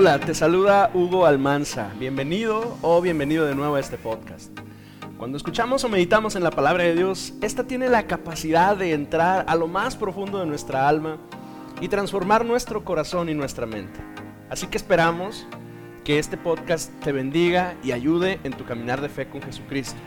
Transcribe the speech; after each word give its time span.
Hola, 0.00 0.18
te 0.18 0.34
saluda 0.34 0.90
Hugo 0.94 1.26
Almanza. 1.26 1.92
Bienvenido 1.98 2.78
o 2.80 3.02
bienvenido 3.02 3.44
de 3.44 3.54
nuevo 3.54 3.74
a 3.74 3.80
este 3.80 3.98
podcast. 3.98 4.50
Cuando 5.18 5.36
escuchamos 5.36 5.84
o 5.84 5.90
meditamos 5.90 6.36
en 6.36 6.42
la 6.42 6.50
palabra 6.50 6.84
de 6.84 6.94
Dios, 6.94 7.34
esta 7.42 7.64
tiene 7.64 7.90
la 7.90 8.06
capacidad 8.06 8.78
de 8.78 8.94
entrar 8.94 9.44
a 9.46 9.56
lo 9.56 9.68
más 9.68 9.96
profundo 9.96 10.38
de 10.38 10.46
nuestra 10.46 10.88
alma 10.88 11.18
y 11.82 11.88
transformar 11.88 12.46
nuestro 12.46 12.82
corazón 12.82 13.28
y 13.28 13.34
nuestra 13.34 13.66
mente. 13.66 14.00
Así 14.48 14.68
que 14.68 14.78
esperamos 14.78 15.46
que 16.02 16.18
este 16.18 16.38
podcast 16.38 16.98
te 17.00 17.12
bendiga 17.12 17.74
y 17.84 17.92
ayude 17.92 18.40
en 18.42 18.54
tu 18.54 18.64
caminar 18.64 19.02
de 19.02 19.10
fe 19.10 19.28
con 19.28 19.42
Jesucristo. 19.42 20.00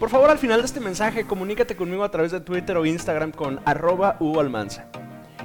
Por 0.00 0.10
favor, 0.10 0.30
al 0.30 0.38
final 0.38 0.58
de 0.58 0.66
este 0.66 0.80
mensaje, 0.80 1.28
comunícate 1.28 1.76
conmigo 1.76 2.02
a 2.02 2.10
través 2.10 2.32
de 2.32 2.40
Twitter 2.40 2.76
o 2.76 2.86
Instagram 2.86 3.30
con 3.30 3.60
arroba 3.66 4.16
Hugo 4.18 4.40
Almanza. 4.40 4.88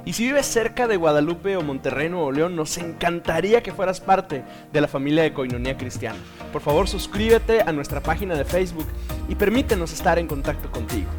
Y 0.08 0.14
si 0.14 0.24
vives 0.24 0.46
cerca 0.46 0.88
de 0.88 0.96
Guadalupe 0.96 1.58
o 1.58 1.62
Monterrey, 1.62 2.08
Nuevo 2.08 2.32
León, 2.32 2.56
nos 2.56 2.78
encantaría 2.78 3.62
que 3.62 3.74
fueras 3.74 4.00
parte 4.00 4.42
de 4.72 4.80
la 4.80 4.88
familia 4.88 5.22
de 5.22 5.34
Coinonía 5.34 5.76
Cristiana. 5.76 6.18
Por 6.50 6.62
favor, 6.62 6.88
suscríbete 6.88 7.60
a 7.60 7.72
nuestra 7.72 8.02
página 8.02 8.34
de 8.34 8.46
Facebook 8.46 8.86
y 9.28 9.34
permítenos 9.34 9.92
estar 9.92 10.18
en 10.18 10.26
contacto 10.26 10.72
contigo. 10.72 11.10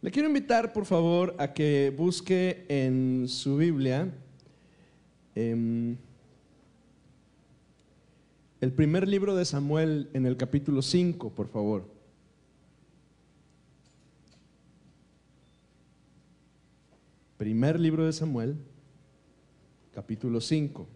Le 0.00 0.10
quiero 0.10 0.28
invitar, 0.28 0.72
por 0.72 0.86
favor, 0.86 1.36
a 1.38 1.52
que 1.52 1.92
busque 1.94 2.64
en 2.70 3.28
su 3.28 3.58
Biblia 3.58 4.08
em, 5.34 5.98
el 8.60 8.72
primer 8.72 9.06
libro 9.06 9.36
de 9.36 9.44
Samuel 9.44 10.10
en 10.12 10.26
el 10.26 10.36
capítulo 10.36 10.82
5, 10.82 11.30
por 11.34 11.48
favor. 11.48 11.86
Primer 17.36 17.78
libro 17.78 18.04
de 18.04 18.12
Samuel, 18.12 18.56
capítulo 19.92 20.40
5. 20.40 20.88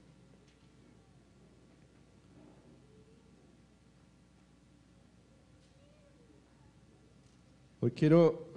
Hoy 7.81 7.91
quiero 7.93 8.53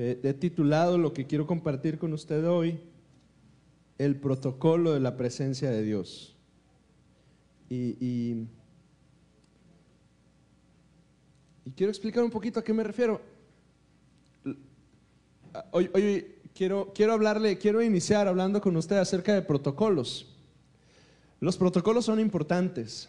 eh, 0.00 0.20
he 0.22 0.32
titulado 0.32 0.96
lo 0.96 1.12
que 1.12 1.26
quiero 1.26 1.48
compartir 1.48 1.98
con 1.98 2.12
usted 2.12 2.48
hoy, 2.48 2.78
el 3.98 4.14
protocolo 4.14 4.92
de 4.92 5.00
la 5.00 5.16
presencia 5.16 5.70
de 5.70 5.82
Dios. 5.82 6.37
Y, 7.68 8.46
quiero 11.76 11.90
explicar 11.90 12.24
un 12.24 12.30
poquito 12.30 12.60
a 12.60 12.64
qué 12.64 12.72
me 12.72 12.82
refiero. 12.82 13.20
Hoy, 15.70 15.90
quiero 16.54 17.12
hablarle, 17.12 17.58
quiero 17.58 17.82
iniciar 17.82 18.26
hablando 18.26 18.60
con 18.60 18.76
usted 18.76 18.96
acerca 18.96 19.34
de 19.34 19.42
protocolos. 19.42 20.34
Los 21.40 21.56
protocolos 21.56 22.04
son 22.04 22.18
importantes. 22.20 23.08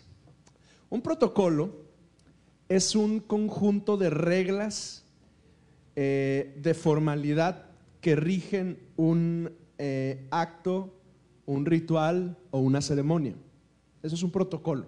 Un 0.89 1.01
protocolo 1.01 1.89
es 2.67 2.95
un 2.95 3.19
conjunto 3.19 3.97
de 3.97 4.09
reglas 4.09 5.03
eh, 5.95 6.55
de 6.61 6.73
formalidad 6.73 7.65
que 8.01 8.15
rigen 8.15 8.79
un 8.95 9.51
eh, 9.77 10.27
acto, 10.29 10.93
un 11.45 11.65
ritual 11.65 12.37
o 12.51 12.59
una 12.59 12.81
ceremonia. 12.81 13.33
Eso 14.03 14.15
es 14.15 14.23
un 14.23 14.31
protocolo. 14.31 14.85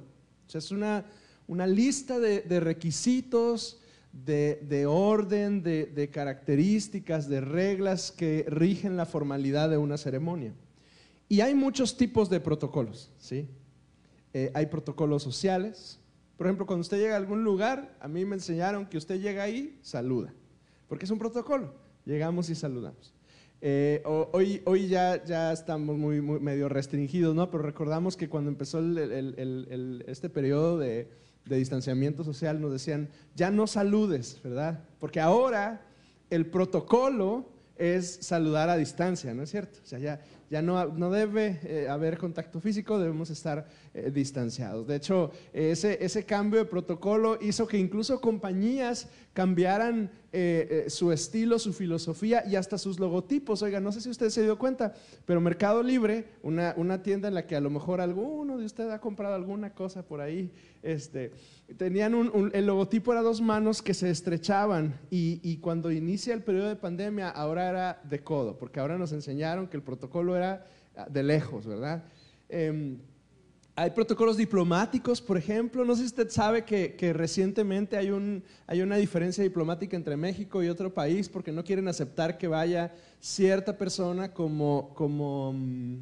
es 0.54 0.72
una, 0.72 1.06
una 1.48 1.68
lista 1.68 2.20
de, 2.20 2.60
requisitos, 2.60 3.82
de, 4.12 4.86
orden, 4.88 5.64
de, 5.64 6.10
características, 6.12 7.28
de 7.28 7.42
reglas 7.42 8.12
que 8.12 8.46
rigen 8.48 8.98
la 8.98 9.06
formalidad 9.06 9.70
de 9.70 9.78
una 9.78 9.98
ceremonia. 9.98 10.54
Y 11.30 11.42
hay 11.42 11.56
muchos 11.56 11.96
tipos 11.96 12.30
de 12.30 12.40
protocolos, 12.40 13.10
¿sí? 13.18 13.48
Eh, 14.34 14.52
hay 14.54 14.66
protocolos 14.66 15.24
sociales. 15.24 16.00
Por 16.38 16.48
ejemplo, 16.48 16.66
cuando 16.66 16.82
usted 16.82 16.98
llega 16.98 17.14
a 17.14 17.18
algún 17.18 17.44
lugar, 17.44 17.96
a 18.00 18.08
mí 18.08 18.26
me 18.26 18.36
enseñaron 18.36 18.86
que 18.86 18.98
usted 18.98 19.20
llega 19.22 19.44
ahí, 19.44 19.78
saluda 19.82 20.34
porque 20.92 21.06
es 21.06 21.12
un 21.12 21.20
protocolo. 21.20 21.74
Llegamos 22.04 22.50
y 22.50 22.56
saludamos. 22.56 23.14
Eh, 23.64 24.02
hoy, 24.06 24.60
hoy 24.66 24.88
ya, 24.88 25.24
ya 25.24 25.52
estamos 25.52 25.96
muy, 25.96 26.20
medio 26.20 26.68
restringidos, 26.68 27.36
¿no? 27.36 27.52
Pero 27.52 27.62
recordamos 27.62 28.18
que 28.18 28.28
cuando 28.28 28.50
empezó 28.50 28.80
este 30.08 30.30
periodo 30.30 30.80
de, 30.80 31.08
de, 31.46 31.58
distanciamiento 31.58 32.24
social 32.24 32.60
nos 32.60 32.72
decían, 32.72 33.10
ya 33.36 33.52
no 33.52 33.68
saludes, 33.68 34.42
¿verdad? 34.44 34.84
Porque 35.00 35.20
ahora 35.20 35.86
el 36.32 36.48
protocolo 36.48 37.52
es 37.82 38.20
saludar 38.22 38.70
a 38.70 38.78
distancia, 38.78 39.34
¿no 39.34 39.44
es 39.44 39.52
cierto? 39.52 39.80
O 39.84 39.88
sea, 39.88 40.00
ya, 40.00 40.22
ya 40.50 40.62
no, 40.62 40.86
no 40.88 41.12
debe 41.12 41.60
eh, 41.64 41.88
haber 41.88 42.18
contacto 42.18 42.60
físico, 42.60 43.00
debemos 43.00 43.30
estar 43.30 43.68
eh, 43.94 44.12
distanciados. 44.12 44.88
De 44.88 44.96
hecho, 44.96 45.32
ese, 45.54 46.04
ese 46.04 46.26
cambio 46.26 46.60
de 46.60 46.66
protocolo 46.66 47.38
hizo 47.42 47.68
que 47.68 47.78
incluso 47.78 48.22
compañías 48.22 49.08
cambiaran 49.34 50.12
eh, 50.34 50.86
su 50.88 51.12
estilo, 51.12 51.60
su 51.60 51.74
filosofía 51.74 52.44
y 52.48 52.56
hasta 52.56 52.78
sus 52.78 53.00
logotipos. 53.00 53.62
Oiga, 53.62 53.80
no 53.80 53.92
sé 53.92 54.02
si 54.02 54.10
usted 54.10 54.30
se 54.30 54.44
dio 54.44 54.58
cuenta, 54.58 54.94
pero 55.26 55.42
Mercado 55.42 55.84
Libre, 55.84 56.26
una, 56.44 56.74
una 56.78 57.04
tienda 57.04 57.28
en 57.28 57.34
la 57.34 57.46
que 57.46 57.56
a 57.56 57.62
lo 57.62 57.70
mejor 57.70 58.02
alguno 58.02 58.58
de 58.58 58.66
ustedes 58.66 58.92
ha 58.92 59.00
comprado 59.00 59.36
alguna 59.36 59.74
cosa 59.74 60.04
por 60.04 60.22
ahí, 60.22 60.52
este, 60.84 61.32
tenían 61.78 62.16
un, 62.16 62.52
el 62.54 62.66
logotipo 62.66 63.12
era 63.12 63.22
dos 63.22 63.42
manos 63.42 63.82
que 63.82 63.94
se 63.94 64.10
estrechaban 64.10 65.00
y, 65.10 65.40
y 65.44 65.58
cuando 65.58 65.92
inicia 65.92 66.34
el 66.34 66.42
periodo 66.42 66.70
de 66.70 66.76
pandemia 66.76 67.30
ahora 67.30 67.70
era 67.70 68.02
de 68.04 68.24
codo, 68.24 68.58
porque 68.58 68.80
ahora 68.80 68.98
nos 68.98 69.12
enseñaron 69.12 69.68
que 69.68 69.78
el 69.78 69.84
protocolo 69.84 70.36
era 70.36 70.66
Ah, 70.96 71.08
de 71.10 71.24
lejos, 71.24 71.66
¿verdad? 71.66 72.04
Em, 72.50 72.98
hay 73.76 73.92
protocolos 73.92 74.38
diplomáticos, 74.38 75.22
por 75.22 75.38
ejemplo. 75.38 75.86
No 75.86 75.96
sé 75.96 76.02
si 76.02 76.08
usted 76.08 76.30
sabe 76.30 76.66
que, 76.66 77.14
recientemente 77.14 77.98
hay, 77.98 78.12
un, 78.12 78.44
hay, 78.68 78.82
una 78.82 78.98
diferencia 78.98 79.44
diplomática 79.44 79.96
entre 79.96 80.18
México 80.18 80.62
y 80.62 80.68
otro 80.68 80.94
país 80.94 81.30
porque 81.30 81.52
no 81.52 81.64
quieren 81.64 81.88
aceptar 81.88 82.38
que 82.38 82.48
vaya 82.48 82.94
cierta 83.20 83.78
persona 83.78 84.34
como, 84.34 84.94
como 84.94 85.54
mm, 85.54 85.98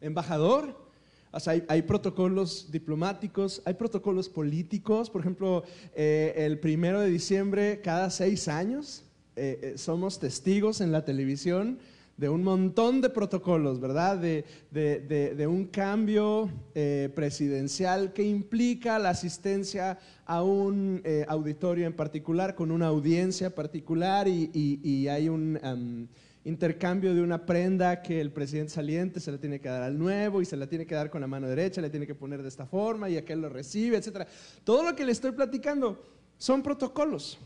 embajador. 0.00 0.88
O 1.30 1.40
sea, 1.40 1.60
hay, 1.68 1.82
protocolos 1.82 2.70
diplomáticos, 2.70 3.60
hay 3.64 3.74
protocolos 3.74 4.28
políticos. 4.28 5.10
Por 5.10 5.20
ejemplo, 5.20 5.64
eh, 5.94 6.32
el 6.36 6.58
primero 6.58 7.00
de 7.00 7.10
diciembre, 7.10 7.80
cada 7.82 8.08
seis 8.10 8.48
años, 8.48 9.04
eh, 9.36 9.60
eh, 9.62 9.78
somos 9.78 10.18
testigos 10.18 10.80
en 10.80 10.90
la 10.90 11.04
televisión 11.04 11.78
de 12.18 12.28
un 12.28 12.42
montón 12.42 13.00
de 13.00 13.10
protocolos, 13.10 13.80
¿verdad? 13.80 14.18
De, 14.18 15.46
un 15.48 15.66
cambio 15.66 16.50
eh, 16.74 17.10
presidencial 17.14 18.12
que 18.12 18.24
implica 18.24 18.98
la 18.98 19.10
asistencia 19.10 19.98
a 20.26 20.42
un 20.42 21.00
eh, 21.04 21.24
auditorio 21.28 21.86
en 21.86 21.94
particular, 21.94 22.56
con 22.56 22.72
una 22.72 22.88
audiencia 22.88 23.54
particular 23.54 24.26
y, 24.26 25.08
hay 25.08 25.28
un 25.28 26.08
intercambio 26.44 27.14
de 27.14 27.22
una 27.22 27.46
prenda 27.46 28.02
que 28.02 28.20
el 28.20 28.32
presidente 28.32 28.72
saliente 28.72 29.20
se 29.20 29.30
la 29.30 29.38
tiene 29.38 29.60
que 29.60 29.68
dar 29.68 29.82
al 29.82 29.96
nuevo 29.96 30.42
y 30.42 30.44
se 30.44 30.56
la 30.56 30.66
tiene 30.66 30.86
que 30.86 30.96
dar 30.96 31.10
con 31.10 31.20
la 31.20 31.28
mano 31.28 31.48
derecha, 31.48 31.80
le 31.80 31.88
tiene 31.88 32.06
que 32.06 32.16
poner 32.16 32.42
de 32.42 32.48
esta 32.48 32.66
forma 32.66 33.08
y 33.08 33.16
aquel 33.16 33.40
lo 33.40 33.48
recibe, 33.48 33.96
etc. 33.96 34.26
Todo 34.64 34.82
lo 34.82 34.96
que 34.96 35.04
le 35.04 35.12
estoy 35.12 35.30
platicando 35.30 36.02
son 36.36 36.64
protocolos. 36.64 37.38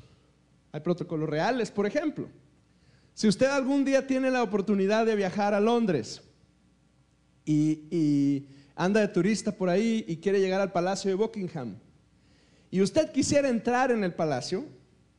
Hay 0.73 0.81
protocolos 0.81 1.29
reales, 1.29 1.71
por 1.71 1.85
ejemplo. 1.85 2.29
Si 3.15 3.29
usted 3.29 3.47
algún 3.47 3.85
día 3.85 4.07
tiene 4.07 4.31
la 4.31 4.43
oportunidad 4.43 5.05
de 5.05 5.17
viajar 5.17 5.55
a 5.55 5.61
Londres 5.61 6.23
y, 7.45 8.47
anda 8.75 9.01
de 9.01 9.09
turista 9.09 9.53
por 9.53 9.69
ahí 9.69 10.05
y 10.09 10.17
quiere 10.17 10.41
llegar 10.41 10.61
al 10.61 10.73
Palacio 10.73 11.11
de 11.11 11.15
Buckingham, 11.15 11.77
y 12.71 12.81
usted 12.81 13.13
quisiera 13.13 13.51
entrar 13.51 13.91
en 13.91 14.03
el 14.03 14.15
palacio 14.15 14.65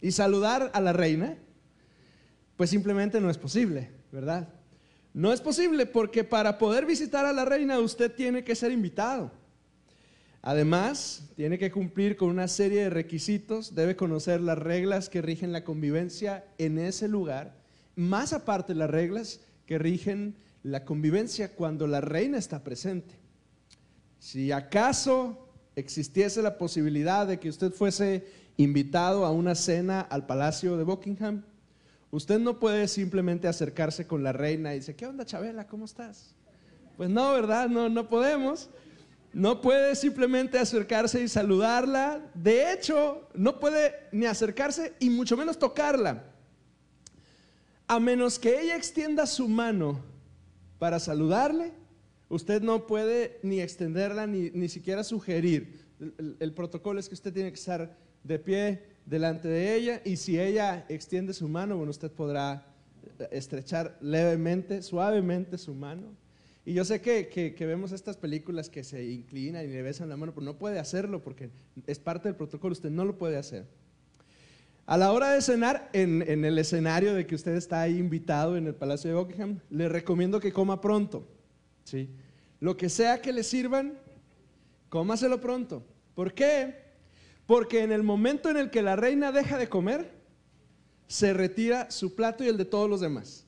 y 0.01 0.11
saludar 0.11 0.71
a 0.73 0.81
la 0.81 0.91
reina, 0.91 1.37
pues 2.57 2.71
simplemente 2.71 3.21
no 3.21 3.29
es 3.29 3.37
posible, 3.37 3.91
¿verdad? 4.11 4.49
No 5.13 5.31
es 5.31 5.39
posible 5.39 5.85
porque 5.85 6.23
para 6.23 6.57
poder 6.57 6.87
visitar 6.87 7.27
a 7.27 7.31
la 7.31 7.45
reina 7.45 7.77
usted 7.77 8.11
tiene 8.11 8.43
que 8.43 8.55
ser 8.55 8.71
invitado. 8.71 9.31
Además, 10.41 11.29
tiene 11.35 11.59
que 11.59 11.71
cumplir 11.71 12.17
con 12.17 12.29
una 12.29 12.47
serie 12.47 12.81
de 12.85 12.89
requisitos, 12.89 13.75
debe 13.75 13.95
conocer 13.95 14.41
las 14.41 14.57
reglas 14.57 15.07
que 15.07 15.21
rigen 15.21 15.51
la 15.51 15.63
convivencia 15.63 16.43
en 16.57 16.79
ese 16.79 17.07
lugar 17.07 17.62
más 17.95 18.33
aparte 18.33 18.75
las 18.75 18.89
reglas 18.89 19.39
que 19.65 19.77
rigen 19.77 20.35
la 20.63 20.85
convivencia 20.85 21.55
cuando 21.55 21.87
la 21.87 22.01
reina 22.01 22.37
está 22.37 22.63
presente. 22.63 23.15
Si 24.19 24.51
acaso 24.51 25.49
existiese 25.75 26.41
la 26.41 26.57
posibilidad 26.57 27.27
de 27.27 27.39
que 27.39 27.49
usted 27.49 27.71
fuese 27.71 28.25
invitado 28.57 29.25
a 29.25 29.31
una 29.31 29.55
cena 29.55 30.01
al 30.01 30.25
Palacio 30.25 30.77
de 30.77 30.83
Buckingham, 30.83 31.43
usted 32.11 32.39
no 32.39 32.59
puede 32.59 32.87
simplemente 32.87 33.47
acercarse 33.47 34.07
con 34.07 34.23
la 34.23 34.31
reina 34.31 34.73
y 34.73 34.79
decir, 34.79 34.95
¿qué 34.95 35.05
onda 35.05 35.25
Chabela? 35.25 35.67
¿Cómo 35.67 35.85
estás? 35.85 36.33
Pues 36.95 37.09
no, 37.09 37.33
¿verdad? 37.33 37.67
No, 37.67 37.89
no 37.89 38.07
podemos. 38.07 38.69
No 39.33 39.61
puede 39.61 39.95
simplemente 39.95 40.59
acercarse 40.59 41.21
y 41.23 41.27
saludarla. 41.27 42.21
De 42.35 42.71
hecho, 42.71 43.27
no 43.33 43.59
puede 43.59 43.93
ni 44.11 44.27
acercarse 44.27 44.93
y 44.99 45.09
mucho 45.09 45.35
menos 45.35 45.57
tocarla. 45.57 46.23
A 47.95 47.99
menos 47.99 48.39
que 48.39 48.59
ella 48.61 48.75
extienda 48.75 49.25
su 49.27 49.47
mano 49.47 49.99
para 50.79 50.99
saludarle, 50.99 51.71
usted 52.29 52.61
no 52.61 52.87
puede 52.87 53.39
ni 53.43 53.59
extenderla 53.61 54.25
ni, 54.27 54.49
ni 54.51 54.67
siquiera 54.67 55.03
sugerir. 55.03 55.81
El, 56.39 56.53
protocolo 56.53 56.99
es 56.99 57.07
que 57.07 57.13
usted 57.15 57.31
tiene 57.33 57.49
que 57.49 57.59
estar 57.59 57.95
de 58.23 58.39
pie 58.39 58.81
delante 59.05 59.47
de 59.47 59.75
ella 59.75 60.01
y 60.03 60.17
si 60.17 60.39
ella 60.39 60.85
extiende 60.89 61.33
su 61.33 61.47
mano, 61.47 61.77
bueno, 61.77 61.91
usted 61.91 62.11
podrá 62.11 62.65
eh, 63.19 63.27
estrechar 63.31 63.97
levemente, 64.01 64.81
suavemente 64.81 65.57
su 65.57 65.73
mano. 65.75 66.15
Y 66.65 66.73
yo 66.73 66.85
sé 66.85 66.99
que, 67.01 67.27
que- 67.27 67.53
que 67.53 67.65
vemos 67.65 67.91
estas 67.91 68.17
películas 68.17 68.69
que 68.69 68.83
se 68.83 69.05
inclinan 69.05 69.65
y 69.65 69.67
le 69.67 69.81
besan 69.81 70.09
la 70.09 70.17
mano, 70.17 70.33
pero 70.33 70.45
no 70.45 70.57
puede 70.57 70.79
hacerlo 70.79 71.21
porque 71.21 71.49
es 71.85 71.99
parte 71.99 72.27
del 72.29 72.35
protocolo, 72.37 72.71
usted 72.73 72.89
no 72.89 73.05
lo 73.05 73.17
puede 73.17 73.37
hacer. 73.37 73.65
A 74.85 74.97
la 74.97 75.11
hora 75.11 75.31
de 75.31 75.41
cenar, 75.41 75.89
en, 75.93 76.21
en 76.27 76.43
el 76.43 76.57
escenario 76.57 77.13
de 77.13 77.25
que 77.25 77.35
usted 77.35 77.55
está 77.55 77.81
ahí 77.81 77.97
invitado 77.97 78.57
en 78.57 78.67
el 78.67 78.75
Palacio 78.75 79.09
de 79.09 79.15
Buckingham, 79.15 79.59
le 79.69 79.87
recomiendo 79.87 80.39
que 80.39 80.51
coma 80.51 80.81
pronto. 80.81 81.25
¿sí? 81.83 82.09
Lo 82.59 82.75
que 82.75 82.89
sea 82.89 83.21
que 83.21 83.31
le 83.31 83.43
sirvan, 83.43 83.97
cómaselo 84.89 85.39
pronto. 85.39 85.83
¿Por 86.15 86.33
qué? 86.33 86.75
Porque 87.45 87.83
en 87.83 87.91
el 87.91 88.03
momento 88.03 88.49
en 88.49 88.57
el 88.57 88.69
que 88.69 88.81
la 88.81 88.95
reina 88.95 89.31
deja 89.31 89.57
de 89.57 89.69
comer, 89.69 90.11
se 91.07 91.33
retira 91.33 91.91
su 91.91 92.15
plato 92.15 92.43
y 92.43 92.47
el 92.47 92.57
de 92.57 92.65
todos 92.65 92.89
los 92.89 93.01
demás. 93.01 93.45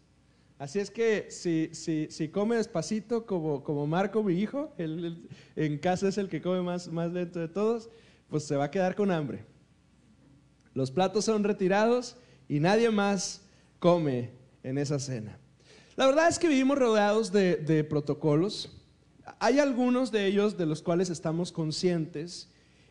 Así 0.57 0.79
es 0.79 0.89
que 0.89 1.27
si, 1.29 1.69
si, 1.73 2.07
si 2.09 2.29
come 2.29 2.55
despacito 2.55 3.25
como, 3.25 3.63
como 3.63 3.87
Marco, 3.87 4.23
mi 4.23 4.39
hijo, 4.39 4.73
él, 4.77 5.27
en 5.55 5.77
casa 5.79 6.07
es 6.07 6.17
el 6.17 6.29
que 6.29 6.41
come 6.41 6.61
más, 6.61 6.87
más 6.87 7.11
lento 7.11 7.39
de 7.39 7.49
todos, 7.49 7.89
pues 8.29 8.45
se 8.45 8.55
va 8.55 8.65
a 8.65 8.71
quedar 8.71 8.95
con 8.95 9.11
hambre. 9.11 9.43
Los 10.75 10.91
platos 10.91 11.25
son 11.25 11.45
retirados 11.45 12.17
y 12.49 12.59
nadie 12.59 12.91
más 12.91 13.41
come 13.79 14.31
en 14.61 14.77
esa 14.77 14.99
cena. 14.99 15.39
La 15.95 16.05
verdad 16.05 16.27
es 16.27 16.37
que 16.37 16.49
vivimos 16.49 16.77
rodeados 16.77 17.31
de, 17.31 17.87
protocolos. 17.89 18.69
Hay 19.39 19.59
algunos 19.59 20.11
de 20.11 20.27
ellos 20.27 20.57
de 20.57 20.65
los 20.65 20.81
cuales 20.81 21.09
estamos 21.09 21.53
conscientes 21.53 22.49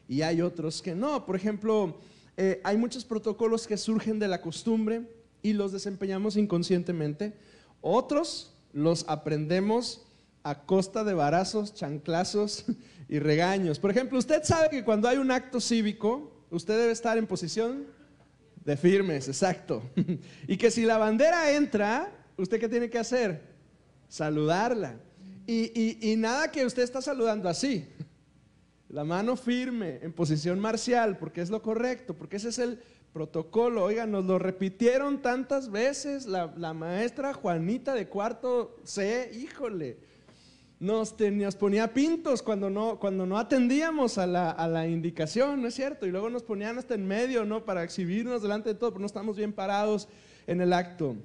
y 0.08 0.22
hay 0.22 0.40
otros 0.40 0.80
que 0.80 0.94
no. 0.94 1.26
Por 1.26 1.36
ejemplo, 1.36 1.98
eh, 2.38 2.62
hay 2.64 2.78
muchos 2.78 3.04
protocolos 3.04 3.66
que 3.66 3.76
surgen 3.76 4.18
de 4.18 4.28
la 4.28 4.40
costumbre 4.40 5.02
y 5.42 5.52
los 5.52 5.70
desempeñamos 5.70 6.38
inconscientemente. 6.38 7.34
Otros 7.82 8.54
los 8.72 9.04
aprendemos 9.08 10.06
a 10.42 10.64
costa 10.64 11.04
de 11.04 11.12
varazos, 11.12 11.74
chanclazos 11.74 12.64
y 13.10 13.18
regaños. 13.18 13.78
Por 13.78 13.90
ejemplo, 13.90 14.18
usted 14.18 14.42
sabe 14.42 14.70
que 14.70 14.84
cuando 14.84 15.06
hay 15.06 15.18
un 15.18 15.30
acto 15.30 15.60
cívico, 15.60 16.33
usted 16.54 16.78
debe 16.78 16.92
estar 16.92 17.18
en 17.18 17.26
posición 17.26 17.86
de 18.64 18.76
firmes, 18.76 19.28
exacto. 19.28 19.82
y 20.48 20.56
que 20.56 20.70
si 20.70 20.82
la 20.84 20.96
bandera 20.98 21.50
entra, 21.52 22.10
¿usted 22.36 22.58
qué 22.58 22.68
tiene 22.68 22.88
que 22.88 22.98
hacer? 22.98 23.42
Saludarla. 24.08 24.96
Y, 25.46 25.70
y- 25.78 26.12
y 26.12 26.16
nada 26.16 26.50
que 26.50 26.64
usted 26.64 26.82
está 26.82 27.02
saludando 27.02 27.48
así. 27.48 27.86
La 28.88 29.04
mano 29.04 29.36
firme, 29.36 29.98
en 30.02 30.12
posición 30.12 30.60
marcial, 30.60 31.18
porque 31.18 31.40
es 31.40 31.50
lo 31.50 31.60
correcto, 31.62 32.14
porque 32.14 32.36
ese 32.36 32.50
es 32.50 32.58
el 32.58 32.78
protocolo. 33.12 33.82
Oigan, 33.84 34.10
nos 34.12 34.24
lo 34.24 34.38
repitieron 34.38 35.20
tantas 35.20 35.70
veces 35.70 36.26
la, 36.26 36.54
la 36.56 36.72
maestra 36.74 37.34
Juanita 37.34 37.92
de 37.94 38.08
cuarto 38.08 38.76
C, 38.84 39.30
híjole. 39.34 39.98
Nos, 40.80 41.16
te- 41.16 41.30
nos 41.30 41.56
ponía 41.56 41.94
pintos 41.94 42.42
cuando 42.42 42.68
no, 42.68 42.98
cuando 42.98 43.24
no 43.26 43.38
atendíamos 43.38 44.18
a 44.18 44.26
la, 44.26 44.50
a 44.50 44.68
la 44.68 44.86
indicación, 44.86 45.62
¿no 45.62 45.68
es 45.68 45.74
cierto? 45.74 46.06
Y 46.06 46.10
luego 46.10 46.28
nos 46.30 46.42
ponían 46.42 46.76
hasta 46.78 46.94
en 46.94 47.06
medio, 47.06 47.44
¿no? 47.44 47.64
Para 47.64 47.82
exhibirnos 47.84 48.42
delante 48.42 48.70
de 48.70 48.74
todo, 48.74 48.90
pero 48.90 49.00
no 49.00 49.06
estamos 49.06 49.36
bien 49.36 49.52
parados 49.52 50.08
en 50.46 50.60
el 50.60 50.72
acto. 50.72 51.16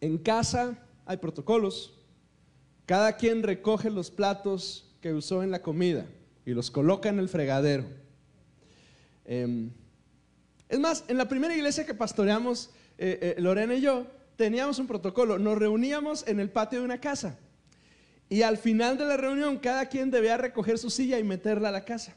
En 0.00 0.18
casa 0.18 0.78
hay 1.06 1.16
protocolos. 1.16 1.94
Cada 2.86 3.16
quien 3.16 3.42
recoge 3.42 3.90
los 3.90 4.10
platos 4.10 4.92
que 5.00 5.12
usó 5.14 5.42
en 5.42 5.50
la 5.50 5.62
comida 5.62 6.06
y 6.44 6.52
los 6.52 6.70
coloca 6.70 7.08
en 7.08 7.18
el 7.18 7.28
fregadero. 7.28 7.84
Em, 9.24 9.70
es 10.68 10.78
más, 10.78 11.04
en 11.08 11.16
la 11.18 11.28
primera 11.28 11.54
iglesia 11.56 11.86
que 11.86 11.94
pastoreamos, 11.94 12.70
eh, 12.98 13.34
eh, 13.36 13.40
Lorena 13.40 13.74
y 13.74 13.80
yo, 13.80 14.06
teníamos 14.36 14.78
un 14.78 14.86
protocolo. 14.86 15.38
Nos 15.38 15.58
reuníamos 15.58 16.26
en 16.28 16.40
el 16.40 16.50
patio 16.50 16.80
de 16.80 16.84
una 16.84 17.00
casa. 17.00 17.38
Y 18.30 18.42
al 18.42 18.56
final 18.58 18.96
de 18.96 19.04
la 19.04 19.16
reunión, 19.16 19.58
cada 19.58 19.86
quien 19.86 20.10
debía 20.10 20.36
recoger 20.36 20.78
su 20.78 20.88
silla 20.88 21.18
y 21.18 21.24
meterla 21.24 21.68
a 21.68 21.72
la 21.72 21.84
casa. 21.84 22.16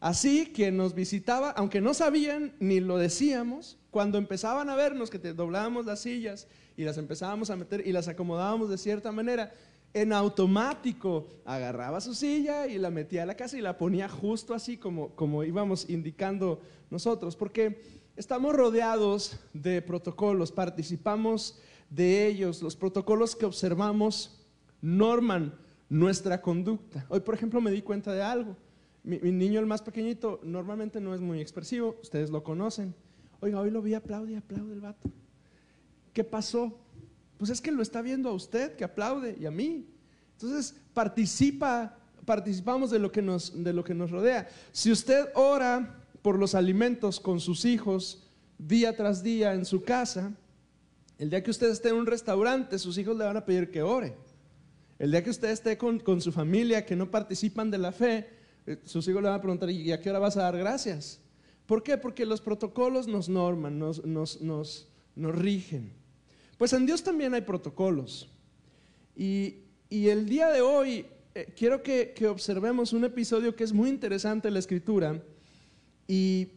Así 0.00 0.50
quien 0.54 0.78
nos 0.78 0.94
visitaba, 0.94 1.50
aunque 1.50 1.82
no 1.82 1.92
sabían 1.92 2.54
ni 2.58 2.80
lo 2.80 2.96
decíamos, 2.96 3.78
cuando 3.90 4.16
empezaban 4.16 4.70
a 4.70 4.76
vernos 4.76 5.10
que 5.10 5.18
te 5.18 5.34
doblábamos 5.34 5.84
las 5.84 6.00
sillas 6.00 6.48
y 6.74 6.84
las 6.84 6.96
empezábamos 6.96 7.50
a 7.50 7.56
meter 7.56 7.86
y 7.86 7.92
las 7.92 8.08
acomodábamos 8.08 8.70
de 8.70 8.78
cierta 8.78 9.12
manera, 9.12 9.52
en 9.92 10.14
automático 10.14 11.26
agarraba 11.44 12.00
su 12.00 12.14
silla 12.14 12.66
y 12.66 12.78
la 12.78 12.90
metía 12.90 13.22
a 13.22 13.26
la 13.26 13.36
casa 13.36 13.58
y 13.58 13.62
la 13.62 13.76
ponía 13.76 14.08
justo 14.08 14.54
así 14.54 14.78
como, 14.78 15.10
como 15.16 15.44
íbamos 15.44 15.88
indicando 15.90 16.60
nosotros, 16.90 17.36
porque 17.36 17.82
estamos 18.16 18.54
rodeados 18.54 19.38
de 19.52 19.82
protocolos, 19.82 20.50
participamos 20.50 21.58
de 21.90 22.26
ellos, 22.26 22.62
los 22.62 22.74
protocolos 22.74 23.36
que 23.36 23.44
observamos 23.44 24.45
norman 24.80 25.54
nuestra 25.88 26.40
conducta. 26.40 27.06
Hoy, 27.08 27.20
por 27.20 27.34
ejemplo, 27.34 27.60
me 27.60 27.70
di 27.70 27.82
cuenta 27.82 28.12
de 28.12 28.22
algo. 28.22 28.56
Mi, 29.02 29.18
niño, 29.18 29.60
el 29.60 29.66
más 29.66 29.82
pequeñito, 29.82 30.40
normalmente 30.42 31.00
no 31.00 31.14
es 31.14 31.20
muy 31.20 31.40
expresivo, 31.40 31.96
ustedes 32.02 32.30
lo 32.30 32.42
conocen. 32.42 32.94
Oiga, 33.40 33.60
hoy 33.60 33.70
lo 33.70 33.80
vi, 33.80 33.94
aplaude, 33.94 34.36
aplaude 34.36 34.72
el 34.72 34.80
vato. 34.80 35.10
¿Qué 36.12 36.24
pasó? 36.24 36.76
Pues 37.38 37.50
es 37.50 37.60
que 37.60 37.70
lo 37.70 37.82
está 37.82 38.02
viendo 38.02 38.30
a 38.30 38.32
usted 38.32 38.74
que 38.74 38.82
aplaude 38.82 39.36
y 39.38 39.46
a 39.46 39.50
mí. 39.50 39.86
Entonces, 40.32 40.74
participa, 40.92 41.96
participamos 42.24 42.90
de 42.90 42.98
lo 42.98 43.12
que 43.12 43.22
nos, 43.22 43.62
de 43.62 43.72
lo 43.72 43.84
que 43.84 43.94
nos 43.94 44.10
rodea. 44.10 44.48
Si 44.72 44.90
usted 44.90 45.28
ora 45.34 46.02
por 46.22 46.38
los 46.38 46.56
alimentos 46.56 47.20
con 47.20 47.38
sus 47.38 47.64
hijos 47.64 48.26
día 48.58 48.96
tras 48.96 49.22
día 49.22 49.54
en 49.54 49.64
su 49.64 49.84
casa, 49.84 50.32
el 51.18 51.30
día 51.30 51.42
que 51.42 51.50
usted 51.50 51.70
esté 51.70 51.90
en 51.90 51.96
un 51.96 52.06
restaurante, 52.06 52.78
sus 52.78 52.98
hijos 52.98 53.16
le 53.16 53.24
van 53.24 53.36
a 53.36 53.44
pedir 53.44 53.70
que 53.70 53.82
ore. 53.82 54.16
El 54.98 55.10
día 55.10 55.22
que 55.22 55.30
usted 55.30 55.50
esté 55.50 55.76
con, 55.76 56.00
con 56.00 56.20
su 56.20 56.32
familia 56.32 56.86
que 56.86 56.96
no 56.96 57.10
participan 57.10 57.70
de 57.70 57.78
la 57.78 57.92
fe, 57.92 58.28
eh, 58.66 58.78
sus 58.84 59.06
hijos 59.08 59.22
le 59.22 59.28
van 59.28 59.38
a 59.38 59.42
preguntar, 59.42 59.70
¿y 59.70 59.92
a 59.92 60.00
qué 60.00 60.10
hora 60.10 60.18
vas 60.18 60.36
a 60.36 60.42
dar 60.42 60.56
gracias? 60.56 61.20
¿Por 61.66 61.82
qué? 61.82 61.98
Porque 61.98 62.24
los 62.24 62.40
protocolos 62.40 63.06
nos 63.06 63.28
norman, 63.28 63.78
nos, 63.78 64.04
nos, 64.04 64.40
nos, 64.40 64.88
nos 65.14 65.34
rigen. 65.34 65.92
Pues 66.56 66.72
en 66.72 66.86
Dios 66.86 67.02
también 67.02 67.34
hay 67.34 67.42
protocolos. 67.42 68.30
Y, 69.14 69.56
y 69.90 70.08
el 70.08 70.26
día 70.28 70.48
de 70.48 70.62
hoy 70.62 71.06
eh, 71.34 71.52
quiero 71.56 71.82
que, 71.82 72.14
que 72.14 72.28
observemos 72.28 72.92
un 72.92 73.04
episodio 73.04 73.54
que 73.54 73.64
es 73.64 73.72
muy 73.72 73.90
interesante 73.90 74.48
en 74.48 74.54
la 74.54 74.60
escritura. 74.60 75.22
Y, 76.08 76.48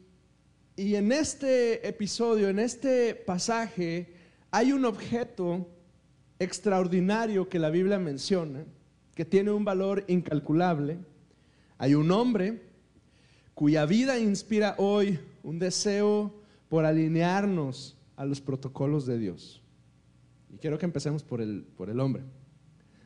y 0.78 0.96
en 0.96 1.12
este 1.12 1.86
episodio, 1.86 2.48
en 2.48 2.60
este 2.60 3.16
pasaje, 3.16 4.14
hay 4.52 4.72
un 4.72 4.86
objeto 4.86 5.68
extraordinario 6.40 7.50
que 7.50 7.60
la 7.60 7.70
Biblia 7.70 8.00
menciona, 8.00 8.64
que 9.14 9.26
tiene 9.26 9.52
un 9.52 9.66
valor 9.66 10.06
incalculable. 10.08 10.98
Hay 11.78 11.96
un 11.96 12.12
hombre 12.12 12.62
cuya 13.54 13.86
vida 13.86 14.18
inspira 14.18 14.76
hoy 14.78 15.20
un 15.44 15.60
deseo 15.60 16.34
por 16.70 16.86
alinearnos 16.86 17.98
a 18.16 18.26
los 18.26 18.40
protocolos 18.40 19.06
de 19.06 19.20
Dios. 19.20 19.62
Y 20.54 20.58
quiero 20.58 20.78
que 20.78 20.86
empecemos 20.86 21.24
por 21.24 21.42
el, 21.42 21.66
por 21.76 21.90
el 21.90 22.00
hombre. 22.00 22.24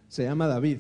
Se 0.07 0.23
llama 0.23 0.47
David. 0.47 0.79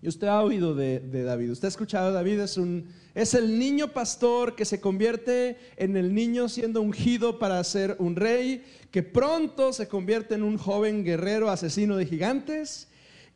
Y 0.00 0.08
usted 0.08 0.28
ha 0.28 0.42
oído 0.42 0.74
de, 0.74 1.00
de 1.00 1.24
David. 1.24 1.50
Usted 1.50 1.66
ha 1.66 1.70
escuchado 1.70 2.12
David. 2.12 2.40
Es, 2.40 2.56
un, 2.56 2.86
es 3.18 3.34
el 3.34 3.58
niño 3.58 3.88
pastor 3.88 4.54
que 4.54 4.64
se 4.64 4.80
convierte 4.80 5.56
en 5.76 5.96
el 5.96 6.14
niño 6.14 6.48
siendo 6.48 6.80
ungido 6.80 7.40
para 7.40 7.62
ser 7.64 7.96
un 7.98 8.14
rey, 8.14 8.64
que 8.92 9.02
pronto 9.02 9.72
se 9.72 9.88
convierte 9.88 10.36
en 10.36 10.44
un 10.44 10.56
joven 10.56 11.04
guerrero 11.04 11.50
asesino 11.50 11.96
de 11.96 12.06
gigantes. 12.06 12.86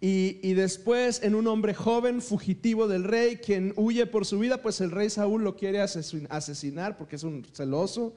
Y, 0.01 0.39
y 0.41 0.55
después 0.55 1.21
en 1.25 1.35
un 1.35 1.49
hombre 1.49 1.75
joven 1.75 2.23
fugitivo 2.23 2.87
del 2.87 3.03
rey, 3.03 3.39
quien 3.39 3.73
huye 3.75 4.07
por 4.07 4.25
su 4.25 4.39
vida, 4.39 4.63
pues 4.63 4.81
el 4.81 4.93
rey 4.93 5.11
Saúl 5.11 5.43
lo 5.43 5.57
quiere 5.57 5.81
asesin- 5.81 6.29
asesinar 6.31 6.97
porque 6.97 7.17
es 7.17 7.25
un 7.25 7.45
celoso. 7.53 8.15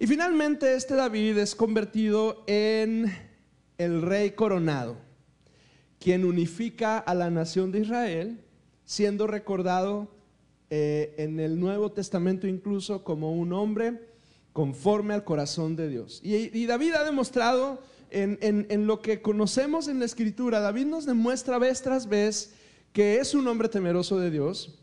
Y 0.00 0.08
finalmente 0.08 0.74
este 0.74 0.96
David 0.96 1.38
es 1.38 1.54
convertido 1.54 2.42
en 2.48 3.12
el 3.78 4.02
rey 4.02 4.32
coronado, 4.32 4.96
quien 6.00 6.24
unifica 6.24 6.98
a 6.98 7.14
la 7.14 7.30
nación 7.30 7.70
de 7.70 7.78
Israel, 7.80 8.40
siendo 8.84 9.28
recordado 9.28 10.18
eh, 10.70 11.14
en 11.18 11.40
el 11.40 11.58
Nuevo 11.58 11.90
Testamento 11.92 12.46
incluso 12.46 13.02
como 13.04 13.32
un 13.32 13.52
hombre 13.52 14.00
conforme 14.52 15.14
al 15.14 15.24
corazón 15.24 15.76
de 15.76 15.88
Dios. 15.88 16.20
Y, 16.24 16.66
David 16.66 16.94
ha 16.94 17.04
demostrado 17.04 17.82
en, 18.10 18.38
en- 18.40 18.86
lo 18.86 19.00
que 19.02 19.22
conocemos 19.22 19.86
en 19.88 19.98
la 20.00 20.04
Escritura, 20.04 20.60
David 20.60 20.86
nos 20.86 21.06
demuestra 21.06 21.58
vez 21.58 21.82
tras 21.82 22.08
vez 22.08 22.52
que 22.92 23.18
es 23.18 23.34
un 23.34 23.46
hombre 23.46 23.68
temeroso 23.68 24.18
de 24.18 24.30
Dios 24.32 24.78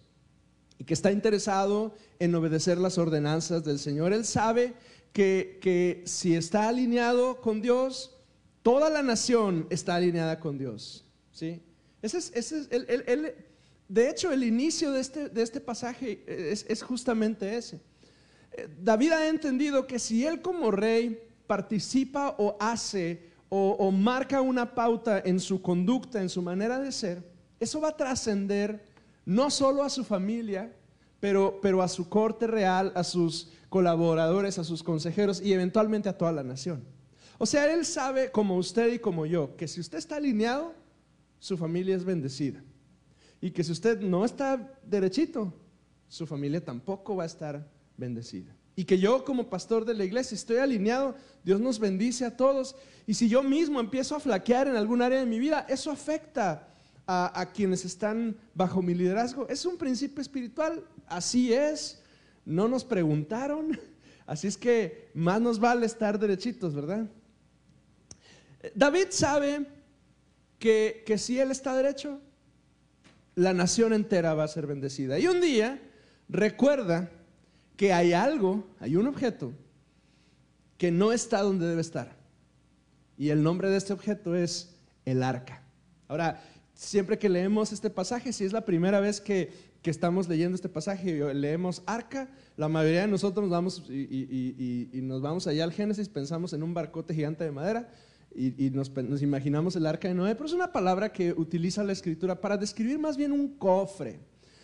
y 0.79 0.85
que 0.85 0.93
está 0.93 1.11
interesado 1.11 1.93
en 2.19 2.33
obedecer 2.35 2.77
las 2.77 2.97
ordenanzas 2.97 3.65
del 3.65 3.79
Señor. 3.79 4.13
Él 4.13 4.23
sabe 4.23 4.73
que, 5.11 5.59
que 5.61 6.03
si 6.05 6.35
está 6.35 6.69
alineado 6.69 7.41
con 7.41 7.61
Dios, 7.61 8.15
toda 8.63 8.89
la 8.89 9.03
nación 9.03 9.67
está 9.69 9.95
alineada 9.95 10.39
con 10.39 10.57
Dios. 10.57 11.03
¿sí? 11.31 11.61
Ese 12.01 12.19
es, 12.19 12.31
ese 12.35 12.59
es 12.59 12.67
el- 12.71 13.33
de 13.87 14.09
hecho, 14.09 14.31
el 14.31 14.43
inicio 14.43 14.91
de 14.91 14.99
este, 14.99 15.29
de 15.29 15.41
este 15.41 15.61
pasaje 15.61 16.23
es, 16.27 16.65
es 16.67 16.83
justamente 16.83 17.55
ese. 17.55 17.79
Eh, 18.51 18.67
David 18.81 19.11
ha 19.13 19.27
entendido 19.27 19.87
que 19.87 19.99
si 19.99 20.25
él 20.25 20.41
como 20.41 20.71
rey 20.71 21.19
participa 21.47 22.35
o 22.37 22.57
hace 22.59 23.29
o, 23.49 23.71
o 23.79 23.91
marca 23.91 24.41
una 24.41 24.75
pauta 24.75 25.21
en 25.23 25.39
su 25.39 25.61
conducta, 25.61 26.21
en 26.21 26.29
su 26.29 26.41
manera 26.41 26.79
de 26.79 26.91
ser, 26.91 27.23
eso 27.59 27.79
va 27.79 27.89
a 27.89 27.97
trascender 27.97 28.83
no 29.25 29.49
solo 29.49 29.83
a 29.83 29.89
su 29.89 30.03
familia, 30.03 30.73
pero, 31.19 31.59
pero 31.61 31.81
a 31.81 31.87
su 31.87 32.09
corte 32.09 32.47
real, 32.47 32.91
a 32.95 33.03
sus 33.03 33.51
colaboradores, 33.69 34.59
a 34.59 34.63
sus 34.63 34.83
consejeros 34.83 35.41
y 35.41 35.53
eventualmente 35.53 36.09
a 36.09 36.17
toda 36.17 36.31
la 36.31 36.43
nación. 36.43 36.83
O 37.37 37.45
sea, 37.45 37.71
él 37.71 37.85
sabe, 37.85 38.31
como 38.31 38.57
usted 38.57 38.91
y 38.93 38.99
como 38.99 39.25
yo, 39.25 39.55
que 39.55 39.67
si 39.67 39.79
usted 39.79 39.97
está 39.97 40.15
alineado, 40.15 40.73
su 41.39 41.57
familia 41.57 41.95
es 41.95 42.03
bendecida. 42.03 42.63
Y 43.41 43.51
que 43.51 43.63
si 43.63 43.71
usted 43.71 43.99
no 44.01 44.25
está 44.25 44.79
derechito, 44.83 45.53
su 46.07 46.25
familia 46.25 46.63
tampoco 46.63 47.15
va 47.15 47.23
a 47.23 47.27
estar 47.27 47.69
bendecida. 47.97 48.55
Y 48.75 48.85
que 48.85 48.99
yo 48.99 49.25
como 49.25 49.49
pastor 49.49 49.85
de 49.85 49.93
la 49.93 50.03
iglesia 50.03 50.35
estoy 50.35 50.57
alineado, 50.57 51.15
Dios 51.43 51.59
nos 51.59 51.79
bendice 51.79 52.25
a 52.25 52.37
todos. 52.37 52.75
Y 53.05 53.13
si 53.13 53.27
yo 53.27 53.41
mismo 53.41 53.79
empiezo 53.79 54.15
a 54.15 54.19
flaquear 54.19 54.67
en 54.67 54.75
algún 54.75 55.01
área 55.01 55.19
de 55.19 55.25
mi 55.25 55.39
vida, 55.39 55.65
eso 55.67 55.91
afecta 55.91 56.67
a, 57.07 57.39
a 57.39 57.51
quienes 57.51 57.85
están 57.85 58.37
bajo 58.53 58.81
mi 58.81 58.93
liderazgo. 58.93 59.47
Es 59.49 59.65
un 59.65 59.77
principio 59.77 60.21
espiritual, 60.21 60.83
así 61.07 61.53
es. 61.53 62.01
No 62.45 62.67
nos 62.67 62.83
preguntaron, 62.83 63.79
así 64.27 64.47
es 64.47 64.57
que 64.57 65.09
más 65.13 65.41
nos 65.41 65.59
vale 65.59 65.85
estar 65.85 66.19
derechitos, 66.19 66.75
¿verdad? 66.75 67.07
David 68.75 69.07
sabe 69.09 69.65
que, 70.59 71.03
que 71.05 71.17
si 71.17 71.39
él 71.39 71.51
está 71.51 71.75
derecho, 71.75 72.19
la 73.37 73.53
nación 73.53 73.93
entera 73.93 74.33
va 74.33 74.45
a 74.45 74.47
ser 74.47 74.65
bendecida. 74.65 75.19
Y 75.19 75.27
un 75.27 75.39
día 75.41 75.79
recuerda 76.27 77.11
que 77.75 77.93
hay 77.93 78.11
algo, 78.13 78.67
hay 78.79 78.95
un 78.95 79.05
objeto 79.05 79.53
que 80.79 80.89
no 80.91 81.11
está 81.11 81.43
donde 81.43 81.67
debe 81.67 81.81
estar. 81.81 82.15
Y 83.15 83.29
el 83.29 83.43
nombre 83.43 83.69
de 83.69 83.77
este 83.77 83.93
objeto 83.93 84.35
es 84.35 84.75
el 85.05 85.21
arca. 85.21 85.61
Ahora, 86.07 86.41
siempre 86.73 87.19
que 87.19 87.29
leemos 87.29 87.71
este 87.71 87.91
pasaje, 87.91 88.33
si 88.33 88.43
es 88.43 88.53
la 88.53 88.65
primera 88.65 88.99
vez 88.99 89.21
que, 89.21 89.51
que 89.83 89.91
estamos 89.91 90.27
leyendo 90.27 90.55
este 90.55 90.67
pasaje 90.69 91.11
y 91.11 91.33
leemos 91.35 91.83
arca, 91.85 92.29
la 92.55 92.67
mayoría 92.67 93.01
de 93.01 93.07
nosotros 93.07 93.43
nos 93.43 93.51
vamos 93.51 93.83
y, 93.87 93.93
y- 93.93 94.89
y- 94.93 95.01
nos 95.03 95.21
vamos 95.21 95.45
allá 95.45 95.63
al 95.63 95.73
Génesis, 95.73 96.09
pensamos 96.09 96.53
en 96.53 96.63
un 96.63 96.73
barcote 96.73 97.13
gigante 97.13 97.43
de 97.43 97.51
madera 97.51 97.87
y, 98.37 98.69
nos, 98.69 98.91
imaginamos 99.21 99.75
el 99.75 99.85
arca 99.87 100.07
de 100.07 100.13
Noé, 100.13 100.35
pero 100.35 100.45
es 100.45 100.53
una 100.53 100.71
palabra 100.71 101.11
que 101.11 101.33
utiliza 101.33 101.83
la 101.83 101.93
escritura 101.93 102.39
para 102.39 102.55
describir 102.57 102.99
más 102.99 103.17
bien 103.17 103.31
un 103.31 103.57
cofre. 103.57 104.19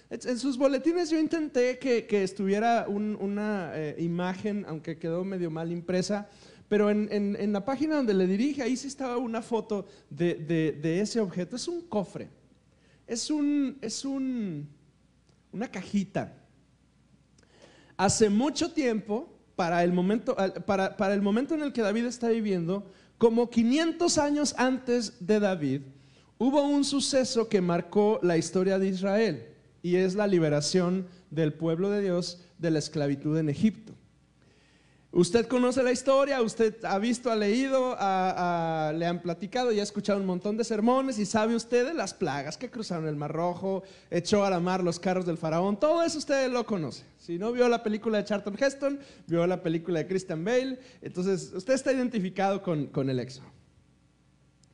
En 0.09 0.37
sus 0.37 0.57
boletines 0.57 1.09
yo 1.09 1.19
intenté 1.19 1.79
que, 1.79 2.05
que 2.05 2.21
estuviera 2.23 2.85
un- 2.87 3.17
una 3.19 3.71
eh, 3.73 3.95
imagen, 3.99 4.63
aunque 4.67 4.99
quedó 4.99 5.23
medio 5.23 5.49
mal 5.49 5.71
impresa, 5.71 6.29
pero 6.69 6.91
en, 6.91 7.07
en- 7.11 7.35
en 7.39 7.51
la 7.51 7.65
página 7.65 7.95
donde 7.95 8.13
le 8.13 8.27
dirige, 8.27 8.61
ahí 8.61 8.77
sí 8.77 8.87
estaba 8.87 9.17
una 9.17 9.41
foto 9.41 9.87
de, 10.11 10.35
de- 10.35 10.71
de 10.73 11.01
ese 11.01 11.19
objeto. 11.19 11.55
Es 11.55 11.67
un 11.67 11.81
cofre, 11.87 12.29
es, 13.07 13.31
un, 13.31 13.77
es 13.81 14.05
un, 14.05 14.69
una 15.51 15.67
cajita. 15.71 16.37
Hace 17.97 18.29
mucho 18.29 18.71
tiempo, 18.71 19.32
para 19.55 19.83
el, 19.83 19.93
momento, 19.93 20.35
para 20.65 21.13
el 21.13 21.21
momento 21.21 21.55
en 21.55 21.61
el 21.61 21.73
que 21.73 21.81
David 21.81 22.05
está 22.05 22.29
viviendo, 22.29 22.91
como 23.17 23.49
500 23.49 24.17
años 24.17 24.55
antes 24.57 25.25
de 25.25 25.39
David, 25.39 25.81
hubo 26.37 26.63
un 26.63 26.83
suceso 26.83 27.47
que 27.47 27.61
marcó 27.61 28.19
la 28.21 28.37
historia 28.37 28.79
de 28.79 28.87
Israel 28.87 29.47
y 29.81 29.95
es 29.95 30.15
la 30.15 30.27
liberación 30.27 31.07
del 31.29 31.53
pueblo 31.53 31.89
de 31.89 32.01
Dios 32.01 32.41
de 32.57 32.71
la 32.71 32.79
esclavitud 32.79 33.37
en 33.37 33.49
Egipto. 33.49 33.93
Usted 35.15 35.45
conoce 35.45 35.83
la 35.83 35.91
historia, 35.91 36.41
usted 36.41 36.83
ha 36.85 36.97
visto, 36.97 37.31
ha 37.31 37.35
leído, 37.35 37.91
le 37.91 39.05
han 39.05 39.21
platicado 39.21 39.71
y 39.71 39.79
ha 39.79 39.83
escuchado 39.83 40.19
un 40.19 40.25
montón 40.25 40.57
de 40.57 40.63
sermones 40.63 41.19
y 41.19 41.25
sabe 41.27 41.55
usted 41.55 41.85
de 41.85 41.93
las 41.93 42.15
plagas 42.15 42.57
que 42.57 42.71
cruzaron 42.71 43.07
el 43.07 43.15
Mar 43.15 43.31
Rojo, 43.31 43.83
echó 44.09 44.43
a 44.43 44.49
la 44.49 44.59
mar 44.59 44.83
los 44.83 44.99
carros 44.99 45.27
del 45.27 45.37
faraón, 45.37 45.79
todo 45.79 46.01
eso 46.01 46.17
usted 46.17 46.51
lo 46.51 46.65
conoce. 46.65 47.03
Si 47.19 47.37
no 47.37 47.51
vio 47.51 47.69
la 47.69 47.83
película 47.83 48.17
de 48.17 48.23
Charlton 48.23 48.57
Heston, 48.59 48.99
vio 49.27 49.45
la 49.45 49.61
película 49.61 49.99
de 49.99 50.07
Christian 50.07 50.43
Bale, 50.43 50.79
entonces 51.03 51.51
usted 51.53 51.75
está 51.75 51.93
identificado 51.93 52.63
con, 52.63 52.87
con 52.87 53.07
el 53.07 53.19
éxodo. 53.19 53.45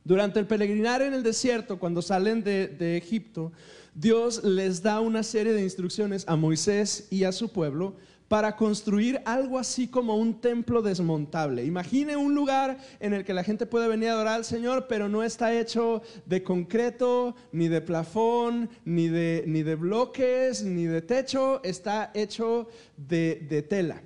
Durante 0.04 0.40
el 0.40 0.46
peregrinar 0.46 1.02
en 1.02 1.12
el 1.12 1.22
desierto, 1.22 1.78
cuando 1.78 2.00
salen 2.00 2.42
de, 2.42 2.66
de 2.66 2.96
Egipto, 2.96 3.52
Dios 3.94 4.42
les 4.42 4.82
da 4.82 5.00
una 5.00 5.22
serie 5.22 5.52
de 5.52 5.62
instrucciones 5.62 6.24
a 6.26 6.36
Moisés 6.36 7.08
y 7.10 7.24
a 7.24 7.32
su 7.32 7.52
pueblo 7.52 7.96
para 8.30 8.54
construir 8.54 9.20
algo 9.24 9.58
así 9.58 9.88
como 9.88 10.14
un 10.14 10.40
templo 10.40 10.82
desmontable. 10.82 11.64
Imagine 11.64 12.16
un 12.16 12.32
lugar 12.32 12.78
en 13.00 13.12
el 13.12 13.24
que 13.24 13.34
la 13.34 13.42
gente 13.42 13.66
puede 13.66 13.88
venir 13.88 14.10
a 14.10 14.12
adorar 14.12 14.34
al 14.34 14.44
Señor, 14.44 14.86
pero 14.88 15.08
no 15.08 15.24
está 15.24 15.52
hecho 15.52 16.00
de 16.26 16.44
concreto, 16.44 17.34
ni 17.50 17.66
de 17.66 17.80
plafón, 17.80 18.70
ni 18.84 19.08
de, 19.08 19.42
ni 19.48 19.64
de 19.64 19.74
bloques, 19.74 20.62
ni 20.62 20.84
de 20.84 21.02
techo, 21.02 21.60
está 21.64 22.12
hecho 22.14 22.68
de, 22.96 23.44
de 23.50 23.62
tela 23.62 24.00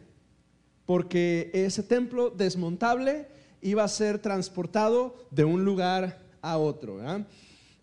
porque 0.86 1.50
ese 1.52 1.82
templo 1.82 2.30
desmontable 2.30 3.28
iba 3.60 3.84
a 3.84 3.88
ser 3.88 4.20
transportado 4.20 5.16
de 5.30 5.44
un 5.44 5.66
lugar 5.66 6.22
a 6.42 6.56
otro. 6.56 6.98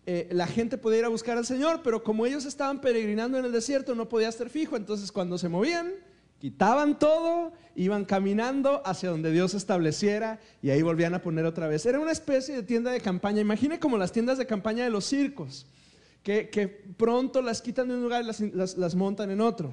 Eh, 0.06 0.28
la 0.32 0.48
gente 0.48 0.76
podía 0.76 1.00
ir 1.00 1.04
a 1.04 1.08
buscar 1.08 1.38
al 1.38 1.46
Señor, 1.46 1.82
pero 1.82 2.02
como 2.02 2.26
ellos 2.26 2.44
estaban 2.44 2.80
peregrinando 2.80 3.38
en 3.38 3.44
el 3.44 3.52
desierto, 3.52 3.94
no 3.94 4.08
podía 4.08 4.28
estar 4.28 4.48
fijo. 4.50 4.76
Entonces, 4.76 5.10
cuando 5.10 5.38
se 5.38 5.48
movían, 5.48 5.92
quitaban 6.42 6.98
todo, 6.98 7.52
iban 7.76 8.04
caminando 8.04 8.82
hacia 8.84 9.10
donde 9.10 9.30
Dios 9.30 9.54
estableciera 9.54 10.40
y 10.60 10.70
ahí 10.70 10.82
volvían 10.82 11.14
a 11.14 11.22
poner 11.22 11.44
otra 11.44 11.68
vez. 11.68 11.86
Era 11.86 12.00
una 12.00 12.10
especie 12.10 12.56
de 12.56 12.64
tienda 12.64 12.90
de 12.90 13.00
campaña. 13.00 13.40
Imagine 13.40 13.78
como 13.78 13.96
las 13.96 14.10
tiendas 14.10 14.38
de 14.38 14.46
campaña 14.46 14.82
de 14.82 14.90
los 14.90 15.04
circos, 15.04 15.66
que, 16.24 16.84
pronto 16.96 17.42
las 17.42 17.62
quitan 17.62 17.86
de 17.86 17.94
un 17.94 18.02
lugar 18.02 18.24
y 18.24 18.50
las, 18.56 18.94
montan 18.96 19.30
en 19.30 19.40
otro. 19.40 19.72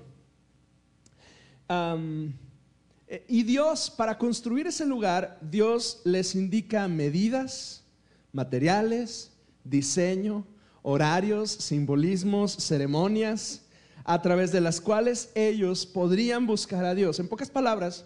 Eh, 3.07 3.25
y 3.27 3.41
Dios, 3.41 3.89
para 3.89 4.19
construir 4.19 4.67
ese 4.67 4.85
lugar, 4.85 5.39
Dios 5.41 6.03
les 6.05 6.35
indica 6.35 6.87
medidas, 6.87 7.83
materiales, 8.31 9.31
diseño, 9.63 10.45
horarios, 10.83 11.49
simbolismos, 11.49 12.57
ceremonias, 12.57 13.63
a 14.09 14.23
través 14.23 14.51
de 14.51 14.59
las 14.59 14.81
cuales 14.81 15.29
ellos 15.35 15.85
podrían 15.85 16.47
buscar 16.47 16.83
a 16.83 16.95
Dios. 16.95 17.19
En 17.19 17.27
pocas 17.27 17.51
palabras, 17.51 18.05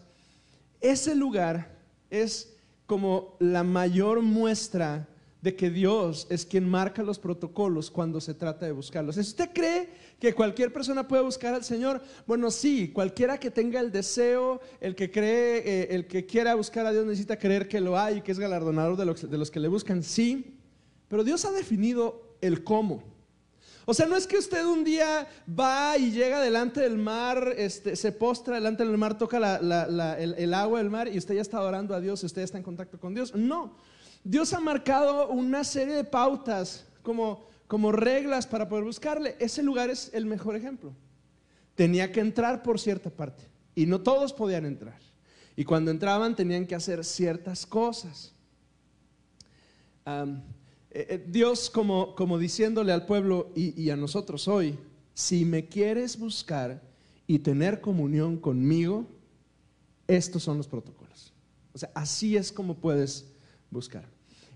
ese 0.82 1.16
lugar 1.16 1.78
es 2.10 2.58
como 2.86 3.38
la 3.40 3.64
mayor 3.64 4.22
muestra 4.22 5.08
de 5.42 5.56
que 5.56 5.70
Dios 5.70 6.28
es 6.30 6.46
quien 6.46 6.70
marca 6.70 7.04
los 7.04 7.20
protocolos 7.20 7.90
cuando 7.90 8.20
se 8.20 8.34
trata 8.34 8.66
de 8.66 8.74
buscarlos. 8.74 9.16
Si 9.16 9.22
usted 9.22 9.52
cree 9.54 9.88
que 10.20 10.34
cualquier 10.34 10.74
persona 10.74 11.08
puede 11.08 11.24
buscar 11.24 11.54
al 11.54 11.64
Señor, 11.64 12.02
bueno, 12.28 12.52
sí, 12.52 12.90
cualquiera 12.90 13.40
que 13.40 13.50
tenga 13.50 13.80
el 13.80 13.90
deseo, 13.90 14.60
el 14.82 14.96
que 14.96 15.10
cree, 15.10 15.60
eh, 15.60 15.88
el 15.92 16.06
que 16.06 16.26
quiera 16.26 16.54
buscar 16.56 16.86
a 16.86 16.92
Dios 16.92 17.06
necesita 17.06 17.40
creer 17.40 17.70
que 17.70 17.80
lo 17.80 17.98
hay 17.98 18.18
y 18.18 18.22
que 18.22 18.34
es 18.34 18.40
galardonador 18.40 18.98
de 18.98 19.06
los, 19.06 19.32
de 19.32 19.38
los 19.38 19.50
que 19.50 19.62
le 19.62 19.70
buscan, 19.70 20.04
sí, 20.04 20.58
pero 21.08 21.24
Dios 21.24 21.46
ha 21.46 21.52
definido 21.54 22.36
el 22.42 22.66
cómo. 22.66 23.13
O 23.86 23.94
sea, 23.94 24.06
no 24.06 24.16
es 24.16 24.28
que 24.28 24.38
usted 24.38 24.66
un 24.66 24.84
día 24.84 25.28
va 25.48 25.98
y 25.98 26.12
llega 26.12 26.40
delante 26.42 26.82
del 26.82 26.98
mar, 26.98 27.54
este, 27.58 27.96
se 27.96 28.12
postra 28.12 28.56
delante 28.56 28.86
del 28.86 28.98
mar, 28.98 29.18
toca 29.18 29.38
el, 29.38 30.54
agua 30.54 30.80
del 30.80 30.90
mar 30.90 31.10
y 31.10 31.18
usted 31.18 31.36
ya 31.36 31.42
está 31.42 31.58
adorando 31.58 31.94
a 31.94 32.00
Dios, 32.00 32.24
usted 32.24 32.42
ya 32.42 32.46
está 32.46 32.58
en 32.58 32.64
contacto 32.64 33.00
con 33.00 33.14
Dios. 33.14 33.36
No, 33.36 33.76
Dios 34.24 34.54
ha 34.54 34.62
marcado 34.62 35.28
una 35.30 35.64
serie 35.66 35.96
de 35.96 36.04
pautas 36.06 36.86
como, 37.02 37.46
como 37.68 37.92
reglas 37.92 38.48
para 38.48 38.70
poder 38.70 38.86
buscarle. 38.86 39.36
Ese 39.40 39.62
lugar 39.62 39.90
es 39.90 40.12
el 40.14 40.26
mejor 40.26 40.56
ejemplo. 40.56 40.94
Tenía 41.76 42.12
que 42.12 42.22
entrar 42.22 42.64
por 42.64 42.80
cierta 42.80 43.10
parte 43.10 43.50
y 43.76 43.86
no 43.86 44.02
todos 44.02 44.32
podían 44.32 44.66
entrar. 44.66 45.00
Y 45.56 45.66
cuando 45.66 45.92
entraban 45.92 46.36
tenían 46.36 46.66
que 46.66 46.76
hacer 46.76 47.04
ciertas 47.04 47.66
cosas. 47.66 48.34
Eh, 50.94 51.08
eh, 51.10 51.26
Dios 51.28 51.70
como, 51.70 52.16
como 52.16 52.38
diciéndole 52.38 52.92
al 52.92 53.06
pueblo 53.06 53.52
y, 53.56 53.80
y 53.82 53.90
a 53.90 53.96
nosotros 53.96 54.48
hoy, 54.48 54.78
si 55.14 55.46
me 55.46 55.68
quieres 55.68 56.18
buscar 56.18 56.82
y 57.28 57.40
tener 57.40 57.82
comunión 57.82 58.38
conmigo, 58.38 59.08
estos 60.08 60.44
son 60.44 60.58
los 60.58 60.68
protocolos. 60.68 61.34
O 61.74 61.78
sea, 61.78 61.90
así 61.96 62.38
es 62.38 62.52
como 62.52 62.76
puedes 62.76 63.26
buscar. 63.72 64.08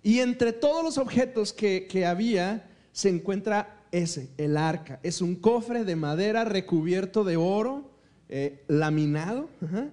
Y 0.04 0.20
entre 0.20 0.54
todos 0.54 0.84
los 0.84 0.98
objetos 0.98 1.52
que, 1.54 1.88
que 1.88 2.06
había 2.06 2.70
se 2.92 3.10
encuentra 3.10 3.86
ese, 3.92 4.30
el 4.38 4.58
arca. 4.58 5.00
Es 5.04 5.22
un 5.22 5.36
cofre 5.36 5.84
de 5.84 5.96
madera 5.96 6.46
recubierto 6.46 7.24
de 7.24 7.38
oro, 7.38 7.90
eh, 8.30 8.64
laminado. 8.68 9.50
ajá. 9.64 9.90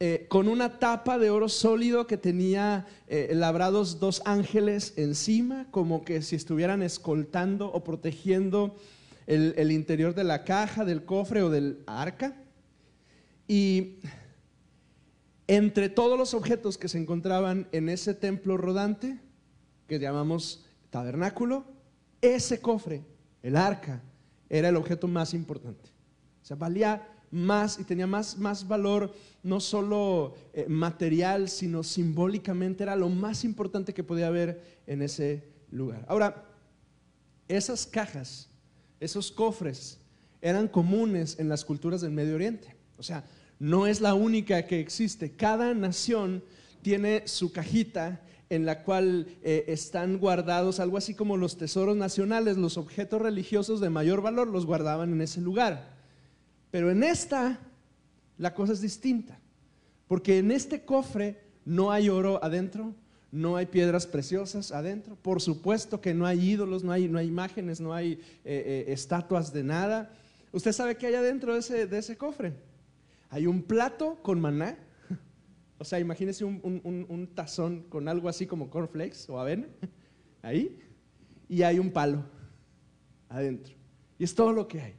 Eh, 0.00 0.26
con 0.28 0.48
una 0.48 0.78
tapa 0.78 1.18
de 1.18 1.30
oro 1.30 1.48
sólido 1.48 2.06
que 2.06 2.16
tenía 2.16 2.86
eh, 3.08 3.32
labrados 3.34 3.98
dos 3.98 4.22
ángeles 4.24 4.94
encima, 4.96 5.66
como 5.72 6.04
que 6.04 6.22
si 6.22 6.36
estuvieran 6.36 6.82
escoltando 6.82 7.72
o 7.72 7.82
protegiendo 7.82 8.76
el, 9.26 9.54
el 9.56 9.72
interior 9.72 10.14
de 10.14 10.22
la 10.22 10.44
caja, 10.44 10.84
del 10.84 11.04
cofre 11.04 11.42
o 11.42 11.50
del 11.50 11.82
arca. 11.86 12.36
Y 13.48 13.96
entre 15.48 15.88
todos 15.88 16.16
los 16.16 16.32
objetos 16.32 16.78
que 16.78 16.88
se 16.88 16.98
encontraban 16.98 17.66
en 17.72 17.88
ese 17.88 18.14
templo 18.14 18.56
rodante, 18.56 19.18
que 19.88 19.98
llamamos 19.98 20.64
tabernáculo, 20.90 21.64
ese 22.20 22.60
cofre, 22.60 23.02
el 23.42 23.56
arca, 23.56 24.00
era 24.48 24.68
el 24.68 24.76
objeto 24.76 25.08
más 25.08 25.34
importante. 25.34 25.90
O 26.42 26.44
sea, 26.44 26.56
valía 26.56 27.06
más 27.30 27.78
y 27.78 27.84
tenía 27.84 28.06
más, 28.06 28.38
más 28.38 28.66
valor, 28.66 29.14
no 29.42 29.60
solo 29.60 30.34
eh, 30.52 30.66
material, 30.68 31.48
sino 31.48 31.82
simbólicamente, 31.82 32.82
era 32.82 32.96
lo 32.96 33.08
más 33.08 33.44
importante 33.44 33.94
que 33.94 34.04
podía 34.04 34.28
haber 34.28 34.80
en 34.86 35.02
ese 35.02 35.44
lugar. 35.70 36.04
Ahora, 36.08 36.44
esas 37.48 37.86
cajas, 37.86 38.48
esos 39.00 39.30
cofres, 39.30 39.98
eran 40.40 40.68
comunes 40.68 41.38
en 41.38 41.48
las 41.48 41.64
culturas 41.64 42.00
del 42.00 42.12
Medio 42.12 42.34
Oriente. 42.34 42.74
O 42.96 43.02
sea, 43.02 43.24
no 43.58 43.86
es 43.86 44.00
la 44.00 44.14
única 44.14 44.66
que 44.66 44.80
existe. 44.80 45.32
Cada 45.32 45.74
nación 45.74 46.44
tiene 46.82 47.26
su 47.26 47.52
cajita 47.52 48.22
en 48.50 48.64
la 48.64 48.82
cual 48.82 49.26
eh, 49.42 49.64
están 49.68 50.18
guardados 50.18 50.80
algo 50.80 50.96
así 50.96 51.14
como 51.14 51.36
los 51.36 51.58
tesoros 51.58 51.96
nacionales, 51.96 52.56
los 52.56 52.78
objetos 52.78 53.20
religiosos 53.20 53.80
de 53.80 53.90
mayor 53.90 54.22
valor 54.22 54.48
los 54.48 54.64
guardaban 54.64 55.12
en 55.12 55.20
ese 55.20 55.40
lugar. 55.40 55.97
Pero 56.70 56.90
en 56.90 57.02
esta 57.02 57.58
la 58.36 58.54
cosa 58.54 58.72
es 58.72 58.80
distinta, 58.80 59.38
porque 60.06 60.38
en 60.38 60.50
este 60.50 60.84
cofre 60.84 61.40
no 61.64 61.90
hay 61.90 62.08
oro 62.08 62.42
adentro, 62.42 62.94
no 63.30 63.56
hay 63.56 63.66
piedras 63.66 64.06
preciosas 64.06 64.72
adentro, 64.72 65.16
por 65.16 65.40
supuesto 65.42 66.00
que 66.00 66.14
no 66.14 66.24
hay 66.24 66.50
ídolos, 66.50 66.82
no 66.82 66.92
hay, 66.92 67.08
no 67.08 67.18
hay 67.18 67.26
imágenes, 67.26 67.80
no 67.80 67.92
hay 67.92 68.12
eh, 68.12 68.18
eh, 68.44 68.84
estatuas 68.88 69.52
de 69.52 69.64
nada. 69.64 70.10
¿Usted 70.52 70.72
sabe 70.72 70.96
qué 70.96 71.08
hay 71.08 71.14
adentro 71.14 71.52
de 71.54 71.98
ese, 71.98 72.16
cofre? 72.16 72.54
Hay 73.28 73.46
un 73.46 73.62
plato 73.62 74.18
con 74.22 74.40
maná, 74.40 74.78
o 75.78 75.84
sea, 75.84 75.98
imagínese 75.98 76.44
un, 76.44 77.30
tazón 77.34 77.82
con 77.90 78.08
algo 78.08 78.28
así 78.28 78.46
como 78.46 78.70
cornflakes 78.70 79.28
o 79.28 79.38
avena, 79.38 79.66
ahí, 80.42 80.78
y 81.48 81.62
hay 81.62 81.78
un 81.78 81.90
palo 81.90 82.24
adentro. 83.28 83.74
Y 84.18 84.24
es 84.24 84.34
todo 84.34 84.52
lo 84.52 84.66
que 84.66 84.80
hay. 84.80 84.94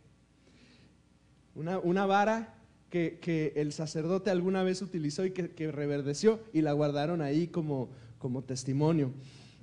Una, 1.56 2.06
vara 2.06 2.56
que, 2.89 3.53
el 3.56 3.74
sacerdote 3.74 4.29
alguna 4.29 4.63
vez 4.63 4.82
utilizó 4.82 5.25
y 5.25 5.32
que, 5.32 5.72
reverdeció 5.72 6.39
y 6.53 6.62
la 6.62 6.74
guardaron 6.74 7.22
ahí 7.22 7.48
como, 7.48 7.89
como 8.18 8.44
testimonio. 8.44 9.12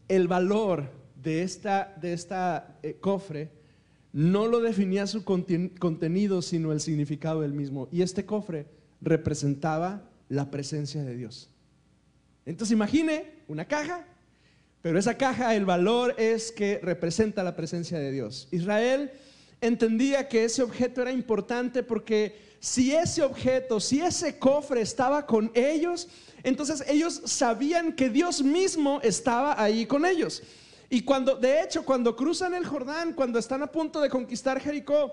El 0.09 0.29
valor 0.29 0.91
de 1.23 1.43
esta, 1.43 1.97
de 2.01 2.13
esta 2.13 2.79
eh, 2.83 2.97
cofre 3.01 3.51
no 4.13 4.47
lo 4.47 4.61
definía 4.61 5.07
su 5.07 5.25
contenido, 5.25 6.41
sino 6.41 6.73
el 6.73 6.81
significado 6.81 7.43
del 7.43 7.53
mismo. 7.53 7.89
Y 7.93 8.03
este 8.03 8.25
cofre 8.25 8.67
representaba 9.01 10.09
la 10.29 10.51
presencia 10.51 11.05
de 11.05 11.17
Dios. 11.17 11.51
Entonces 12.47 12.73
imagine 12.73 13.35
una 13.49 13.67
caja, 13.67 14.07
pero 14.81 14.99
esa 14.99 15.17
caja, 15.17 15.55
el 15.55 15.65
valor 15.65 16.15
es 16.17 16.53
que 16.53 16.79
representa 16.83 17.43
la 17.43 17.57
presencia 17.57 17.99
de 17.99 18.13
Dios. 18.13 18.49
Israel 18.53 19.11
entendía 19.61 20.29
que 20.29 20.45
ese 20.45 20.63
objeto 20.63 21.03
era 21.03 21.13
importante 21.13 21.83
porque 21.83 22.57
si 22.61 22.95
ese 22.95 23.23
objeto, 23.23 23.81
si 23.81 24.01
ese 24.01 24.39
cofre 24.39 24.81
estaba 24.81 25.27
con 25.27 25.51
ellos, 25.55 26.09
entonces 26.43 26.85
ellos 26.89 27.23
sabían 27.25 27.93
que 27.93 28.09
Dios 28.09 28.43
mismo 28.43 29.01
estaba 29.03 29.61
ahí 29.63 29.87
con 29.87 30.05
ellos. 30.05 30.43
Y 30.89 31.03
cuando, 31.03 31.35
de 31.37 31.63
hecho, 31.63 31.85
cuando 31.85 32.15
cruzan 32.15 32.55
el 32.55 32.65
Jordán, 32.65 33.13
cuando 33.13 33.39
están 33.39 33.63
a 33.63 33.67
punto 33.67 34.01
de 34.01 34.09
conquistar 34.09 34.61
Jericó, 34.61 35.13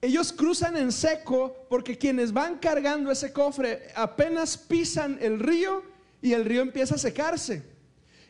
ellos 0.00 0.32
cruzan 0.32 0.76
en 0.76 0.92
seco 0.92 1.66
porque 1.68 1.98
quienes 1.98 2.32
van 2.32 2.58
cargando 2.58 3.10
ese 3.10 3.32
cofre 3.32 3.88
apenas 3.94 4.56
pisan 4.56 5.18
el 5.20 5.40
río 5.40 5.82
y 6.22 6.32
el 6.34 6.44
río 6.44 6.62
empieza 6.62 6.96
a 6.96 6.98
secarse. 6.98 7.77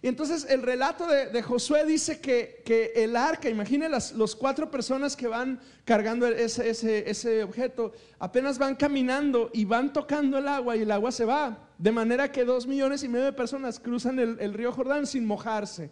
Y 0.01 0.07
entonces 0.07 0.47
el 0.49 0.63
relato 0.63 1.09
de, 1.09 1.43
Josué 1.43 1.85
dice 1.85 2.21
que, 2.21 2.93
el 2.95 3.17
arca, 3.17 3.49
imaginen 3.49 3.91
las 3.91 4.13
los 4.13 4.37
cuatro 4.37 4.71
personas 4.71 5.17
que 5.17 5.27
van 5.27 5.61
cargando 5.85 6.27
ese, 6.29 7.43
objeto, 7.43 7.93
apenas 8.21 8.59
van 8.59 8.77
caminando 8.77 9.51
y 9.53 9.65
van 9.65 9.93
tocando 9.93 10.39
el 10.39 10.47
agua 10.47 10.77
y 10.77 10.83
el 10.83 10.91
agua 10.93 11.11
se 11.11 11.25
va. 11.25 11.69
De 11.79 11.91
manera 11.91 12.31
que 12.31 12.45
dos 12.45 12.67
millones 12.67 13.03
y 13.03 13.09
medio 13.09 13.25
de 13.25 13.33
personas 13.33 13.81
cruzan 13.81 14.21
el, 14.21 14.55
río 14.55 14.71
Jordán 14.71 15.07
sin 15.07 15.27
mojarse. 15.27 15.91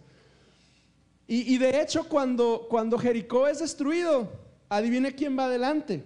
Y, 1.29 1.59
de 1.59 1.83
hecho 1.83 2.09
cuando, 2.09 2.69
cuando 2.71 2.99
Jericó 2.99 3.49
es 3.49 3.59
destruido, 3.59 4.31
Adivine 4.69 5.14
quién 5.14 5.37
va 5.37 5.47
adelante. 5.47 6.05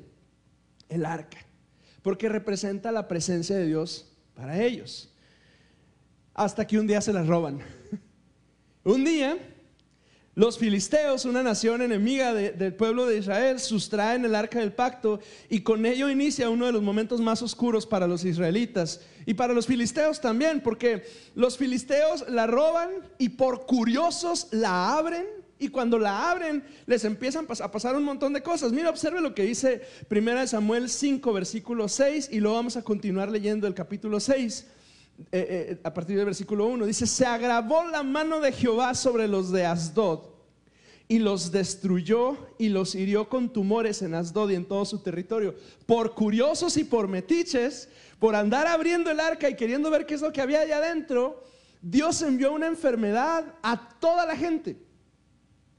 El 0.88 1.04
arca. 1.04 1.38
Porque 2.02 2.30
representa 2.30 2.90
la 2.90 3.08
presencia 3.08 3.56
de 3.56 3.66
Dios 3.66 4.10
para 4.34 4.62
ellos. 4.62 5.12
Hasta 6.32 6.66
que 6.66 6.78
un 6.78 6.86
día 6.86 7.02
se 7.02 7.12
las 7.12 7.26
roban. 7.26 7.60
Un 8.84 9.04
día, 9.04 9.38
los 10.34 10.58
filisteos, 10.58 11.24
una 11.24 11.42
nación 11.42 11.82
enemiga 11.82 12.32
del 12.32 12.74
pueblo 12.74 13.04
de 13.06 13.18
Israel, 13.18 13.60
sustraen 13.60 14.24
el 14.24 14.34
arca 14.34 14.60
del 14.60 14.72
pacto 14.72 15.20
y 15.48 15.60
con 15.60 15.84
ello 15.84 16.08
inicia 16.08 16.48
uno 16.48 16.66
de 16.66 16.72
los 16.72 16.82
momentos 16.82 17.20
más 17.20 17.42
oscuros 17.42 17.84
para 17.84 18.06
los 18.06 18.24
israelitas 18.24 19.00
y 19.26 19.34
para 19.34 19.52
los 19.52 19.66
filisteos 19.66 20.20
también, 20.20 20.60
porque 20.60 21.02
los 21.34 21.58
filisteos 21.58 22.28
la 22.28 22.46
roban 22.46 22.90
y 23.18 23.30
por 23.30 23.66
curiosos 23.66 24.48
la 24.50 24.96
abren 24.96 25.26
y 25.58 25.68
cuando 25.68 25.98
la 25.98 26.30
abren, 26.30 26.64
les 26.86 27.04
empiezan 27.04 27.46
a 27.60 27.70
pasar 27.70 27.94
un 27.94 28.04
montón 28.04 28.32
de 28.32 28.42
cosas. 28.42 28.72
Mira, 28.72 28.88
observe 28.88 29.20
lo 29.20 29.34
que 29.34 29.42
dice 29.42 29.82
1 30.10 30.46
Samuel 30.46 30.88
5, 30.88 31.32
versículo 31.34 31.86
6, 31.86 32.30
y 32.32 32.40
luego 32.40 32.56
vamos 32.56 32.78
a 32.78 32.82
continuar 32.82 33.30
leyendo 33.30 33.66
el 33.66 33.74
capítulo 33.74 34.20
6. 34.20 34.66
Eh, 35.32 35.72
eh, 35.72 35.80
a 35.84 35.92
partir 35.92 36.16
del 36.16 36.24
versículo 36.24 36.66
1, 36.66 36.86
dice, 36.86 37.06
se 37.06 37.26
agravó 37.26 37.84
la 37.84 38.02
mano 38.02 38.40
de 38.40 38.52
Jehová 38.52 38.94
sobre 38.94 39.28
los 39.28 39.52
de 39.52 39.66
Asdod 39.66 40.20
y 41.08 41.18
los 41.18 41.52
destruyó 41.52 42.36
y 42.58 42.68
los 42.68 42.94
hirió 42.94 43.28
con 43.28 43.52
tumores 43.52 44.00
en 44.00 44.14
Asdod 44.14 44.50
y 44.50 44.54
en 44.54 44.64
todo 44.64 44.84
su 44.84 45.00
territorio. 45.00 45.54
Por 45.84 46.14
curiosos 46.14 46.76
y 46.76 46.84
por 46.84 47.08
metiches, 47.08 47.88
por 48.18 48.34
andar 48.34 48.66
abriendo 48.66 49.10
el 49.10 49.20
arca 49.20 49.48
y 49.48 49.56
queriendo 49.56 49.90
ver 49.90 50.06
qué 50.06 50.14
es 50.14 50.22
lo 50.22 50.32
que 50.32 50.40
había 50.40 50.60
allá 50.60 50.78
adentro, 50.78 51.44
Dios 51.82 52.22
envió 52.22 52.52
una 52.52 52.66
enfermedad 52.66 53.44
a 53.62 53.98
toda 53.98 54.24
la 54.24 54.36
gente. 54.36 54.76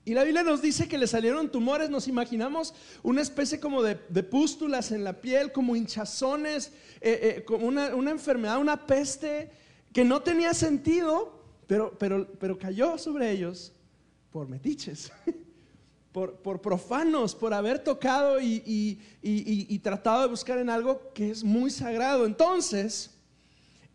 Y 0.04 0.16
la 0.16 0.24
Biblia 0.24 0.42
nos 0.42 0.64
dice 0.64 0.88
que 0.88 0.98
le 0.98 1.06
salieron 1.06 1.52
tumores, 1.52 1.92
nos 1.92 2.08
imaginamos 2.08 2.74
una 3.04 3.22
especie 3.22 3.60
como 3.60 3.84
de, 3.84 3.96
pústulas 4.24 4.92
en 4.92 5.04
la 5.04 5.22
piel, 5.22 5.52
como 5.52 5.76
hinchazones, 5.76 6.72
eh, 7.04 7.38
eh, 7.38 7.44
como 7.44 7.66
una, 7.66 8.12
enfermedad, 8.12 8.60
una 8.60 8.86
peste 8.86 9.50
que 9.92 10.06
no 10.06 10.22
tenía 10.22 10.54
sentido, 10.54 11.44
pero, 11.66 11.98
pero, 11.98 12.32
pero 12.40 12.58
cayó 12.58 12.98
sobre 13.00 13.32
ellos 13.32 13.74
por 14.30 14.48
metiches, 14.48 15.12
por, 16.12 16.36
por 16.36 16.62
profanos, 16.62 17.34
por 17.34 17.56
haber 17.56 17.80
tocado 17.80 18.40
y, 18.40 18.62
y, 19.22 19.80
tratado 19.80 20.22
de 20.22 20.28
buscar 20.28 20.60
en 20.60 20.70
algo 20.70 21.12
que 21.14 21.32
es 21.32 21.44
muy 21.44 21.72
sagrado. 21.72 22.28
Entonces, 22.28 23.12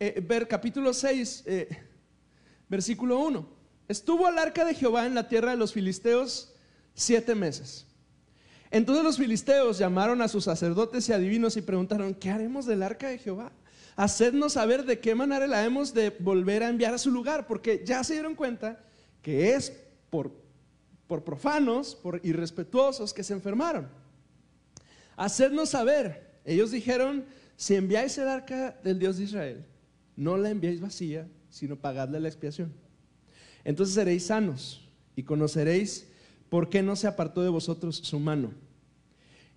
eh, 0.00 0.20
ver 0.26 0.48
capítulo 0.48 0.92
6, 0.92 1.44
versículo 2.68 3.20
1. 3.20 3.48
Estuvo 3.86 4.28
el 4.28 4.36
arca 4.36 4.64
de 4.64 4.74
Jehová 4.74 5.06
en 5.06 5.14
la 5.14 5.28
tierra 5.28 5.52
de 5.52 5.56
los 5.56 5.72
filisteos 5.72 6.52
siete 6.92 7.36
meses. 7.36 7.85
Entonces 8.70 9.04
los 9.04 9.16
filisteos 9.16 9.78
llamaron 9.78 10.22
a 10.22 10.28
sus 10.28 10.44
sacerdotes 10.44 11.08
y 11.08 11.12
adivinos 11.12 11.56
y 11.56 11.62
preguntaron, 11.62 12.14
¿qué 12.14 12.30
haremos 12.30 12.66
del 12.66 12.82
arca 12.82 13.08
de 13.08 13.18
Jehová? 13.18 13.52
Hacednos 13.96 14.54
saber 14.54 14.84
de 14.84 14.98
qué 15.00 15.14
manera 15.14 15.46
la 15.46 15.64
hemos 15.64 15.94
de 15.94 16.10
volver 16.10 16.62
a 16.62 16.68
enviar 16.68 16.92
a 16.92 16.98
su 16.98 17.10
lugar, 17.10 17.46
porque 17.46 17.82
ya 17.84 18.04
se 18.04 18.14
dieron 18.14 18.34
cuenta 18.34 18.78
que 19.22 19.54
es 19.54 19.72
por, 20.10 20.32
por 21.06 21.24
profanos, 21.24 21.94
por 21.94 22.20
irrespetuosos 22.24 23.14
que 23.14 23.24
se 23.24 23.32
enfermaron. 23.32 23.88
Hacednos 25.16 25.70
saber. 25.70 26.40
Ellos 26.44 26.70
dijeron, 26.70 27.24
si 27.56 27.74
enviáis 27.74 28.18
el 28.18 28.28
arca 28.28 28.78
del 28.84 28.98
Dios 28.98 29.16
de 29.16 29.24
Israel, 29.24 29.64
no 30.14 30.36
la 30.36 30.50
enviáis 30.50 30.80
vacía, 30.80 31.26
sino 31.48 31.76
pagadle 31.76 32.20
la 32.20 32.28
expiación. 32.28 32.72
Entonces 33.64 33.94
seréis 33.94 34.26
sanos 34.26 34.86
y 35.16 35.22
conoceréis 35.22 36.08
por 36.56 36.70
qué 36.70 36.82
no 36.82 36.96
se 36.96 37.06
apartó 37.06 37.42
de 37.42 37.50
vosotros 37.50 37.96
su 37.96 38.18
mano. 38.18 38.50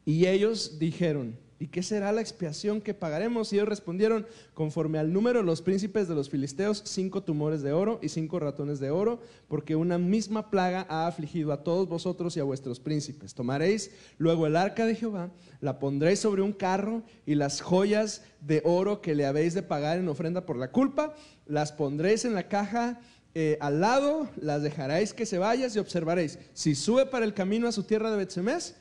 Y 0.04 0.26
ellos 0.26 0.80
dijeron, 0.80 1.38
¿Y 1.62 1.68
qué 1.68 1.84
será 1.84 2.14
la 2.14 2.22
expiación 2.22 2.80
que 2.80 2.94
pagaremos? 2.94 3.52
Y 3.52 3.58
ellos 3.58 3.68
respondieron, 3.68 4.26
conforme 4.54 4.98
al 4.98 5.12
número 5.12 5.40
de 5.40 5.46
los 5.46 5.62
príncipes 5.62 6.08
de 6.08 6.16
los 6.16 6.30
filisteos, 6.30 6.82
cinco 6.86 7.24
tumores 7.24 7.62
de 7.62 7.74
oro 7.74 8.00
y 8.02 8.08
cinco 8.08 8.40
ratones 8.40 8.80
de 8.80 8.92
oro, 8.92 9.22
porque 9.50 9.76
una 9.76 9.98
misma 9.98 10.50
plaga 10.52 10.86
ha 10.90 11.06
afligido 11.06 11.52
a 11.52 11.64
todos 11.64 11.90
vosotros 11.90 12.36
y 12.36 12.40
a 12.40 12.46
vuestros 12.46 12.80
príncipes. 12.80 13.34
Tomaréis 13.34 13.92
luego 14.18 14.48
el 14.48 14.56
arca 14.56 14.86
de 14.86 14.96
Jehová, 14.96 15.32
la 15.60 15.80
pondréis 15.80 16.20
sobre 16.20 16.42
un 16.42 16.54
carro 16.54 17.04
y 17.26 17.36
las 17.36 17.60
joyas 17.60 18.24
de 18.40 18.62
oro 18.64 19.02
que 19.02 19.16
le 19.16 19.26
habéis 19.26 19.54
de 19.54 19.64
pagar 19.64 20.00
en 20.00 20.08
ofrenda 20.08 20.46
por 20.46 20.56
la 20.56 20.72
culpa, 20.72 21.14
las 21.46 21.74
pondréis 21.74 22.24
en 22.24 22.36
la 22.36 22.48
caja 22.48 23.02
eh, 23.36 23.58
al 23.62 23.80
lado, 23.80 24.30
las 24.42 24.64
dejaréis 24.64 25.14
que 25.14 25.26
se 25.26 25.38
vayas 25.38 25.76
y 25.76 25.80
observaréis. 25.80 26.40
Si 26.54 26.76
sube 26.76 27.06
para 27.06 27.26
el 27.26 27.34
camino 27.34 27.68
a 27.68 27.72
su 27.72 27.84
tierra 27.84 28.10
de 28.12 28.18
Betsemes, 28.18 28.76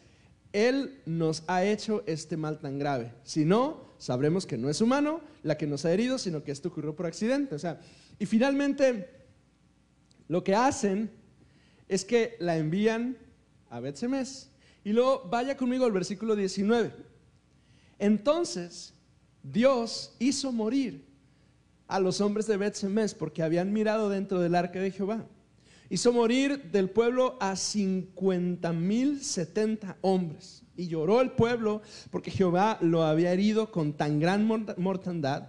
él 0.52 1.00
nos 1.04 1.44
ha 1.46 1.64
hecho 1.64 2.02
este 2.06 2.36
mal 2.36 2.58
tan 2.58 2.78
grave. 2.78 3.12
Si 3.24 3.44
no, 3.44 3.92
sabremos 3.98 4.46
que 4.46 4.56
no 4.56 4.70
es 4.70 4.80
humano 4.80 5.20
la 5.42 5.58
que 5.58 5.66
nos 5.66 5.84
ha 5.84 5.92
herido, 5.92 6.18
sino 6.18 6.42
que 6.42 6.52
esto 6.52 6.68
ocurrió 6.68 6.96
por 6.96 7.06
accidente. 7.06 7.54
O 7.54 7.58
sea, 7.58 7.80
y 8.18 8.26
finalmente, 8.26 9.10
lo 10.28 10.42
que 10.42 10.54
hacen 10.54 11.10
es 11.88 12.04
que 12.04 12.36
la 12.38 12.56
envían 12.56 13.18
a 13.68 13.80
Betsemes. 13.80 14.50
Y 14.84 14.92
luego 14.92 15.28
vaya 15.28 15.56
conmigo 15.56 15.84
al 15.84 15.92
versículo 15.92 16.34
19. 16.34 16.92
Entonces, 17.98 18.94
Dios 19.42 20.14
hizo 20.18 20.52
morir 20.52 21.07
a 21.88 21.98
los 21.98 22.20
hombres 22.20 22.46
de 22.46 22.56
Betsemes 22.56 23.14
porque 23.14 23.42
habían 23.42 23.72
mirado 23.72 24.08
dentro 24.08 24.38
del 24.40 24.54
arca 24.54 24.78
de 24.78 24.92
Jehová 24.92 25.26
hizo 25.90 26.12
morir 26.12 26.70
del 26.70 26.90
pueblo 26.90 27.36
a 27.40 27.56
50 27.56 28.72
mil 28.72 29.22
70 29.22 29.96
hombres. 30.00 30.62
Y 30.76 30.86
lloró 30.86 31.20
el 31.20 31.32
pueblo 31.32 31.82
porque 32.10 32.30
Jehová 32.30 32.78
lo 32.80 33.02
había 33.02 33.32
herido 33.32 33.70
con 33.70 33.94
tan 33.94 34.20
gran 34.20 34.46
mortandad. 34.76 35.48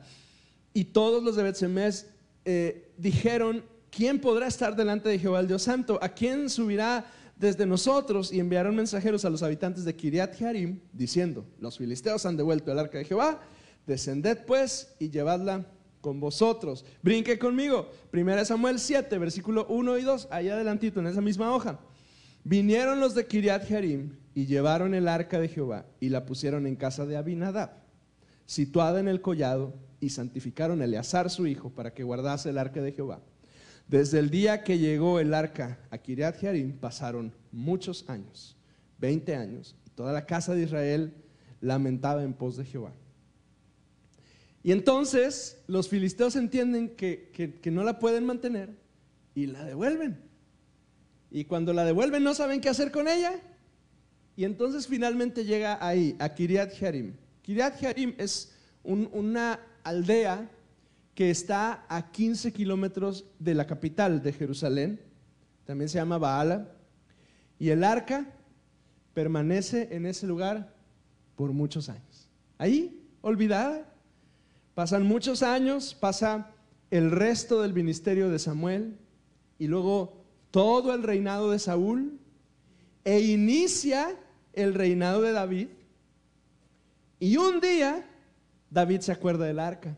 Y 0.73 0.85
todos 0.85 1.23
los 1.23 1.35
de 1.35 1.43
Betsemes 1.43 2.07
eh, 2.45 2.91
dijeron, 2.97 3.63
¿quién 3.91 4.19
podrá 4.19 4.47
estar 4.47 4.75
delante 4.75 5.09
de 5.09 5.19
Jehová 5.19 5.39
el 5.39 5.47
Dios 5.47 5.63
Santo? 5.63 5.99
¿A 6.01 6.09
quién 6.09 6.49
subirá 6.49 7.05
desde 7.35 7.65
nosotros? 7.65 8.31
Y 8.31 8.39
enviaron 8.39 8.75
mensajeros 8.75 9.23
a 9.25 9.29
los 9.29 9.43
habitantes 9.43 9.85
de 9.85 9.95
Kiriat 9.95 10.35
Jearim, 10.35 10.79
diciendo, 10.93 11.45
los 11.59 11.77
filisteos 11.77 12.25
han 12.25 12.37
devuelto 12.37 12.71
el 12.71 12.79
arca 12.79 12.97
de 12.97 13.05
Jehová, 13.05 13.39
descended 13.85 14.45
pues 14.45 14.95
y 14.99 15.09
llevadla 15.09 15.65
con 16.01 16.19
vosotros. 16.19 16.85
Brinque 17.01 17.39
conmigo. 17.39 17.89
Primera 18.11 18.45
Samuel 18.45 18.79
7, 18.79 19.17
versículo 19.17 19.65
1 19.67 19.97
y 19.97 20.03
2, 20.03 20.27
ahí 20.31 20.49
adelantito 20.49 20.99
en 20.99 21.07
esa 21.07 21.21
misma 21.21 21.53
hoja. 21.53 21.79
Vinieron 22.43 22.99
los 22.99 23.15
de 23.15 23.27
Kiriat 23.27 23.65
Jearim 23.67 24.15
y 24.33 24.45
llevaron 24.45 24.93
el 24.93 25.07
arca 25.07 25.39
de 25.39 25.49
Jehová 25.49 25.85
y 25.99 26.09
la 26.09 26.25
pusieron 26.25 26.65
en 26.67 26.75
casa 26.75 27.05
de 27.05 27.17
Abinadab, 27.17 27.71
situada 28.45 28.99
en 28.99 29.07
el 29.07 29.21
collado, 29.21 29.73
y 30.01 30.11
santificaron 30.11 30.81
a 30.81 30.85
Eleazar 30.85 31.29
su 31.29 31.45
hijo 31.45 31.71
para 31.71 31.93
que 31.93 32.03
guardase 32.03 32.49
el 32.49 32.57
arca 32.57 32.81
de 32.81 32.93
Jehová. 32.93 33.19
Desde 33.89 34.19
el 34.19 34.29
día 34.29 34.63
que 34.63 34.77
llegó 34.77 35.19
el 35.19 35.33
arca 35.33 35.79
a 35.89 35.97
Kiriat 35.97 36.37
Jearim 36.37 36.77
pasaron 36.77 37.33
muchos 37.51 38.07
años, 38.07 38.55
20 38.99 39.35
años, 39.35 39.75
y 39.85 39.89
toda 39.89 40.13
la 40.13 40.25
casa 40.25 40.53
de 40.53 40.63
Israel 40.63 41.13
lamentaba 41.59 42.23
en 42.23 42.33
pos 42.33 42.55
de 42.55 42.65
Jehová. 42.65 42.93
Y 44.69 44.71
entonces 44.71 45.59
los 45.65 45.89
filisteos 45.89 46.35
entienden 46.35 46.89
que, 46.89 47.59
no 47.71 47.83
la 47.83 47.97
pueden 47.97 48.27
mantener 48.27 48.69
y 49.33 49.47
la 49.47 49.63
devuelven. 49.63 50.19
Y 51.31 51.45
cuando 51.45 51.73
la 51.73 51.83
devuelven 51.83 52.23
no 52.23 52.35
saben 52.35 52.61
qué 52.61 52.69
hacer 52.69 52.91
con 52.91 53.07
ella. 53.07 53.33
Y 54.35 54.45
entonces 54.45 54.85
finalmente 54.85 55.43
llega 55.43 55.83
ahí, 55.83 56.15
a 56.19 56.35
Kiriat 56.35 56.71
Jearim. 56.73 57.15
Kiriat 57.41 57.79
Jearim 57.79 58.13
es 58.19 58.53
una 58.83 59.59
aldea 59.83 60.47
que 61.15 61.31
está 61.31 61.83
a 61.89 62.11
15 62.11 62.53
kilómetros 62.53 63.25
de 63.39 63.55
la 63.55 63.65
capital 63.65 64.21
de 64.21 64.33
Jerusalén. 64.33 65.01
También 65.65 65.89
se 65.89 65.97
llama 65.97 66.19
Baala. 66.19 66.75
Y 67.57 67.69
el 67.69 67.83
arca 67.83 68.31
permanece 69.15 69.87
en 69.89 70.05
ese 70.05 70.27
lugar 70.27 70.75
por 71.35 71.53
muchos 71.53 71.89
años. 71.89 72.29
Ahí, 72.59 73.03
olvidada, 73.21 73.88
Pasan 74.79 75.03
muchos 75.03 75.43
años, 75.43 75.93
pasa 75.93 76.51
el 76.89 77.11
resto 77.11 77.61
del 77.61 77.73
ministerio 77.73 78.29
de 78.29 78.39
Samuel 78.39 78.97
y 79.57 79.67
luego 79.67 80.23
todo 80.51 80.93
el 80.93 81.03
reinado 81.03 81.51
de 81.51 81.59
Saúl 81.59 82.17
e 83.03 83.19
inicia 83.19 84.17
el 84.53 84.73
reinado 84.73 85.21
de 85.21 85.33
David. 85.33 85.67
Y 87.19 87.35
un 87.35 87.59
día 87.59 88.09
David 88.69 89.01
se 89.01 89.11
acuerda 89.11 89.47
del 89.47 89.59
arca 89.59 89.97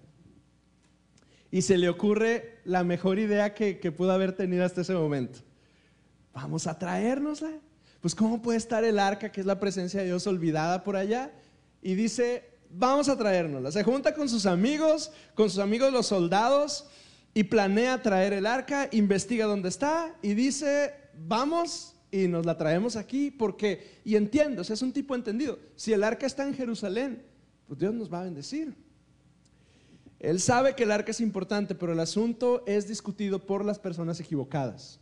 y 1.51 1.61
se 1.61 1.77
le 1.77 1.87
ocurre 1.87 2.57
la 2.65 2.83
mejor 2.83 3.19
idea 3.19 3.53
que, 3.53 3.75
pudo 3.95 4.11
haber 4.11 4.35
tenido 4.35 4.65
hasta 4.65 4.81
ese 4.81 4.95
momento. 4.95 5.41
Vamos 6.33 6.65
a 6.65 6.79
traérnosla. 6.79 7.51
Pues 7.99 8.15
¿cómo 8.15 8.41
puede 8.41 8.57
estar 8.57 8.83
el 8.83 8.97
arca, 8.97 9.31
que 9.31 9.41
es 9.41 9.45
la 9.45 9.59
presencia 9.59 9.99
de 9.99 10.07
Dios 10.07 10.25
olvidada 10.25 10.83
por 10.83 10.95
allá? 10.95 11.31
Y 11.83 11.93
dice, 11.93 12.50
vamos 12.73 13.09
a 13.09 13.17
traérnosla. 13.17 13.71
Se 13.71 13.83
junta 13.83 14.13
con 14.13 14.29
sus 14.29 14.45
amigos, 14.45 15.11
con 15.35 15.49
sus 15.49 15.59
amigos 15.59 15.91
los 15.91 16.07
soldados 16.07 16.85
y 17.33 17.43
planea 17.43 18.01
traer 18.01 18.33
el 18.33 18.45
arca, 18.45 18.89
investiga 18.91 19.45
dónde 19.45 19.69
está 19.69 20.15
y 20.21 20.33
dice, 20.33 20.93
vamos 21.27 21.95
y 22.11 22.27
nos 22.27 22.45
la 22.45 22.57
traemos 22.57 22.95
aquí 22.95 23.31
porque, 23.31 23.99
y 24.03 24.15
entiendo, 24.15 24.61
es 24.61 24.81
un 24.81 24.91
tipo 24.91 25.15
entendido, 25.15 25.59
si 25.75 25.93
el 25.93 26.03
arca 26.03 26.25
está 26.25 26.45
en 26.45 26.53
Jerusalén, 26.53 27.23
pues 27.67 27.79
Dios 27.79 27.93
nos 27.93 28.11
va 28.11 28.21
a 28.21 28.23
bendecir. 28.25 28.75
Él 30.19 30.39
sabe 30.39 30.75
que 30.75 30.83
el 30.83 30.91
arca 30.91 31.11
es 31.11 31.21
importante, 31.21 31.73
pero 31.73 31.93
el 31.93 31.99
asunto 31.99 32.63
es 32.67 32.87
discutido 32.87 33.45
por 33.45 33.65
las 33.65 33.79
personas 33.79 34.19
equivocadas, 34.19 34.99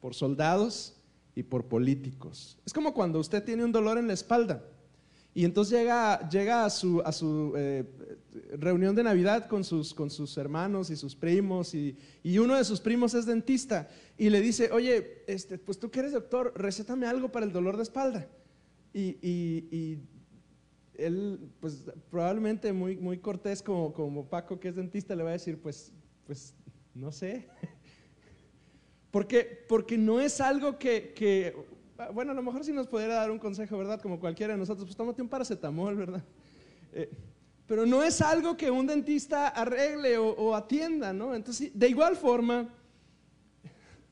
por 0.00 0.14
soldados 0.14 0.94
y 1.34 1.42
por 1.42 1.64
políticos. 1.64 2.58
Es 2.64 2.72
como 2.72 2.94
cuando 2.94 3.18
usted 3.18 3.42
tiene 3.42 3.64
un 3.64 3.72
dolor 3.72 3.98
en 3.98 4.06
la 4.06 4.12
espalda 4.12 4.62
y 5.34 5.46
entonces 5.46 5.78
llega, 5.78 6.28
llega 6.28 6.66
a 6.66 6.70
su, 6.70 7.00
a 7.00 7.10
su 7.10 7.54
eh, 7.56 7.84
reunión 8.58 8.94
de 8.94 9.02
Navidad 9.02 9.46
con 9.46 9.64
sus, 9.64 9.94
con 9.94 10.10
sus 10.10 10.36
hermanos 10.36 10.90
y 10.90 10.96
sus 10.96 11.16
primos, 11.16 11.74
y, 11.74 11.96
uno 12.38 12.56
de 12.56 12.64
sus 12.64 12.80
primos 12.80 13.14
es 13.14 13.24
dentista, 13.24 13.88
y 14.18 14.28
le 14.28 14.42
dice, 14.42 14.70
oye, 14.72 15.24
este, 15.26 15.56
pues 15.56 15.78
tú 15.78 15.90
que 15.90 16.00
eres 16.00 16.12
doctor, 16.12 16.52
recétame 16.54 17.06
algo 17.06 17.32
para 17.32 17.46
el 17.46 17.52
dolor 17.52 17.78
de 17.78 17.82
espalda. 17.82 18.28
Y, 18.92 19.98
él, 20.94 21.40
pues 21.58 21.84
probablemente 22.10 22.70
muy, 22.72 22.98
muy 22.98 23.18
cortés 23.18 23.62
como, 23.62 23.94
como 23.94 24.28
Paco, 24.28 24.60
que 24.60 24.68
es 24.68 24.76
dentista, 24.76 25.16
le 25.16 25.22
va 25.22 25.30
a 25.30 25.32
decir, 25.32 25.58
pues, 25.58 25.90
pues 26.26 26.54
no 26.94 27.10
sé. 27.10 27.48
porque, 29.10 29.64
porque 29.66 29.96
no 29.96 30.20
es 30.20 30.40
algo 30.42 30.78
que, 30.78 31.14
que 31.14 31.56
bueno, 32.12 32.32
a 32.32 32.34
lo 32.34 32.42
mejor 32.42 32.64
sí 32.64 32.72
nos 32.72 32.86
pudiera 32.86 33.14
dar 33.14 33.30
un 33.30 33.38
consejo, 33.38 33.78
¿verdad? 33.78 34.00
Como 34.00 34.18
cualquiera 34.18 34.54
de 34.54 34.58
nosotros, 34.58 34.86
pues 34.86 34.96
tómate 34.96 35.22
un 35.22 35.28
paracetamol, 35.28 35.96
¿verdad? 35.96 36.22
Eh, 36.94 37.08
pero 37.66 37.86
no 37.86 38.02
es 38.02 38.20
algo 38.20 38.54
que 38.54 38.70
un 38.70 38.86
dentista 38.86 39.48
arregle 39.48 40.18
o, 40.18 40.54
atienda, 40.54 41.14
¿no? 41.14 41.34
Entonces, 41.34 41.70
de 41.72 41.88
igual 41.88 42.16
forma, 42.16 42.68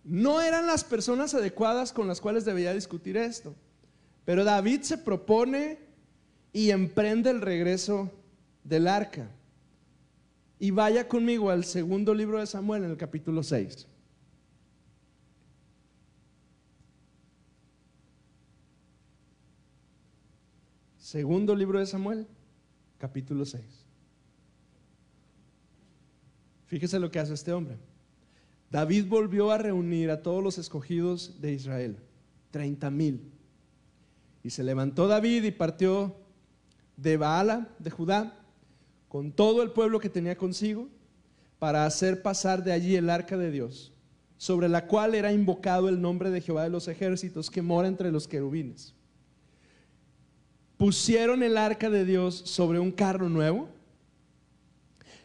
no 0.03 0.41
eran 0.41 0.67
las 0.67 0.83
personas 0.83 1.35
adecuadas 1.35 1.93
con 1.93 2.09
las 2.09 2.23
cuales 2.23 2.47
debía 2.47 2.73
discutir 2.73 3.19
esto. 3.19 3.55
Pero 4.25 4.45
David 4.45 4.81
se 4.81 4.97
propone 4.97 5.79
y 6.55 6.71
emprende 6.71 7.29
el 7.29 7.43
regreso 7.43 8.11
del 8.65 8.89
arca. 8.89 9.29
Y 10.59 10.71
vaya 10.71 11.07
conmigo 11.07 11.51
al 11.51 11.65
segundo 11.65 12.15
libro 12.15 12.39
de 12.39 12.47
Samuel 12.47 12.85
en 12.85 12.93
el 12.93 12.97
capítulo 12.97 13.43
6. 13.43 13.87
Segundo 21.11 21.57
libro 21.57 21.81
de 21.81 21.87
Samuel, 21.87 22.25
capítulo 22.97 23.45
6. 23.45 23.65
Fíjese 26.67 27.01
lo 27.01 27.11
que 27.11 27.19
hace 27.19 27.35
este 27.35 27.53
hombre. 27.53 27.79
David 28.71 29.07
volvió 29.09 29.51
a 29.51 29.59
reunir 29.59 30.09
a 30.13 30.23
todos 30.23 30.41
los 30.41 30.57
escogidos 30.57 31.41
de 31.41 31.53
Israel, 31.53 31.97
30 32.53 32.91
mil. 32.93 33.33
Y 34.45 34.51
se 34.51 34.63
levantó 34.63 35.09
David 35.09 35.43
y 35.43 35.51
partió 35.51 36.15
de 36.97 37.17
Baala, 37.17 37.67
de 37.81 37.91
Judá, 37.91 38.47
con 39.09 39.33
todo 39.33 39.65
el 39.65 39.73
pueblo 39.73 39.99
que 39.99 40.11
tenía 40.11 40.37
consigo, 40.37 40.87
para 41.59 41.87
hacer 41.87 42.23
pasar 42.23 42.63
de 42.63 42.71
allí 42.71 42.95
el 42.95 43.11
arca 43.11 43.37
de 43.37 43.51
Dios, 43.51 43.93
sobre 44.37 44.69
la 44.69 44.87
cual 44.87 45.17
era 45.17 45.33
invocado 45.33 45.89
el 45.89 46.01
nombre 46.01 46.31
de 46.31 46.41
Jehová 46.41 46.63
de 46.63 46.71
los 46.71 46.87
ejércitos, 46.87 47.51
que 47.51 47.63
mora 47.63 47.89
entre 47.89 48.13
los 48.13 48.29
querubines 48.29 48.95
pusieron 50.81 51.43
el 51.43 51.59
arca 51.59 51.91
de 51.91 52.07
Dios 52.07 52.43
sobre 52.47 52.79
un 52.79 52.91
carro 52.91 53.29
nuevo, 53.29 53.69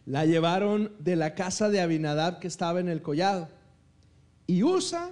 la 0.05 0.25
llevaron 0.25 0.91
de 0.99 1.15
la 1.15 1.33
casa 1.33 1.69
de 1.69 1.79
Abinadab 1.79 2.39
que 2.39 2.47
estaba 2.49 2.81
en 2.81 2.89
el 2.89 3.01
collado, 3.01 3.47
y 4.47 4.63
Usa 4.63 5.11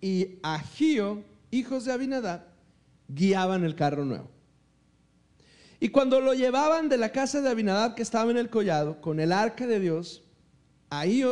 y 0.00 0.40
Agío, 0.42 1.22
hijos 1.52 1.84
de 1.84 1.92
Abinadab, 1.92 2.42
guiaban 3.06 3.62
el 3.62 3.76
carro 3.76 4.04
nuevo. 4.04 4.28
Y 5.78 5.90
cuando 5.90 6.20
lo 6.20 6.34
llevaban 6.34 6.88
de 6.88 6.98
la 6.98 7.12
casa 7.12 7.40
de 7.40 7.48
Abinadab 7.48 7.94
que 7.94 8.02
estaba 8.02 8.28
en 8.32 8.38
el 8.38 8.50
collado 8.50 9.00
con 9.00 9.20
el 9.20 9.30
arca 9.30 9.68
de 9.68 9.78
Dios, 9.78 10.24
ahí 10.90 11.24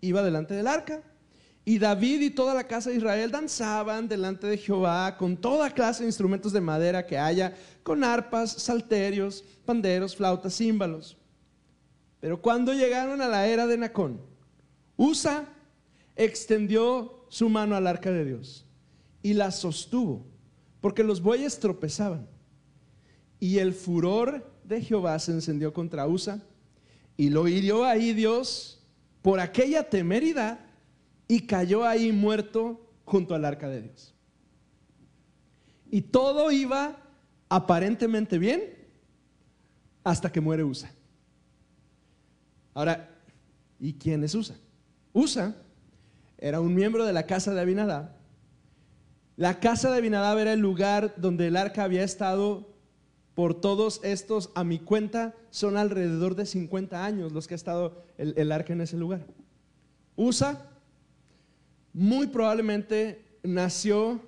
iba 0.00 0.22
delante 0.22 0.54
del 0.54 0.66
arca. 0.66 1.02
Y 1.68 1.80
David 1.80 2.20
y 2.20 2.30
toda 2.30 2.54
la 2.54 2.68
casa 2.68 2.90
de 2.90 2.96
Israel 2.96 3.32
danzaban 3.32 4.06
delante 4.06 4.46
de 4.46 4.56
Jehová 4.56 5.16
con 5.16 5.36
toda 5.36 5.68
clase 5.68 6.04
de 6.04 6.08
instrumentos 6.08 6.52
de 6.52 6.60
madera 6.60 7.04
que 7.04 7.18
haya, 7.18 7.56
con 7.82 8.04
arpas, 8.04 8.52
salterios, 8.52 9.42
panderos, 9.64 10.14
flautas, 10.14 10.56
címbalos. 10.56 11.16
Pero 12.20 12.40
cuando 12.40 12.72
llegaron 12.72 13.20
a 13.20 13.26
la 13.26 13.48
era 13.48 13.66
de 13.66 13.78
Nacón, 13.78 14.20
Usa 14.96 15.48
extendió 16.14 17.26
su 17.28 17.48
mano 17.48 17.74
al 17.74 17.88
arca 17.88 18.12
de 18.12 18.24
Dios 18.24 18.64
y 19.20 19.34
la 19.34 19.50
sostuvo, 19.50 20.24
porque 20.80 21.02
los 21.02 21.20
bueyes 21.20 21.58
tropezaban. 21.58 22.28
Y 23.40 23.58
el 23.58 23.74
furor 23.74 24.48
de 24.62 24.82
Jehová 24.82 25.18
se 25.18 25.32
encendió 25.32 25.72
contra 25.72 26.06
Usa 26.06 26.44
y 27.16 27.28
lo 27.28 27.48
hirió 27.48 27.84
ahí 27.84 28.12
Dios 28.12 28.86
por 29.20 29.40
aquella 29.40 29.90
temeridad 29.90 30.60
y 31.28 31.46
cayó 31.46 31.84
ahí 31.84 32.12
muerto 32.12 32.80
junto 33.04 33.34
al 33.34 33.44
arca 33.44 33.68
de 33.68 33.82
Dios. 33.82 34.14
Y 35.90 36.02
todo 36.02 36.50
iba 36.50 36.98
aparentemente 37.48 38.38
bien 38.38 38.62
hasta 40.04 40.30
que 40.30 40.40
muere 40.40 40.64
Usa. 40.64 40.90
Ahora, 42.74 43.08
¿y 43.80 43.94
quién 43.94 44.22
es 44.24 44.34
Usa? 44.34 44.56
Usa 45.12 45.56
era 46.38 46.60
un 46.60 46.74
miembro 46.74 47.04
de 47.04 47.12
la 47.12 47.26
casa 47.26 47.54
de 47.54 47.60
Abinadab. 47.60 48.10
La 49.36 49.60
casa 49.60 49.90
de 49.90 49.98
Abinadab 49.98 50.38
era 50.38 50.52
el 50.52 50.60
lugar 50.60 51.14
donde 51.16 51.48
el 51.48 51.56
arca 51.56 51.84
había 51.84 52.04
estado 52.04 52.74
por 53.34 53.60
todos 53.60 54.00
estos, 54.02 54.50
a 54.54 54.64
mi 54.64 54.78
cuenta, 54.78 55.34
son 55.50 55.76
alrededor 55.76 56.36
de 56.36 56.46
50 56.46 57.04
años 57.04 57.32
los 57.32 57.46
que 57.46 57.54
ha 57.54 57.56
estado 57.56 58.04
el, 58.16 58.34
el 58.36 58.50
arca 58.50 58.72
en 58.72 58.80
ese 58.80 58.96
lugar. 58.96 59.26
Usa 60.16 60.75
muy 61.96 62.26
probablemente 62.26 63.24
nació 63.42 64.20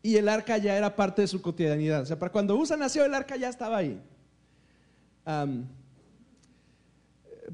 y 0.00 0.16
el 0.16 0.28
arca 0.28 0.58
ya 0.58 0.76
era 0.76 0.94
parte 0.94 1.22
de 1.22 1.28
su 1.28 1.42
cotidianidad. 1.42 2.02
O 2.02 2.06
sea, 2.06 2.16
para 2.16 2.30
cuando 2.30 2.54
Usa 2.54 2.76
nació, 2.76 3.04
el 3.04 3.14
arca 3.14 3.34
ya 3.34 3.48
estaba 3.48 3.78
ahí. 3.78 4.00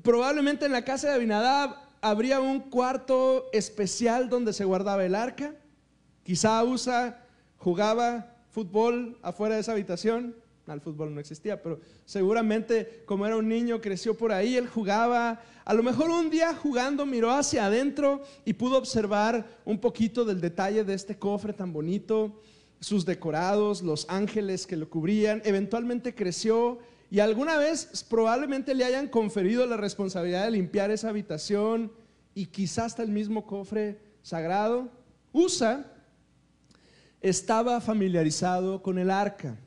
probablemente 0.02 0.66
en 0.66 0.72
la 0.72 0.84
casa 0.84 1.08
de 1.08 1.14
Abinadab 1.14 1.74
habría 2.02 2.38
un 2.38 2.60
cuarto 2.60 3.46
especial 3.54 4.28
donde 4.28 4.52
se 4.52 4.66
guardaba 4.66 5.06
el 5.06 5.14
arca. 5.14 5.54
Quizá 6.22 6.62
Usa 6.62 7.24
jugaba 7.56 8.36
fútbol 8.50 9.18
afuera 9.22 9.54
de 9.54 9.62
esa 9.62 9.72
habitación. 9.72 10.36
El 10.72 10.80
fútbol 10.80 11.14
no 11.14 11.20
existía, 11.20 11.62
pero 11.62 11.80
seguramente 12.06 13.02
como 13.04 13.26
era 13.26 13.36
un 13.36 13.48
niño 13.48 13.80
creció 13.80 14.16
por 14.16 14.32
ahí, 14.32 14.56
él 14.56 14.66
jugaba. 14.66 15.42
A 15.64 15.74
lo 15.74 15.82
mejor 15.82 16.10
un 16.10 16.30
día 16.30 16.54
jugando 16.54 17.04
miró 17.04 17.30
hacia 17.32 17.66
adentro 17.66 18.22
y 18.44 18.54
pudo 18.54 18.78
observar 18.78 19.46
un 19.66 19.78
poquito 19.78 20.24
del 20.24 20.40
detalle 20.40 20.84
de 20.84 20.94
este 20.94 21.18
cofre 21.18 21.52
tan 21.52 21.72
bonito, 21.72 22.40
sus 22.80 23.04
decorados, 23.04 23.82
los 23.82 24.06
ángeles 24.08 24.66
que 24.66 24.76
lo 24.76 24.88
cubrían. 24.88 25.42
Eventualmente 25.44 26.14
creció 26.14 26.78
y 27.10 27.20
alguna 27.20 27.58
vez 27.58 28.04
probablemente 28.08 28.74
le 28.74 28.84
hayan 28.84 29.08
conferido 29.08 29.66
la 29.66 29.76
responsabilidad 29.76 30.44
de 30.44 30.52
limpiar 30.52 30.90
esa 30.90 31.10
habitación 31.10 31.92
y 32.34 32.46
quizás 32.46 32.86
hasta 32.86 33.02
el 33.02 33.10
mismo 33.10 33.46
cofre 33.46 33.98
sagrado. 34.22 34.88
Usa 35.32 35.90
estaba 37.20 37.80
familiarizado 37.80 38.82
con 38.82 38.98
el 38.98 39.10
arca. 39.10 39.58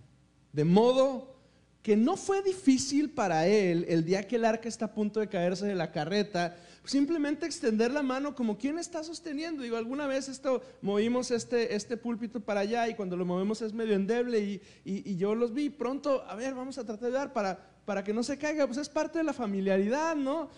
De 0.57 0.65
modo 0.65 1.35
que 1.83 1.95
no 1.95 2.17
fue 2.17 2.41
difícil 2.41 3.11
para 3.11 3.45
él 3.45 3.85
el 3.89 4.03
día 4.03 4.27
que 4.27 4.37
el 4.37 4.43
arca 4.43 4.67
está 4.67 4.85
a 4.85 4.91
punto 4.95 5.19
de 5.19 5.29
caerse 5.29 5.67
de 5.67 5.75
la 5.75 5.91
carreta, 5.91 6.57
simplemente 6.83 7.45
extender 7.45 7.91
la 7.91 8.01
mano 8.01 8.33
como 8.33 8.57
quien 8.57 8.79
está 8.79 9.03
sosteniendo. 9.03 9.61
Digo, 9.61 9.77
alguna 9.77 10.07
vez 10.07 10.27
esto 10.29 10.63
movimos 10.81 11.29
este, 11.29 11.75
este 11.75 11.95
púlpito 11.95 12.39
para 12.39 12.61
allá 12.61 12.87
y 12.87 12.95
cuando 12.95 13.15
lo 13.15 13.23
movemos 13.23 13.61
es 13.61 13.71
medio 13.71 13.93
endeble 13.93 14.39
y, 14.39 14.61
y, 14.83 15.15
yo 15.15 15.35
los 15.35 15.53
vi 15.53 15.69
pronto, 15.69 16.23
a 16.27 16.33
ver, 16.33 16.55
vamos 16.55 16.79
a 16.79 16.85
tratar 16.85 17.09
de 17.09 17.15
dar 17.15 17.33
para, 17.33 17.59
para 17.85 18.03
que 18.03 18.11
no 18.11 18.23
se 18.23 18.39
caiga, 18.39 18.65
pues 18.65 18.79
es 18.79 18.89
parte 18.89 19.19
de 19.19 19.25
la 19.25 19.33
familiaridad, 19.33 20.15
¿no? 20.15 20.49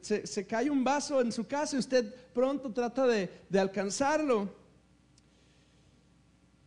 Se, 0.00 0.46
cae 0.46 0.70
un 0.70 0.82
vaso 0.82 1.20
en 1.20 1.30
su 1.30 1.46
casa 1.46 1.76
y 1.76 1.78
usted 1.78 2.14
pronto 2.32 2.72
trata 2.72 3.06
de, 3.06 3.28
de 3.50 3.60
alcanzarlo. 3.60 4.61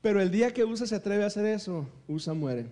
Pero 0.05 0.21
el 0.21 0.29
día 0.29 0.53
que 0.53 0.63
Usa 0.63 0.85
se 0.85 0.93
atreve 0.93 1.23
a 1.23 1.25
hacer 1.25 1.47
eso, 1.47 1.87
Usa 2.07 2.35
muere. 2.35 2.67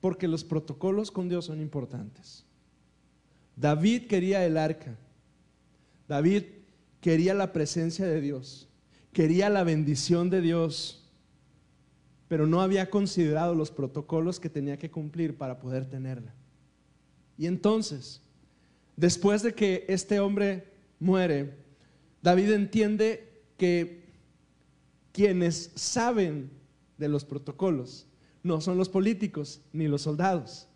Porque 0.00 0.28
los 0.28 0.44
protocolos 0.44 1.10
con 1.10 1.28
Dios 1.28 1.46
son 1.46 1.60
importantes. 1.60 2.44
David 3.56 4.06
quería 4.06 4.46
el 4.46 4.56
arca. 4.56 4.96
David 6.06 6.44
quería 7.00 7.34
la 7.34 7.52
presencia 7.52 8.06
de 8.06 8.20
Dios. 8.20 8.68
Quería 9.12 9.50
la 9.50 9.64
bendición 9.64 10.30
de 10.30 10.40
Dios. 10.40 11.10
Pero 12.28 12.46
no 12.46 12.60
había 12.60 12.90
considerado 12.90 13.56
los 13.56 13.72
protocolos 13.72 14.38
que 14.38 14.48
tenía 14.48 14.76
que 14.76 14.92
cumplir 14.92 15.36
para 15.36 15.58
poder 15.58 15.84
tenerla. 15.84 16.32
Y 17.36 17.46
entonces, 17.46 18.22
después 18.94 19.42
de 19.42 19.52
que 19.52 19.84
este 19.88 20.20
hombre 20.20 20.68
muere, 21.00 21.56
David 22.22 22.52
entiende 22.52 23.42
que 23.56 24.03
quienes 25.14 25.70
saben 25.76 26.50
de 26.98 27.06
los 27.06 27.24
protocolos 27.24 28.08
no 28.42 28.60
son 28.60 28.76
los 28.76 28.88
políticos 28.88 29.62
ni 29.72 29.86
los 29.86 30.02
soldados. 30.02 30.68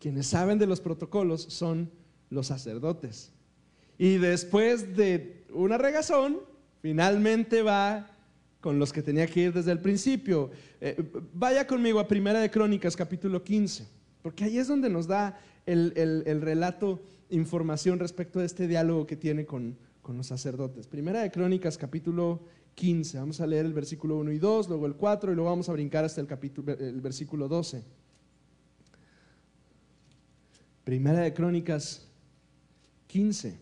Quienes 0.00 0.26
saben 0.26 0.58
de 0.58 0.66
los 0.66 0.80
protocolos 0.80 1.42
son 1.42 1.90
los 2.30 2.46
sacerdotes. 2.46 3.30
Y 3.98 4.16
después 4.16 4.96
de 4.96 5.44
una 5.52 5.76
regazón, 5.76 6.38
finalmente 6.80 7.60
va 7.60 8.10
con 8.62 8.78
los 8.78 8.90
que 8.90 9.02
tenía 9.02 9.26
que 9.26 9.42
ir 9.42 9.52
desde 9.52 9.72
el 9.72 9.80
principio. 9.80 10.50
Eh, 10.80 10.96
vaya 11.34 11.66
conmigo 11.66 12.00
a 12.00 12.08
Primera 12.08 12.40
de 12.40 12.50
Crónicas, 12.50 12.96
capítulo 12.96 13.44
15, 13.44 13.86
porque 14.22 14.44
ahí 14.44 14.56
es 14.56 14.66
donde 14.66 14.88
nos 14.88 15.06
da 15.06 15.38
el, 15.66 16.40
relato, 16.40 17.02
información 17.28 17.98
respecto 17.98 18.40
a 18.40 18.44
este 18.44 18.66
diálogo 18.66 19.06
que 19.06 19.16
tiene 19.16 19.44
con, 19.44 19.76
con 20.00 20.16
los 20.16 20.26
sacerdotes. 20.28 20.86
Primera 20.86 21.20
de 21.20 21.30
Crónicas, 21.30 21.76
capítulo 21.76 22.38
15. 22.38 22.63
Vamos 23.14 23.40
a 23.40 23.46
leer 23.46 23.64
el 23.64 23.72
versículo 23.72 24.18
1 24.18 24.32
y 24.32 24.38
2, 24.38 24.68
luego 24.68 24.86
el 24.86 24.94
4 24.94 25.32
y 25.32 25.34
luego 25.34 25.48
vamos 25.48 25.68
a 25.68 25.72
brincar 25.72 26.04
hasta 26.04 26.20
el, 26.20 26.26
capítulo, 26.26 26.72
el 26.72 27.00
versículo 27.00 27.48
12. 27.48 27.82
Primera 30.82 31.20
de 31.20 31.32
Crónicas 31.32 32.06
15. 33.06 33.58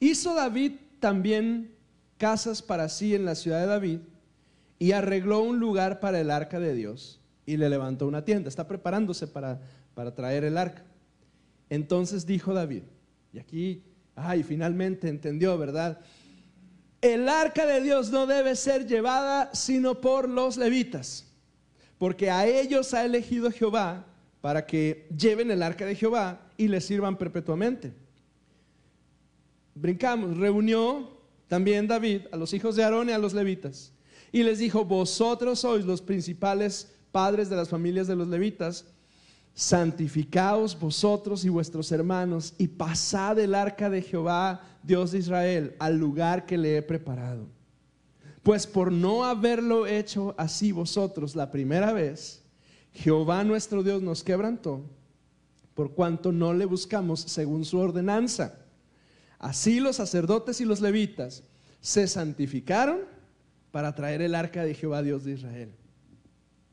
Hizo 0.00 0.34
David 0.34 0.72
también 1.00 1.74
casas 2.18 2.60
para 2.60 2.88
sí 2.88 3.14
en 3.14 3.24
la 3.24 3.36
ciudad 3.36 3.60
de 3.60 3.66
David 3.66 3.98
y 4.78 4.92
arregló 4.92 5.42
un 5.42 5.60
lugar 5.60 6.00
para 6.00 6.20
el 6.20 6.30
arca 6.30 6.60
de 6.60 6.74
Dios 6.74 7.20
y 7.46 7.56
le 7.56 7.70
levantó 7.70 8.06
una 8.06 8.24
tienda. 8.24 8.48
Está 8.48 8.68
preparándose 8.68 9.28
para, 9.28 9.62
para 9.94 10.14
traer 10.14 10.44
el 10.44 10.58
arca. 10.58 10.84
Entonces 11.70 12.26
dijo 12.26 12.52
David, 12.52 12.82
y 13.32 13.38
aquí, 13.38 13.82
ay, 14.14 14.42
finalmente 14.42 15.08
entendió, 15.08 15.56
¿verdad? 15.56 16.00
El 17.02 17.28
arca 17.28 17.66
de 17.66 17.80
Dios 17.82 18.10
no 18.10 18.26
debe 18.26 18.56
ser 18.56 18.86
llevada 18.86 19.50
sino 19.52 20.00
por 20.00 20.28
los 20.28 20.56
levitas, 20.56 21.26
porque 21.98 22.30
a 22.30 22.46
ellos 22.46 22.94
ha 22.94 23.04
elegido 23.04 23.50
Jehová 23.50 24.06
para 24.40 24.64
que 24.64 25.06
lleven 25.16 25.50
el 25.50 25.62
arca 25.62 25.84
de 25.84 25.94
Jehová 25.94 26.40
y 26.56 26.68
le 26.68 26.80
sirvan 26.80 27.18
perpetuamente. 27.18 27.92
Brincamos, 29.74 30.36
reunió 30.36 31.20
también 31.48 31.86
David 31.86 32.22
a 32.30 32.36
los 32.36 32.54
hijos 32.54 32.76
de 32.76 32.84
Aarón 32.84 33.08
y 33.08 33.12
a 33.12 33.18
los 33.18 33.34
levitas 33.34 33.92
y 34.32 34.42
les 34.42 34.58
dijo, 34.58 34.84
vosotros 34.84 35.60
sois 35.60 35.84
los 35.84 36.00
principales 36.00 36.90
padres 37.12 37.50
de 37.50 37.56
las 37.56 37.68
familias 37.68 38.06
de 38.06 38.16
los 38.16 38.28
levitas, 38.28 38.86
santificaos 39.54 40.78
vosotros 40.78 41.44
y 41.44 41.48
vuestros 41.48 41.92
hermanos 41.92 42.54
y 42.58 42.68
pasad 42.68 43.38
el 43.38 43.54
arca 43.54 43.90
de 43.90 44.02
Jehová, 44.02 44.62
Dios 44.82 45.12
de 45.12 45.18
Israel, 45.18 45.76
al 45.78 45.98
lugar 45.98 46.46
que 46.46 46.58
le 46.58 46.76
he 46.76 46.82
preparado. 46.82 47.46
Pues 48.42 48.66
por 48.66 48.90
no 48.90 49.24
haberlo 49.24 49.86
hecho 49.86 50.34
así 50.36 50.72
vosotros 50.72 51.36
la 51.36 51.50
primera 51.50 51.92
vez, 51.92 52.42
Jehová 52.92 53.44
nuestro 53.44 53.82
Dios 53.82 54.02
nos 54.02 54.24
quebrantó, 54.24 54.82
por 55.74 55.94
cuanto 55.94 56.32
no 56.32 56.52
le 56.52 56.64
buscamos 56.64 57.20
según 57.20 57.64
su 57.64 57.78
ordenanza. 57.78 58.58
Así 59.38 59.80
los 59.80 59.96
sacerdotes 59.96 60.60
y 60.60 60.64
los 60.64 60.80
levitas 60.80 61.44
se 61.80 62.06
santificaron 62.06 63.00
para 63.70 63.94
traer 63.94 64.22
el 64.22 64.34
arca 64.34 64.64
de 64.64 64.74
Jehová, 64.74 65.02
Dios 65.02 65.24
de 65.24 65.32
Israel. 65.32 65.74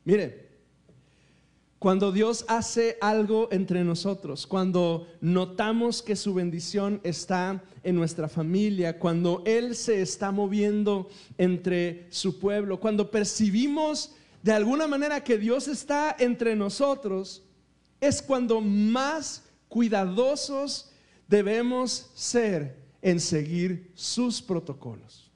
Mire, 0.05 0.48
cuando 1.79 2.11
Dios 2.11 2.43
hace 2.49 2.97
algo 2.99 3.47
entre 3.51 3.85
nosotros, 3.85 4.45
cuando 4.45 5.07
notamos 5.21 6.01
que 6.01 6.17
su 6.17 6.33
bendición 6.33 6.99
está 7.03 7.63
en 7.83 7.95
nuestra 7.95 8.27
familia, 8.27 8.99
cuando 8.99 9.41
Él 9.45 9.75
se 9.75 10.01
está 10.01 10.31
moviendo 10.31 11.07
entre 11.37 12.07
su 12.09 12.37
pueblo, 12.37 12.81
cuando 12.81 13.09
percibimos 13.09 14.13
de 14.43 14.51
alguna 14.51 14.87
manera 14.87 15.23
que 15.23 15.37
Dios 15.37 15.69
está 15.69 16.15
entre 16.19 16.53
nosotros, 16.53 17.43
es 18.01 18.21
cuando 18.21 18.59
más 18.59 19.43
cuidadosos 19.69 20.91
debemos 21.29 22.11
ser 22.13 22.75
en 23.01 23.21
seguir 23.21 23.91
sus 23.95 24.41
protocolos. 24.41 25.31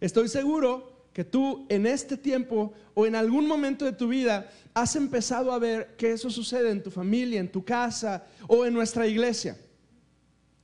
Estoy 0.00 0.28
seguro 0.28 0.98
que 1.12 1.24
tú 1.24 1.66
en 1.68 1.86
este 1.86 2.16
tiempo 2.16 2.72
o 2.94 3.06
en 3.06 3.16
algún 3.16 3.46
momento 3.46 3.84
de 3.84 3.92
tu 3.92 4.08
vida 4.08 4.50
has 4.80 4.96
empezado 4.96 5.52
a 5.52 5.58
ver 5.58 5.96
que 5.96 6.12
eso 6.12 6.30
sucede 6.30 6.70
en 6.70 6.82
tu 6.82 6.90
familia, 6.90 7.40
en 7.40 7.50
tu 7.50 7.64
casa 7.64 8.24
o 8.46 8.64
en 8.64 8.72
nuestra 8.72 9.06
iglesia. 9.06 9.58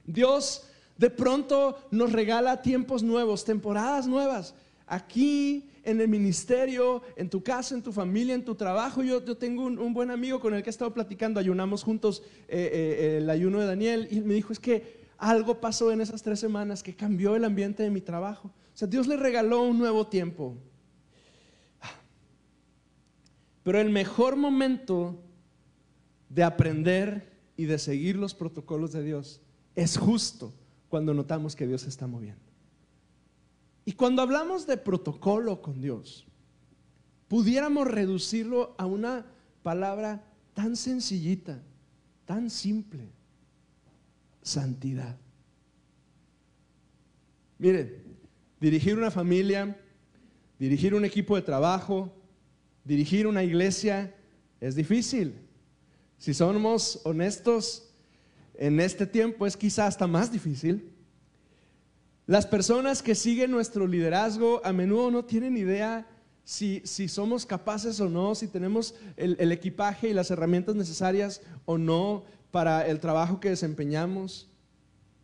Dios 0.05 0.69
de 0.97 1.11
pronto 1.11 1.79
nos 1.91 2.13
regala 2.13 2.63
tiempos 2.63 3.03
nuevos, 3.03 3.45
temporadas 3.45 4.07
nuevas. 4.07 4.55
Aquí 4.87 5.71
en 5.83 6.01
el 6.01 6.09
ministerio, 6.09 7.03
en 7.17 7.29
tu 7.29 7.43
casa, 7.43 7.75
en 7.75 7.83
tu 7.83 7.93
familia, 7.93 8.35
en 8.35 8.45
tu 8.45 8.55
trabajo. 8.55 9.03
Yo, 9.03 9.23
tengo 9.37 9.65
un, 9.65 9.95
buen 9.95 10.11
amigo 10.11 10.41
con 10.41 10.55
el 10.55 10.63
que 10.63 10.71
he 10.71 10.71
estado 10.71 10.95
platicando, 10.95 11.41
ayunamos 11.41 11.83
juntos 11.83 12.23
eh, 12.49 12.71
eh, 12.73 13.19
el 13.19 13.29
ayuno 13.29 13.61
de 13.61 13.67
Daniel 13.67 14.09
y 14.11 14.21
me 14.21 14.35
dijo, 14.35 14.53
es 14.53 14.61
que 14.61 15.05
algo 15.19 15.61
pasó 15.61 15.91
en 15.91 16.01
esas 16.01 16.23
tres 16.23 16.41
semanas 16.41 16.83
que 16.83 16.95
cambió 16.95 17.37
el 17.37 17.45
ambiente 17.45 17.83
de 17.83 17.91
mi 17.91 18.01
trabajo. 18.01 18.49
O 18.49 18.77
sea, 18.77 18.89
Dios 18.89 19.07
le 19.07 19.17
regaló 19.17 19.63
un 19.63 19.79
nuevo 19.79 20.07
tiempo. 20.07 20.57
Pero 23.65 23.81
el 23.81 23.91
mejor 23.91 24.37
momento 24.37 25.21
de 26.29 26.45
aprender 26.45 27.33
y 27.57 27.65
de 27.65 27.79
seguir 27.79 28.17
los 28.17 28.35
protocolos 28.35 28.93
de 28.93 29.03
Dios 29.03 29.41
es 29.75 29.97
justo 29.97 30.53
cuando 30.89 31.15
notamos 31.15 31.57
que 31.57 31.67
Dios 31.67 31.83
se 31.83 31.89
está 31.89 32.07
moviendo. 32.07 32.43
Y 33.85 33.93
cuando 33.93 34.23
hablamos 34.23 34.67
de 34.67 34.77
protocolo 34.77 35.61
con 35.61 35.81
Dios, 35.81 36.27
pudiéramos 37.27 37.89
reducirlo 37.89 38.75
a 38.79 38.87
una 38.87 39.27
palabra 39.63 40.25
tan 40.53 40.77
sencillita, 40.77 41.63
tan 42.27 42.51
simple, 42.51 43.09
santidad. 44.43 45.17
Mire, 47.59 48.03
dirigir 48.61 48.97
una 48.97 49.11
familia, 49.11 49.79
dirigir 50.59 50.95
un 50.95 51.05
equipo 51.05 51.35
de 51.37 51.43
trabajo, 51.43 52.13
dirigir 52.85 53.27
una 53.27 53.43
iglesia 53.43 54.15
es 54.61 54.75
difícil. 54.75 55.35
Si 56.19 56.33
somos 56.35 57.01
honestos, 57.05 57.91
en 58.55 58.81
este 58.81 59.07
tiempo 59.07 59.47
es 59.47 59.57
quizá 59.57 59.87
hasta 59.87 60.07
más 60.07 60.31
difícil. 60.31 60.91
Las 62.27 62.47
personas 62.47 63.03
que 63.03 63.15
siguen 63.15 63.51
nuestro 63.51 63.87
liderazgo 63.87 64.63
a 64.65 64.73
menudo 64.73 65.11
no 65.11 65.25
tienen 65.25 65.57
idea 65.57 66.07
si, 66.45 66.83
somos 67.09 67.45
capaces 67.47 68.01
o 68.01 68.09
no, 68.09 68.35
si 68.35 68.49
tenemos 68.49 68.95
el, 69.17 69.37
el 69.39 69.53
equipaje 69.53 70.09
y 70.09 70.15
las 70.15 70.31
herramientas 70.31 70.75
necesarias 70.75 71.43
o 71.65 71.79
no 71.79 72.25
para 72.51 72.87
el 72.87 73.01
trabajo 73.01 73.41
que 73.41 73.51
desempeñamos. 73.51 74.49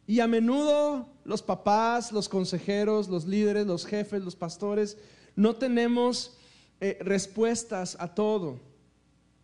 Y 0.07 0.21
a 0.21 0.27
menudo 0.27 1.09
los 1.25 1.43
papás, 1.43 2.11
los 2.11 2.29
consejeros, 2.29 3.09
los 3.09 3.27
líderes, 3.27 3.67
los 3.67 3.87
jefes, 3.87 4.23
los 4.23 4.35
pastores, 4.35 4.99
no 5.37 5.57
tenemos 5.57 6.37
eh, 6.81 6.99
respuestas 7.01 7.97
a 8.01 8.15
todo. 8.15 8.61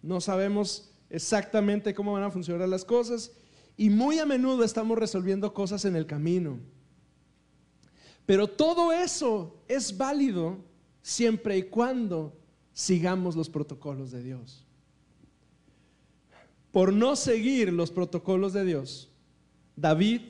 No 0.02 0.20
sabemos 0.20 0.90
exactamente 1.10 1.94
cómo 1.94 2.12
van 2.12 2.24
a 2.24 2.30
funcionar 2.30 2.68
las 2.68 2.84
cosas 2.84 3.32
y 3.76 3.90
muy 3.90 4.18
a 4.18 4.26
menudo 4.26 4.64
estamos 4.64 4.98
resolviendo 4.98 5.52
cosas 5.52 5.84
en 5.84 5.96
el 5.96 6.06
camino. 6.06 6.58
Pero 8.24 8.48
todo 8.48 8.92
eso 8.92 9.62
es 9.68 9.96
válido 9.96 10.58
siempre 11.02 11.58
y 11.58 11.64
cuando 11.64 12.36
sigamos 12.72 13.36
los 13.36 13.48
protocolos 13.48 14.10
de 14.10 14.22
Dios. 14.22 14.64
Por 16.72 16.92
no 16.92 17.16
seguir 17.16 17.72
los 17.72 17.90
protocolos 17.90 18.52
de 18.52 18.64
Dios, 18.64 19.10
David 19.76 20.22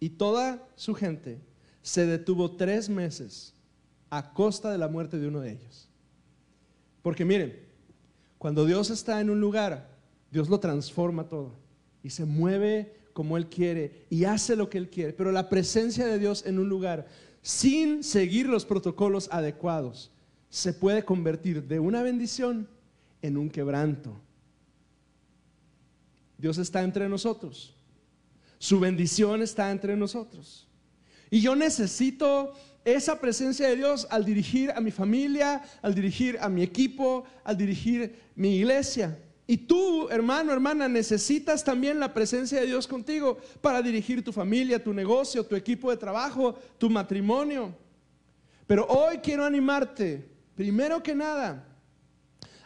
y 0.00 0.10
toda 0.10 0.66
su 0.76 0.94
gente 0.94 1.40
se 1.82 2.06
detuvo 2.06 2.56
tres 2.56 2.88
meses 2.88 3.54
a 4.10 4.32
costa 4.32 4.70
de 4.72 4.78
la 4.78 4.88
muerte 4.88 5.18
de 5.18 5.28
uno 5.28 5.40
de 5.40 5.52
ellos. 5.52 5.88
Porque 7.04 7.26
miren, 7.26 7.60
cuando 8.38 8.64
Dios 8.64 8.88
está 8.88 9.20
en 9.20 9.28
un 9.28 9.38
lugar, 9.38 9.90
Dios 10.30 10.48
lo 10.48 10.58
transforma 10.58 11.28
todo 11.28 11.54
y 12.02 12.08
se 12.08 12.24
mueve 12.24 12.96
como 13.12 13.36
Él 13.36 13.50
quiere 13.50 14.06
y 14.08 14.24
hace 14.24 14.56
lo 14.56 14.70
que 14.70 14.78
Él 14.78 14.88
quiere. 14.88 15.12
Pero 15.12 15.30
la 15.30 15.50
presencia 15.50 16.06
de 16.06 16.18
Dios 16.18 16.46
en 16.46 16.58
un 16.58 16.70
lugar 16.70 17.06
sin 17.42 18.02
seguir 18.02 18.48
los 18.48 18.64
protocolos 18.64 19.28
adecuados, 19.30 20.10
se 20.48 20.72
puede 20.72 21.04
convertir 21.04 21.64
de 21.64 21.78
una 21.78 22.02
bendición 22.02 22.70
en 23.20 23.36
un 23.36 23.50
quebranto. 23.50 24.18
Dios 26.38 26.56
está 26.56 26.82
entre 26.84 27.06
nosotros. 27.06 27.76
Su 28.58 28.80
bendición 28.80 29.42
está 29.42 29.70
entre 29.70 29.94
nosotros. 29.94 30.66
Y 31.30 31.42
yo 31.42 31.54
necesito 31.54 32.54
esa 32.84 33.18
presencia 33.18 33.68
de 33.68 33.76
Dios 33.76 34.06
al 34.10 34.24
dirigir 34.24 34.70
a 34.72 34.80
mi 34.80 34.90
familia, 34.90 35.62
al 35.82 35.94
dirigir 35.94 36.38
a 36.40 36.48
mi 36.48 36.62
equipo, 36.62 37.24
al 37.42 37.56
dirigir 37.56 38.20
mi 38.36 38.56
iglesia. 38.56 39.18
Y 39.46 39.56
tú, 39.58 40.08
hermano, 40.08 40.52
hermana, 40.52 40.88
necesitas 40.88 41.64
también 41.64 42.00
la 42.00 42.14
presencia 42.14 42.60
de 42.60 42.66
Dios 42.66 42.86
contigo 42.86 43.38
para 43.60 43.82
dirigir 43.82 44.24
tu 44.24 44.32
familia, 44.32 44.82
tu 44.82 44.94
negocio, 44.94 45.44
tu 45.44 45.54
equipo 45.54 45.90
de 45.90 45.96
trabajo, 45.96 46.54
tu 46.78 46.88
matrimonio. 46.88 47.74
Pero 48.66 48.86
hoy 48.86 49.18
quiero 49.18 49.44
animarte, 49.44 50.26
primero 50.54 51.02
que 51.02 51.14
nada, 51.14 51.66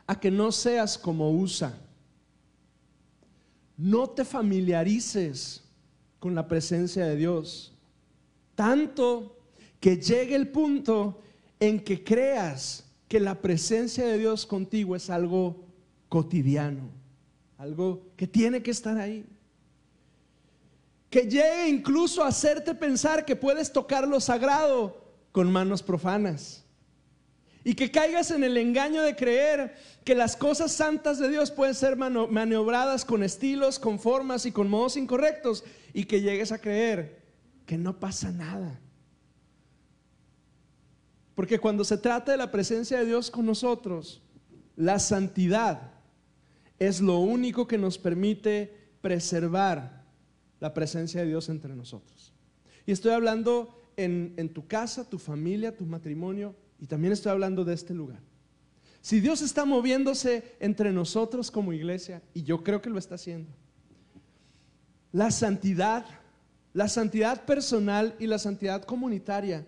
a 0.06 0.18
que 0.18 0.30
no 0.30 0.52
seas 0.52 0.96
como 0.96 1.30
usa. 1.32 1.76
No 3.76 4.08
te 4.10 4.24
familiarices 4.24 5.64
con 6.18 6.34
la 6.34 6.46
presencia 6.46 7.06
de 7.06 7.16
Dios. 7.16 7.72
Tanto 8.54 9.37
que 9.80 9.96
llegue 9.96 10.34
el 10.34 10.48
punto 10.48 11.20
en 11.60 11.80
que 11.80 12.02
creas 12.02 12.84
que 13.08 13.20
la 13.20 13.40
presencia 13.40 14.06
de 14.06 14.18
Dios 14.18 14.46
contigo 14.46 14.94
es 14.94 15.08
algo 15.10 15.64
cotidiano, 16.08 16.90
algo 17.56 18.02
que 18.16 18.26
tiene 18.26 18.62
que 18.62 18.70
estar 18.70 18.98
ahí. 18.98 19.24
Que 21.10 21.22
llegue 21.22 21.68
incluso 21.68 22.22
a 22.22 22.28
hacerte 22.28 22.74
pensar 22.74 23.24
que 23.24 23.34
puedes 23.34 23.72
tocar 23.72 24.06
lo 24.06 24.20
sagrado 24.20 25.02
con 25.32 25.50
manos 25.50 25.82
profanas. 25.82 26.64
Y 27.64 27.74
que 27.74 27.90
caigas 27.90 28.30
en 28.30 28.44
el 28.44 28.56
engaño 28.56 29.02
de 29.02 29.16
creer 29.16 29.74
que 30.04 30.14
las 30.14 30.36
cosas 30.36 30.72
santas 30.72 31.18
de 31.18 31.28
Dios 31.28 31.50
pueden 31.50 31.74
ser 31.74 31.96
maniobradas 31.96 33.04
con 33.04 33.22
estilos, 33.22 33.78
con 33.78 33.98
formas 33.98 34.46
y 34.46 34.52
con 34.52 34.68
modos 34.68 34.96
incorrectos. 34.96 35.64
Y 35.92 36.04
que 36.04 36.20
llegues 36.20 36.52
a 36.52 36.58
creer 36.58 37.22
que 37.66 37.78
no 37.78 37.98
pasa 37.98 38.30
nada. 38.30 38.80
Porque 41.38 41.60
cuando 41.60 41.84
se 41.84 41.96
trata 41.96 42.32
de 42.32 42.38
la 42.38 42.50
presencia 42.50 42.98
de 42.98 43.06
Dios 43.06 43.30
con 43.30 43.46
nosotros, 43.46 44.20
la 44.74 44.98
santidad 44.98 45.92
es 46.80 47.00
lo 47.00 47.20
único 47.20 47.68
que 47.68 47.78
nos 47.78 47.96
permite 47.96 48.76
preservar 49.00 50.04
la 50.58 50.74
presencia 50.74 51.20
de 51.20 51.28
Dios 51.28 51.48
entre 51.48 51.76
nosotros. 51.76 52.32
Y 52.86 52.90
estoy 52.90 53.12
hablando 53.12 53.80
en, 53.96 54.52
tu 54.52 54.66
casa, 54.66 55.08
tu 55.08 55.16
familia, 55.20 55.76
tu 55.76 55.86
matrimonio, 55.86 56.56
y 56.80 56.86
también 56.86 57.12
estoy 57.12 57.30
hablando 57.30 57.64
de 57.64 57.74
este 57.74 57.94
lugar. 57.94 58.18
Si 59.00 59.20
Dios 59.20 59.40
está 59.40 59.64
moviéndose 59.64 60.56
entre 60.58 60.90
nosotros 60.90 61.52
como 61.52 61.72
iglesia, 61.72 62.20
y 62.34 62.42
yo 62.42 62.64
creo 62.64 62.82
que 62.82 62.90
lo 62.90 62.98
está 62.98 63.14
haciendo, 63.14 63.52
la 65.12 65.30
santidad, 65.30 66.04
la 66.72 66.88
santidad 66.88 67.44
personal 67.44 68.16
y 68.18 68.26
la 68.26 68.40
santidad 68.40 68.82
comunitaria 68.82 69.64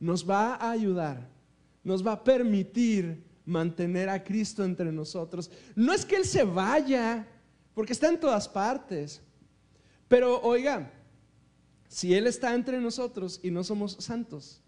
nos 0.00 0.28
va 0.28 0.54
a 0.54 0.70
ayudar, 0.72 1.28
nos 1.84 2.04
va 2.04 2.12
a 2.12 2.24
permitir 2.24 3.22
mantener 3.44 4.08
a 4.08 4.24
Cristo 4.24 4.64
entre 4.64 4.90
nosotros. 4.90 5.50
No 5.76 5.92
es 5.92 6.04
que 6.04 6.16
Él 6.16 6.24
se 6.24 6.42
vaya, 6.42 7.28
porque 7.74 7.92
está 7.92 8.08
en 8.08 8.18
todas 8.18 8.48
partes. 8.48 9.20
Pero 10.08 10.40
oiga, 10.40 10.90
si 11.88 12.14
Él 12.14 12.26
está 12.26 12.54
entre 12.54 12.80
nosotros 12.80 13.38
y 13.42 13.50
no 13.50 13.62
somos 13.62 13.92
santos, 14.00 14.62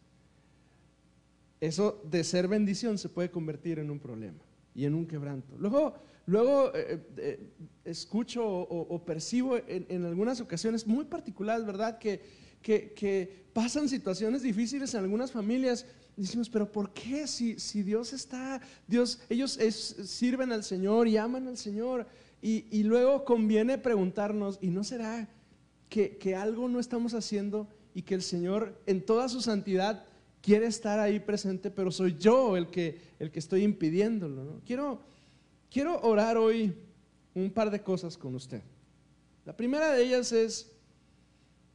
eso 1.61 2.03
de 2.11 2.25
ser 2.25 2.49
bendición 2.49 2.99
se 2.99 3.09
puede 3.09 3.31
convertir 3.31 3.79
en 3.79 3.91
un 3.91 4.01
problema 4.01 4.41
y 4.75 4.85
en 4.85 4.95
un 4.95 5.07
quebranto. 5.07 5.57
Luego, 5.59 5.95
luego 6.27 6.75
eh, 6.75 7.01
eh, 7.17 7.53
escucho 7.85 8.45
o, 8.45 9.05
percibo 9.05 9.57
en, 9.57 10.05
algunas 10.05 10.41
ocasiones 10.41 10.87
muy 10.87 11.05
particulares, 11.05 11.65
¿verdad? 11.65 11.99
Que, 11.99 12.21
que, 12.63 12.93
que 12.93 13.45
pasan 13.53 13.89
situaciones 13.89 14.43
difíciles 14.43 14.95
en 14.95 15.01
algunas 15.01 15.33
familias 15.33 15.85
decimos, 16.17 16.49
pero 16.49 16.71
¿por 16.71 16.93
qué? 16.93 17.27
Si, 17.27 17.59
si 17.59 17.83
Dios 17.83 18.13
está, 18.13 18.61
Dios, 18.87 19.21
ellos 19.29 19.53
sirven 20.05 20.53
al 20.53 20.65
Señor 20.65 21.09
y 21.09 21.17
aman 21.17 21.49
al 21.49 21.57
Señor. 21.57 22.07
Y, 22.45 22.83
luego 22.83 23.25
conviene 23.25 23.79
preguntarnos, 23.79 24.59
¿y 24.61 24.69
no 24.69 24.83
será 24.83 25.29
que, 25.89 26.35
algo 26.35 26.69
no 26.69 26.81
estamos 26.81 27.15
haciendo 27.15 27.69
y 27.95 28.03
que 28.03 28.17
el 28.17 28.23
Señor 28.23 28.81
en 28.87 29.05
toda 29.05 29.29
su 29.29 29.41
santidad 29.41 30.05
quiere 30.41 30.67
estar 30.67 30.99
ahí 30.99 31.21
presente, 31.21 31.71
pero 31.71 31.93
soy 31.93 32.17
yo 32.19 32.57
el 32.57 32.69
que, 32.69 33.01
el 33.21 33.31
que 33.31 33.39
estoy 33.39 33.63
impidiéndolo. 33.63 34.61
Quiero, 34.67 35.03
quiero 35.71 36.01
orar 36.01 36.37
hoy 36.37 36.75
un 37.33 37.49
par 37.53 37.71
de 37.71 37.81
cosas 37.81 38.19
con 38.19 38.35
usted. 38.35 38.63
La 39.45 39.57
primera 39.57 39.93
de 39.93 40.03
ellas 40.03 40.33
es, 40.33 40.73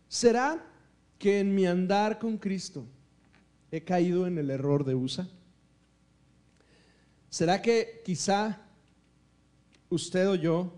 ¿será 0.10 0.62
que 1.18 1.40
en 1.40 1.54
mi 1.56 1.66
andar 1.66 2.20
con 2.20 2.38
Cristo 2.38 2.86
he 3.72 3.84
caído 3.84 4.28
en 4.28 4.38
el 4.38 4.50
error 4.50 4.86
de 4.86 4.96
USA? 4.96 5.28
¿Será 7.30 7.62
que 7.62 8.02
quizá 8.06 8.62
usted 9.90 10.30
o 10.30 10.36
yo 10.36 10.74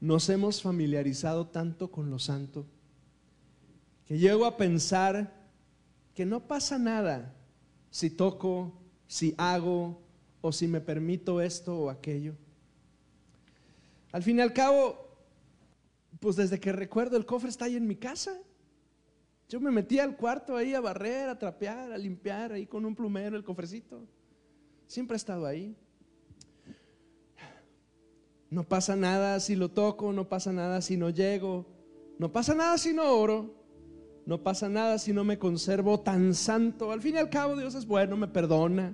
nos 0.00 0.28
hemos 0.28 0.60
familiarizado 0.60 1.46
tanto 1.46 1.90
con 1.90 2.10
lo 2.10 2.18
santo 2.18 2.66
que 4.06 4.18
llego 4.18 4.44
a 4.44 4.56
pensar 4.56 5.32
que 6.14 6.26
no 6.26 6.46
pasa 6.46 6.78
nada 6.78 7.34
si 7.90 8.10
toco, 8.10 8.72
si 9.06 9.34
hago 9.38 10.00
o 10.40 10.52
si 10.52 10.68
me 10.68 10.80
permito 10.80 11.40
esto 11.40 11.76
o 11.78 11.90
aquello. 11.90 12.34
Al 14.12 14.22
fin 14.22 14.38
y 14.38 14.42
al 14.42 14.52
cabo, 14.52 15.08
pues 16.20 16.36
desde 16.36 16.60
que 16.60 16.72
recuerdo 16.72 17.16
el 17.16 17.24
cofre 17.24 17.48
está 17.48 17.64
ahí 17.64 17.76
en 17.76 17.86
mi 17.86 17.96
casa. 17.96 18.38
Yo 19.54 19.60
me 19.60 19.70
metí 19.70 20.00
al 20.00 20.16
cuarto 20.16 20.56
ahí 20.56 20.74
a 20.74 20.80
barrer, 20.80 21.28
a 21.28 21.38
trapear, 21.38 21.92
a 21.92 21.96
limpiar 21.96 22.50
ahí 22.50 22.66
con 22.66 22.84
un 22.84 22.92
plumero 22.92 23.36
el 23.36 23.44
cofrecito. 23.44 24.04
Siempre 24.88 25.14
ha 25.14 25.16
estado 25.16 25.46
ahí. 25.46 25.76
No 28.50 28.64
pasa 28.64 28.96
nada 28.96 29.38
si 29.38 29.54
lo 29.54 29.70
toco, 29.70 30.12
no 30.12 30.28
pasa 30.28 30.52
nada 30.52 30.80
si 30.80 30.96
no 30.96 31.08
llego, 31.08 31.66
no 32.18 32.32
pasa 32.32 32.56
nada 32.56 32.76
si 32.78 32.92
no 32.92 33.04
oro, 33.16 33.54
no 34.26 34.42
pasa 34.42 34.68
nada 34.68 34.98
si 34.98 35.12
no 35.12 35.22
me 35.22 35.38
conservo 35.38 36.00
tan 36.00 36.34
santo. 36.34 36.90
Al 36.90 37.00
fin 37.00 37.14
y 37.14 37.18
al 37.18 37.30
cabo 37.30 37.54
Dios 37.54 37.76
es 37.76 37.86
bueno, 37.86 38.16
me 38.16 38.26
perdona. 38.26 38.92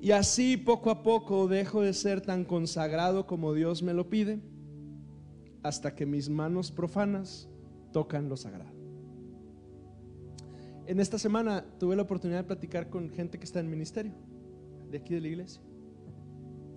Y 0.00 0.12
así 0.12 0.56
poco 0.56 0.88
a 0.88 1.02
poco 1.02 1.46
dejo 1.46 1.82
de 1.82 1.92
ser 1.92 2.22
tan 2.22 2.46
consagrado 2.46 3.26
como 3.26 3.52
Dios 3.52 3.82
me 3.82 3.92
lo 3.92 4.08
pide, 4.08 4.40
hasta 5.62 5.94
que 5.94 6.06
mis 6.06 6.30
manos 6.30 6.72
profanas 6.72 7.50
tocan 7.92 8.30
lo 8.30 8.38
sagrado. 8.38 8.73
En 10.86 11.00
esta 11.00 11.18
semana 11.18 11.64
tuve 11.78 11.96
la 11.96 12.02
oportunidad 12.02 12.40
de 12.40 12.44
platicar 12.44 12.90
con 12.90 13.08
gente 13.08 13.38
que 13.38 13.44
está 13.44 13.60
en 13.60 13.70
ministerio, 13.70 14.12
de 14.90 14.98
aquí 14.98 15.14
de 15.14 15.20
la 15.20 15.28
iglesia. 15.28 15.62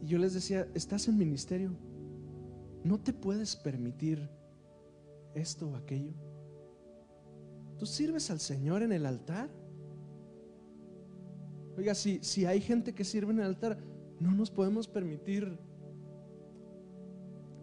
Y 0.02 0.08
yo 0.08 0.18
les 0.18 0.34
decía, 0.34 0.68
estás 0.74 1.08
en 1.08 1.18
ministerio, 1.18 1.76
no 2.84 3.00
te 3.00 3.12
puedes 3.12 3.56
permitir 3.56 4.30
esto 5.34 5.70
o 5.70 5.76
aquello. 5.76 6.14
¿Tú 7.78 7.86
sirves 7.86 8.32
al 8.32 8.40
Señor 8.40 8.82
en 8.82 8.94
el 8.94 9.06
altar? 9.06 9.50
Oiga, 11.78 11.94
si, 11.94 12.20
si 12.24 12.46
hay 12.46 12.62
gente 12.62 12.96
que 12.96 13.04
sirve 13.04 13.34
en 13.34 13.40
el 13.40 13.46
altar, 13.46 13.78
no 14.20 14.32
nos 14.32 14.50
podemos 14.50 14.88
permitir 14.88 15.60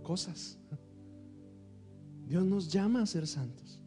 cosas. 0.03 0.59
Dios 2.27 2.45
nos 2.45 2.71
llama 2.71 3.03
a 3.03 3.07
ser 3.07 3.27
santos. 3.27 3.81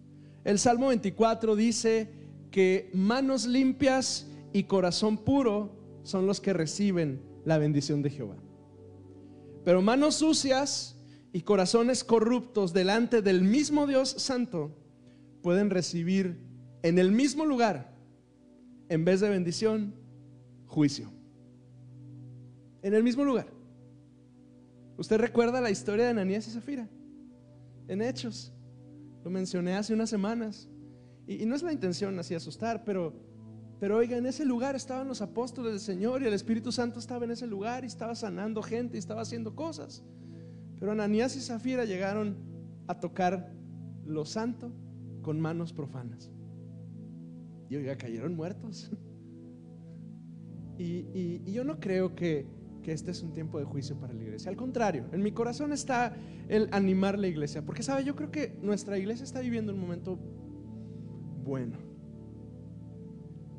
El 0.43 0.60
Salmo 0.60 0.88
24 0.88 1.55
dice 1.55 2.26
que 2.52 2.89
manos 2.93 3.45
limpias 3.45 4.28
y 4.54 4.64
corazón 4.64 5.18
puro 5.18 5.76
son 6.04 6.26
los 6.26 6.39
que 6.39 6.54
reciben 6.54 7.22
la 7.45 7.58
bendición 7.58 8.02
de 8.02 8.10
Jehová. 8.10 8.38
Pero 9.64 9.82
manos 9.82 10.16
sucias 10.16 10.98
y 11.34 11.41
corazones 11.41 12.04
corruptos 12.04 12.74
delante 12.74 13.22
del 13.22 13.41
mismo 13.41 13.86
Dios 13.86 14.10
santo 14.10 14.76
pueden 15.41 15.70
recibir 15.70 16.39
en 16.84 17.00
el 17.00 17.12
mismo 17.12 17.45
lugar, 17.45 17.93
en 18.89 19.04
vez 19.04 19.20
de 19.20 19.30
bendición, 19.30 19.93
juicio. 20.66 21.12
En 22.82 22.93
el 22.93 23.04
mismo 23.04 23.26
lugar. 23.26 23.48
Usted 24.98 25.18
recuerda 25.18 25.62
la 25.62 25.70
historia 25.70 26.06
de 26.06 26.12
Ananías 26.12 26.48
y 26.48 26.52
Zafira 26.52 26.88
en 27.88 28.02
Hechos. 28.02 28.54
Lo 29.24 29.30
mencioné 29.30 29.76
hace 29.76 29.93
unas 29.93 30.10
semanas. 30.10 30.70
Y, 31.28 31.43
y 31.43 31.45
no 31.45 31.55
es 31.55 31.61
la 31.61 31.73
intención 31.73 32.17
así 32.17 32.34
asustar, 32.34 32.84
pero 32.84 33.13
pero 33.80 33.97
oiga, 33.97 34.17
en 34.17 34.25
ese 34.25 34.43
lugar 34.43 34.75
estaban 34.75 35.07
los 35.07 35.21
apóstoles 35.21 35.71
del 35.71 35.80
Señor 35.80 36.23
y 36.23 36.25
el 36.25 36.34
Espíritu 36.34 36.71
Santo 36.71 36.99
estaba 36.99 37.25
en 37.25 37.32
ese 37.32 37.45
lugar 37.45 37.84
y 37.84 37.88
estaba 37.88 38.15
sanando 38.15 38.63
gente 38.63 38.97
y 38.97 38.99
estaba 38.99 39.21
haciendo 39.21 39.55
cosas. 39.55 40.03
Pero 40.80 40.91
Ananías 40.91 41.36
y 41.36 41.41
Zafira 41.41 41.86
llegaron 41.86 42.38
a 42.88 42.99
tocar 42.99 43.53
lo 44.05 44.25
santo 44.25 44.71
con 45.21 45.39
manos 45.39 45.73
profanas. 45.73 46.32
Y 47.69 47.75
oiga, 47.75 47.97
cayeron 47.97 48.36
muertos. 48.36 48.91
Y, 50.80 51.51
yo 51.51 51.63
no 51.63 51.80
creo 51.80 52.13
que, 52.13 52.45
que 52.84 52.91
este 52.91 53.09
es 53.09 53.23
un 53.23 53.34
tiempo 53.34 53.57
de 53.57 53.65
juicio 53.65 53.99
para 53.99 54.13
la 54.13 54.21
iglesia. 54.21 54.51
Al 54.51 54.55
contrario, 54.55 55.07
en 55.11 55.23
mi 55.23 55.32
corazón 55.32 55.73
está 55.73 56.15
el 56.49 56.69
animar 56.71 57.17
la 57.17 57.25
iglesia. 57.25 57.65
Porque, 57.65 57.82
¿sabe? 57.82 58.03
Yo 58.03 58.15
creo 58.15 58.30
que 58.30 58.59
nuestra 58.61 58.99
iglesia 58.99 59.23
está 59.23 59.39
viviendo 59.39 59.73
un 59.73 59.80
momento 59.80 60.19
bueno 61.48 61.88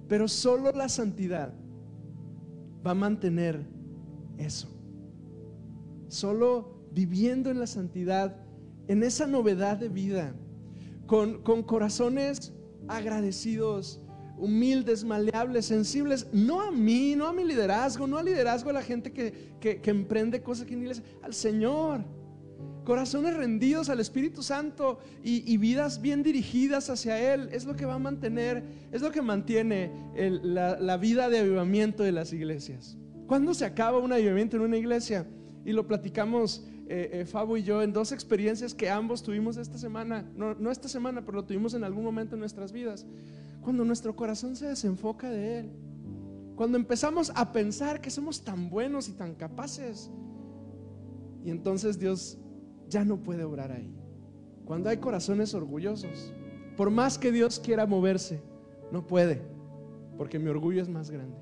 pero 0.09 0.26
solo 0.26 0.72
la 0.72 0.89
santidad 0.89 1.53
va 2.84 2.93
a 2.93 2.95
mantener 2.95 3.62
eso. 4.39 4.68
Solo 6.09 6.89
viviendo 6.91 7.51
en 7.51 7.61
la 7.61 7.66
santidad, 7.66 8.36
en 8.89 9.03
esa 9.03 9.26
novedad 9.26 9.76
de 9.76 9.91
vida, 9.91 10.34
con, 11.07 11.43
corazones 11.64 12.55
agradecidos, 12.89 14.01
humildes, 14.39 15.05
maleables, 15.05 15.66
sensibles, 15.66 16.26
no 16.32 16.62
a 16.62 16.70
mí, 16.70 17.14
no 17.14 17.26
a 17.26 17.32
mi 17.34 17.45
liderazgo, 17.45 18.07
no 18.07 18.16
al 18.16 18.24
liderazgo 18.24 18.68
de 18.68 18.74
la 18.74 18.82
gente 18.82 19.12
que, 19.12 19.53
que, 19.61 19.82
que 19.82 19.91
emprende 19.91 20.43
cosas 20.43 20.64
aquí 20.64 20.72
en 20.72 20.80
la 20.80 20.84
iglesia, 20.84 21.05
al 21.22 21.34
Señor 21.34 22.03
corazones 22.89 23.36
rendidos 23.36 23.91
al 23.91 24.01
Espíritu 24.01 24.43
Santo 24.43 24.99
y, 25.22 25.55
vidas 25.59 26.01
bien 26.01 26.22
dirigidas 26.22 26.89
hacia 26.89 27.34
Él, 27.34 27.51
es 27.53 27.66
lo 27.66 27.76
que 27.76 27.84
va 27.84 27.97
a 27.97 27.99
mantener, 27.99 28.64
es 28.91 29.03
lo 29.03 29.12
que 29.12 29.20
mantiene 29.20 29.93
la, 30.16 30.97
vida 30.97 31.28
de 31.28 31.41
avivamiento 31.41 32.03
de 32.03 32.12
las 32.12 32.32
iglesias. 32.32 32.97
¿Cuándo 33.26 33.53
se 33.53 33.66
acaba 33.66 33.99
un 33.99 34.11
avivamiento 34.11 34.57
en 34.57 34.62
una 34.62 34.78
iglesia? 34.78 35.26
Y 35.66 35.72
lo 35.72 35.86
platicamos 35.86 36.66
eh, 36.89 37.11
eh, 37.12 37.24
Fabo 37.26 37.59
y 37.59 37.62
yo 37.62 37.82
en 37.82 37.93
dos 37.93 38.11
experiencias 38.11 38.72
que 38.72 38.89
ambos 38.89 39.22
tuvimos 39.22 39.59
esta 39.59 39.76
semana, 39.76 40.24
no, 40.34 40.55
no 40.55 40.70
esta 40.70 40.89
semana, 40.89 41.20
pero 41.26 41.36
lo 41.36 41.45
tuvimos 41.45 41.74
en 41.74 41.84
algún 41.84 42.05
momento 42.05 42.36
en 42.36 42.41
nuestras 42.41 42.72
vidas. 42.72 43.05
Cuando 43.61 43.84
nuestro 43.84 44.16
corazón 44.16 44.57
se 44.57 44.64
desenfoca 44.64 45.28
de 45.28 45.59
Él, 45.59 45.70
cuando 46.57 46.78
empezamos 46.78 47.32
a 47.34 47.53
pensar 47.53 48.01
que 48.01 48.09
somos 48.09 48.41
tan 48.41 48.70
buenos 48.70 49.11
y 49.11 49.12
tan 49.12 49.34
capaces, 49.34 50.11
y 51.45 51.51
entonces 51.51 51.99
Dios 51.99 52.39
ya 52.89 53.05
no 53.05 53.22
puede 53.22 53.45
obrar 53.45 53.72
ahí. 53.72 53.95
Cuando 54.64 54.91
hay 54.91 54.99
corazones 54.99 55.55
orgullosos, 55.55 56.32
por 56.76 56.91
más 56.91 57.18
que 57.18 57.32
Dios 57.32 57.59
quiera 57.59 57.86
moverse, 57.86 58.41
no 58.93 59.07
puede, 59.07 59.43
porque 60.16 60.39
mi 60.39 60.49
orgullo 60.49 60.82
es 60.82 60.89
más 60.89 61.11
grande, 61.11 61.39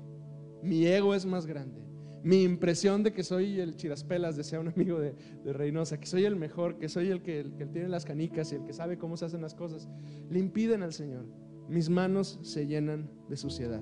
mi 0.61 0.85
ego 0.85 1.13
es 1.13 1.25
más 1.25 1.45
grande, 1.45 1.81
mi 2.23 2.43
impresión 2.43 3.03
de 3.03 3.13
que 3.13 3.23
soy 3.23 3.59
el 3.59 3.75
chiraspelas, 3.75 4.35
decía 4.35 4.59
un 4.59 4.69
amigo 4.69 4.99
de, 4.99 5.13
Reynosa, 5.45 5.99
que 5.99 6.07
soy 6.07 6.25
el 6.25 6.35
mejor, 6.35 6.77
que 6.77 6.89
soy 6.89 7.09
el 7.09 7.21
que, 7.21 7.39
el 7.39 7.55
que 7.55 7.65
tiene 7.65 7.87
las 7.87 8.05
canicas 8.05 8.51
y 8.51 8.55
el 8.55 8.63
que 8.63 8.73
sabe 8.73 8.97
cómo 8.97 9.17
se 9.17 9.25
hacen 9.25 9.41
las 9.41 9.55
cosas, 9.55 9.87
le 10.29 10.39
impiden 10.39 10.83
al 10.83 10.93
Señor. 10.93 11.25
Mis 11.69 11.89
manos 11.89 12.39
se 12.43 12.65
llenan 12.65 13.09
de 13.29 13.37
suciedad. 13.37 13.81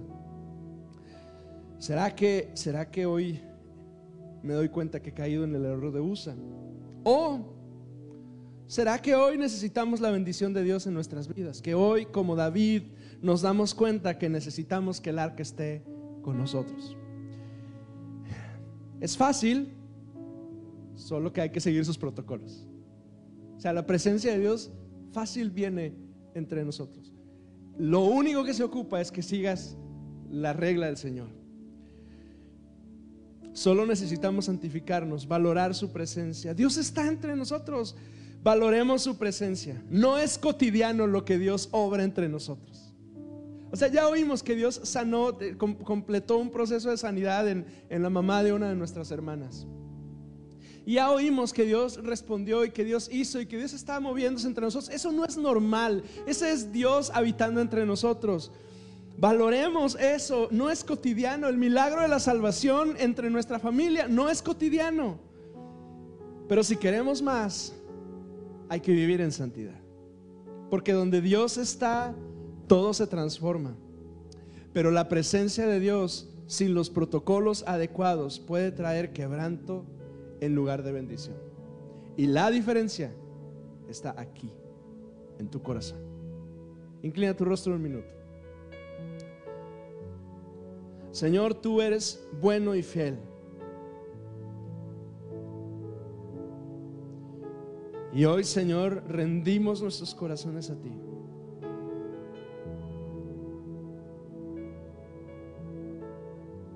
¿Será 1.78 2.16
que, 2.16 2.51
será 2.53 2.89
que 2.89 3.05
hoy 3.05 3.41
me 4.41 4.53
doy 4.53 4.70
cuenta 4.70 5.01
que 5.01 5.11
he 5.11 5.13
caído 5.13 5.43
en 5.43 5.55
el 5.55 5.66
error 5.66 5.91
de 5.91 6.01
USA? 6.01 6.36
¿O 7.03 7.54
será 8.68 9.01
que 9.01 9.16
hoy 9.16 9.38
necesitamos 9.38 9.99
la 9.99 10.11
bendición 10.11 10.53
de 10.53 10.63
Dios 10.63 10.88
en 10.88 10.93
nuestras 10.93 11.34
vidas? 11.34 11.61
Que 11.61 11.76
hoy, 11.76 12.05
como 12.05 12.36
David, 12.36 12.84
nos 13.22 13.41
damos 13.41 13.74
cuenta 13.74 14.18
que 14.18 14.30
necesitamos 14.30 15.01
que 15.01 15.11
el 15.11 15.20
arca 15.20 15.43
esté 15.43 15.84
con 16.22 16.38
nosotros. 16.38 16.97
Es 18.99 19.18
fácil, 19.18 19.74
solo 20.95 21.32
que 21.32 21.41
hay 21.41 21.49
que 21.49 21.59
seguir 21.59 21.86
sus 21.86 21.97
protocolos. 21.97 22.68
O 23.57 23.59
sea, 23.59 23.74
la 23.74 23.86
presencia 23.86 24.32
de 24.32 24.39
Dios 24.39 24.72
fácil 25.11 25.49
viene 25.49 25.93
entre 26.34 26.63
nosotros. 26.63 27.13
Lo 27.78 28.01
único 28.01 28.43
que 28.43 28.53
se 28.53 28.63
ocupa 28.63 29.01
es 29.01 29.11
que 29.11 29.22
sigas 29.22 29.78
la 30.30 30.53
regla 30.53 30.88
del 30.88 30.97
Señor. 30.97 31.30
Solo 33.53 33.86
necesitamos 33.86 34.45
santificarnos, 34.45 35.28
valorar 35.28 35.74
su 35.76 35.91
presencia. 35.91 36.53
Dios 36.53 36.78
está 36.78 37.07
entre 37.07 37.36
nosotros. 37.36 37.95
Valoremos 38.45 39.01
su 39.01 39.17
presencia. 39.17 39.83
No 39.89 40.19
es 40.19 40.37
cotidiano 40.37 41.07
lo 41.07 41.25
que 41.25 41.39
Dios 41.39 41.67
obra 41.71 42.03
entre 42.03 42.29
nosotros. 42.29 42.93
O 43.71 43.75
sea, 43.75 43.87
ya 43.87 44.07
oímos 44.07 44.43
que 44.43 44.55
Dios 44.55 44.81
sanó, 44.83 45.35
completó 45.57 46.37
un 46.37 46.51
proceso 46.51 46.91
de 46.91 46.97
sanidad 46.97 47.49
en, 47.49 47.65
en 47.89 48.03
la 48.03 48.11
mamá 48.11 48.43
de 48.43 48.53
una 48.53 48.69
de 48.69 48.75
nuestras 48.75 49.09
hermanas. 49.09 49.65
Ya 50.85 51.09
oímos 51.09 51.53
que 51.53 51.63
Dios 51.63 52.03
respondió 52.03 52.63
y 52.63 52.69
que 52.69 52.83
Dios 52.83 53.09
hizo 53.11 53.41
y 53.41 53.47
que 53.47 53.57
Dios 53.57 53.73
estaba 53.73 53.99
moviéndose 53.99 54.45
entre 54.45 54.63
nosotros. 54.63 54.93
Eso 54.93 55.11
no 55.11 55.25
es 55.25 55.37
normal. 55.37 56.03
Ese 56.27 56.51
es 56.51 56.71
Dios 56.71 57.11
habitando 57.15 57.61
entre 57.61 57.83
nosotros. 57.83 58.51
Valoremos 59.17 59.95
eso, 59.99 60.49
no 60.51 60.69
es 60.69 60.83
cotidiano. 60.83 61.47
El 61.47 61.57
milagro 61.57 62.03
de 62.03 62.09
la 62.09 62.19
salvación 62.19 62.93
entre 62.99 63.31
nuestra 63.31 63.57
familia 63.57 64.07
no 64.07 64.29
es 64.29 64.43
cotidiano. 64.43 65.17
Pero 66.47 66.63
si 66.63 66.75
queremos 66.75 67.23
más, 67.23 67.73
hay 68.70 68.80
que 68.80 68.91
vivir 68.91 69.22
en 69.22 69.32
santidad. 69.32 69.80
Porque 70.70 70.93
donde 70.93 71.22
Dios 71.22 71.57
está, 71.57 72.16
todo 72.68 72.93
se 72.93 73.07
transforma. 73.07 73.76
Pero 74.74 74.91
la 74.91 75.07
presencia 75.07 75.68
de 75.68 75.80
Dios 75.80 76.30
sin 76.47 76.74
los 76.74 76.89
protocolos 76.89 77.63
adecuados 77.68 78.39
puede 78.39 78.72
traer 78.72 79.13
quebranto 79.13 79.86
en 80.41 80.55
lugar 80.55 80.84
de 80.84 80.91
bendición. 80.91 81.36
Y 82.18 82.28
la 82.28 82.51
diferencia 82.51 83.13
está 83.89 84.16
aquí, 84.18 84.51
en 85.39 85.49
tu 85.49 85.61
corazón. 85.61 85.99
Inclina 87.03 87.36
tu 87.36 87.45
rostro 87.45 87.74
un 87.74 87.82
minuto. 87.82 88.07
Señor, 91.11 91.53
tú 91.53 91.82
eres 91.82 92.28
bueno 92.41 92.76
y 92.76 92.84
fiel. 92.84 93.18
Y 98.16 98.24
hoy, 98.24 98.45
Señor, 98.45 99.03
rendimos 99.09 99.82
nuestros 99.82 100.16
corazones 100.16 100.70
a 100.70 100.76
ti. 100.76 100.89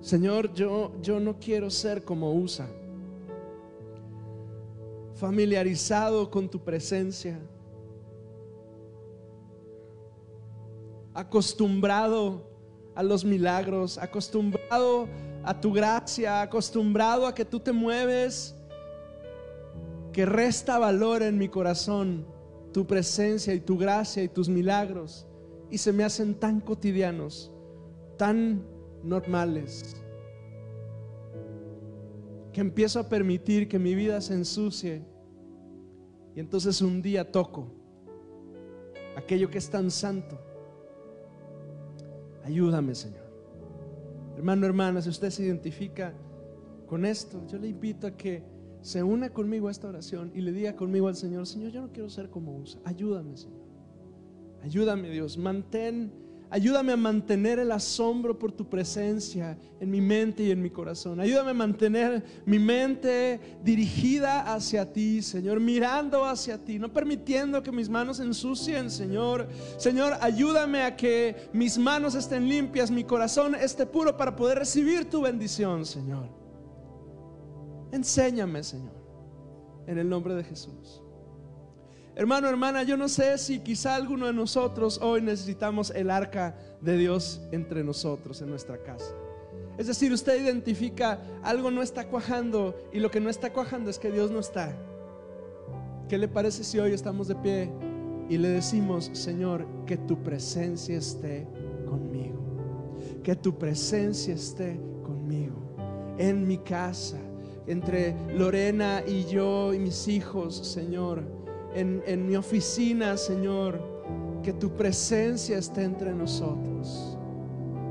Señor, 0.01 0.53
yo, 0.53 0.91
yo 1.01 1.21
no 1.21 1.39
quiero 1.39 1.69
ser 1.69 2.03
como 2.03 2.33
Usa, 2.33 2.67
familiarizado 5.15 6.29
con 6.29 6.49
tu 6.49 6.59
presencia, 6.59 7.39
acostumbrado 11.13 12.49
a 12.95 13.01
los 13.01 13.23
milagros, 13.23 13.97
acostumbrado 13.97 15.07
a 15.41 15.57
tu 15.57 15.71
gracia, 15.71 16.41
acostumbrado 16.41 17.25
a 17.25 17.33
que 17.33 17.45
tú 17.45 17.61
te 17.61 17.71
mueves, 17.71 18.58
resta 20.25 20.77
valor 20.77 21.23
en 21.23 21.37
mi 21.37 21.49
corazón 21.49 22.25
tu 22.71 22.85
presencia 22.85 23.53
y 23.53 23.59
tu 23.59 23.77
gracia 23.77 24.23
y 24.23 24.27
tus 24.27 24.49
milagros, 24.49 25.27
y 25.69 25.77
se 25.77 25.91
me 25.93 26.03
hacen 26.03 26.35
tan 26.35 26.61
cotidianos, 26.61 27.51
tan 28.17 28.63
normales, 29.03 29.95
que 32.53 32.61
empiezo 32.61 32.99
a 32.99 33.09
permitir 33.09 33.67
que 33.67 33.79
mi 33.79 33.95
vida 33.95 34.21
se 34.21 34.33
ensucie, 34.33 35.03
y 36.35 36.39
entonces 36.39 36.81
un 36.81 37.01
día 37.01 37.31
toco 37.31 37.71
aquello 39.15 39.49
que 39.49 39.57
es 39.57 39.69
tan 39.69 39.91
santo 39.91 40.39
Ayúdame, 42.49 42.95
Señor. 42.95 43.29
Hermano, 44.35 44.65
hermana, 44.65 45.01
si 45.03 45.09
usted 45.09 45.29
se 45.29 45.43
identifica 45.43 46.13
con 46.87 47.05
esto, 47.05 47.45
yo 47.45 47.59
le 47.59 47.67
invito 47.67 48.07
a 48.07 48.17
que 48.17 48.43
se 48.81 49.03
una 49.03 49.29
conmigo 49.29 49.67
a 49.67 49.71
esta 49.71 49.87
oración 49.87 50.31
y 50.33 50.41
le 50.41 50.51
diga 50.51 50.75
conmigo 50.75 51.07
al 51.07 51.15
Señor, 51.15 51.45
Señor, 51.47 51.71
yo 51.71 51.81
no 51.81 51.91
quiero 51.91 52.09
ser 52.09 52.29
como 52.29 52.57
usa. 52.57 52.79
Ayúdame, 52.85 53.37
Señor. 53.37 53.59
Ayúdame, 54.63 55.09
Dios. 55.09 55.37
Mantén 55.37 56.11
Ayúdame 56.51 56.93
a 56.93 56.97
mantener 56.97 57.59
el 57.59 57.71
asombro 57.71 58.39
por 58.39 58.51
tu 58.51 58.67
presencia 58.67 59.55
en 59.79 59.91
mi 59.91 60.01
mente 60.01 60.41
y 60.41 60.49
en 60.51 60.63
mi 60.63 60.71
corazón. 60.71 61.19
Ayúdame 61.19 61.51
a 61.51 61.53
mantener 61.53 62.23
mi 62.45 62.57
mente 62.57 63.39
dirigida 63.63 64.51
hacia 64.51 64.91
ti, 64.91 65.21
Señor, 65.21 65.59
mirando 65.59 66.25
hacia 66.25 66.57
ti, 66.57 66.79
no 66.79 66.91
permitiendo 66.91 67.61
que 67.61 67.71
mis 67.71 67.87
manos 67.87 68.19
ensucien, 68.19 68.89
Señor. 68.89 69.47
Señor, 69.77 70.13
ayúdame 70.21 70.81
a 70.81 70.95
que 70.95 71.35
mis 71.53 71.77
manos 71.77 72.15
estén 72.15 72.49
limpias, 72.49 72.89
mi 72.89 73.03
corazón 73.03 73.53
esté 73.53 73.85
puro 73.85 74.17
para 74.17 74.35
poder 74.35 74.57
recibir 74.57 75.07
tu 75.07 75.21
bendición, 75.21 75.85
Señor. 75.85 76.38
Enséñame, 77.91 78.63
Señor, 78.63 78.93
en 79.87 79.97
el 79.97 80.07
nombre 80.07 80.35
de 80.35 80.43
Jesús. 80.43 81.01
Hermano, 82.15 82.49
hermana, 82.49 82.83
yo 82.83 82.97
no 82.97 83.07
sé 83.07 83.37
si 83.37 83.59
quizá 83.59 83.95
alguno 83.95 84.25
de 84.25 84.33
nosotros 84.33 84.99
hoy 85.01 85.21
necesitamos 85.21 85.89
el 85.91 86.09
arca 86.09 86.55
de 86.81 86.97
Dios 86.97 87.41
entre 87.51 87.83
nosotros 87.83 88.41
en 88.41 88.49
nuestra 88.49 88.77
casa. 88.83 89.15
Es 89.77 89.87
decir, 89.87 90.11
usted 90.11 90.43
identifica 90.43 91.21
algo 91.41 91.71
no 91.71 91.81
está 91.81 92.07
cuajando 92.09 92.75
y 92.91 92.99
lo 92.99 93.09
que 93.09 93.21
no 93.21 93.29
está 93.29 93.53
cuajando 93.53 93.89
es 93.89 93.97
que 93.97 94.11
Dios 94.11 94.31
no 94.31 94.39
está. 94.39 94.75
¿Qué 96.09 96.17
le 96.17 96.27
parece 96.27 96.65
si 96.65 96.77
hoy 96.79 96.91
estamos 96.91 97.29
de 97.29 97.35
pie 97.35 97.71
y 98.27 98.37
le 98.37 98.49
decimos, 98.49 99.09
Señor, 99.13 99.65
que 99.85 99.95
tu 99.95 100.21
presencia 100.21 100.97
esté 100.97 101.47
conmigo? 101.87 102.37
Que 103.23 103.37
tu 103.37 103.57
presencia 103.57 104.33
esté 104.33 104.77
conmigo 105.03 105.55
en 106.17 106.45
mi 106.45 106.57
casa, 106.57 107.17
entre 107.69 108.15
Lorena 108.35 109.01
y 109.07 109.23
yo 109.23 109.73
y 109.73 109.79
mis 109.79 110.07
hijos, 110.09 110.55
Señor 110.55 111.39
en, 111.73 112.27
mi 112.27 112.35
oficina, 112.35 113.17
Señor, 113.17 113.79
que 114.43 114.53
tu 114.53 114.71
presencia 114.71 115.57
esté 115.57 115.83
entre 115.83 116.13
nosotros. 116.13 117.17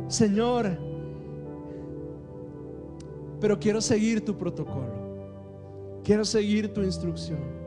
Señor, 0.09 0.79
pero 3.41 3.59
quiero 3.59 3.81
seguir 3.81 4.25
tu 4.25 4.37
protocolo. 4.37 6.01
Quiero 6.03 6.25
seguir 6.25 6.73
tu 6.73 6.83
instrucción. 6.83 7.58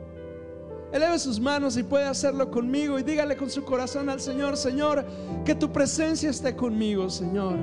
Eleve 0.92 1.18
sus 1.18 1.40
manos 1.40 1.78
y 1.78 1.82
puede 1.82 2.04
hacerlo 2.04 2.50
conmigo 2.50 2.98
y 2.98 3.02
dígale 3.02 3.34
con 3.34 3.48
su 3.48 3.64
corazón 3.64 4.10
al 4.10 4.20
Señor, 4.20 4.58
Señor, 4.58 5.06
que 5.42 5.54
tu 5.54 5.72
presencia 5.72 6.28
esté 6.28 6.54
conmigo, 6.54 7.08
Señor. 7.08 7.56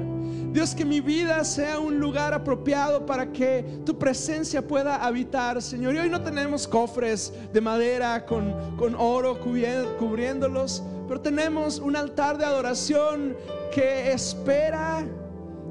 Dios, 0.51 0.73
que 0.73 0.83
mi 0.83 0.99
vida 0.99 1.43
sea 1.43 1.77
un 1.77 1.99
lugar 1.99 2.33
apropiado 2.33 3.05
para 3.05 3.31
que 3.31 3.81
tu 3.85 3.99
presencia 3.99 4.67
pueda 4.67 4.95
habitar, 4.95 5.61
Señor. 5.61 5.93
Y 5.93 5.99
hoy 5.99 6.09
no 6.09 6.23
tenemos 6.23 6.67
cofres 6.67 7.31
de 7.53 7.61
madera 7.61 8.25
con, 8.25 8.75
con 8.77 8.95
oro 8.95 9.39
cubriéndolos, 9.39 10.81
pero 11.07 11.21
tenemos 11.21 11.77
un 11.77 11.95
altar 11.95 12.39
de 12.39 12.45
adoración 12.45 13.37
que 13.71 14.11
espera 14.11 15.05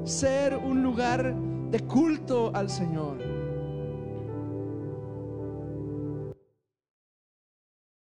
ser 0.05 0.55
un 0.55 0.81
lugar 0.81 1.35
de 1.71 1.79
culto 1.81 2.51
al 2.53 2.69
Señor. 2.69 3.28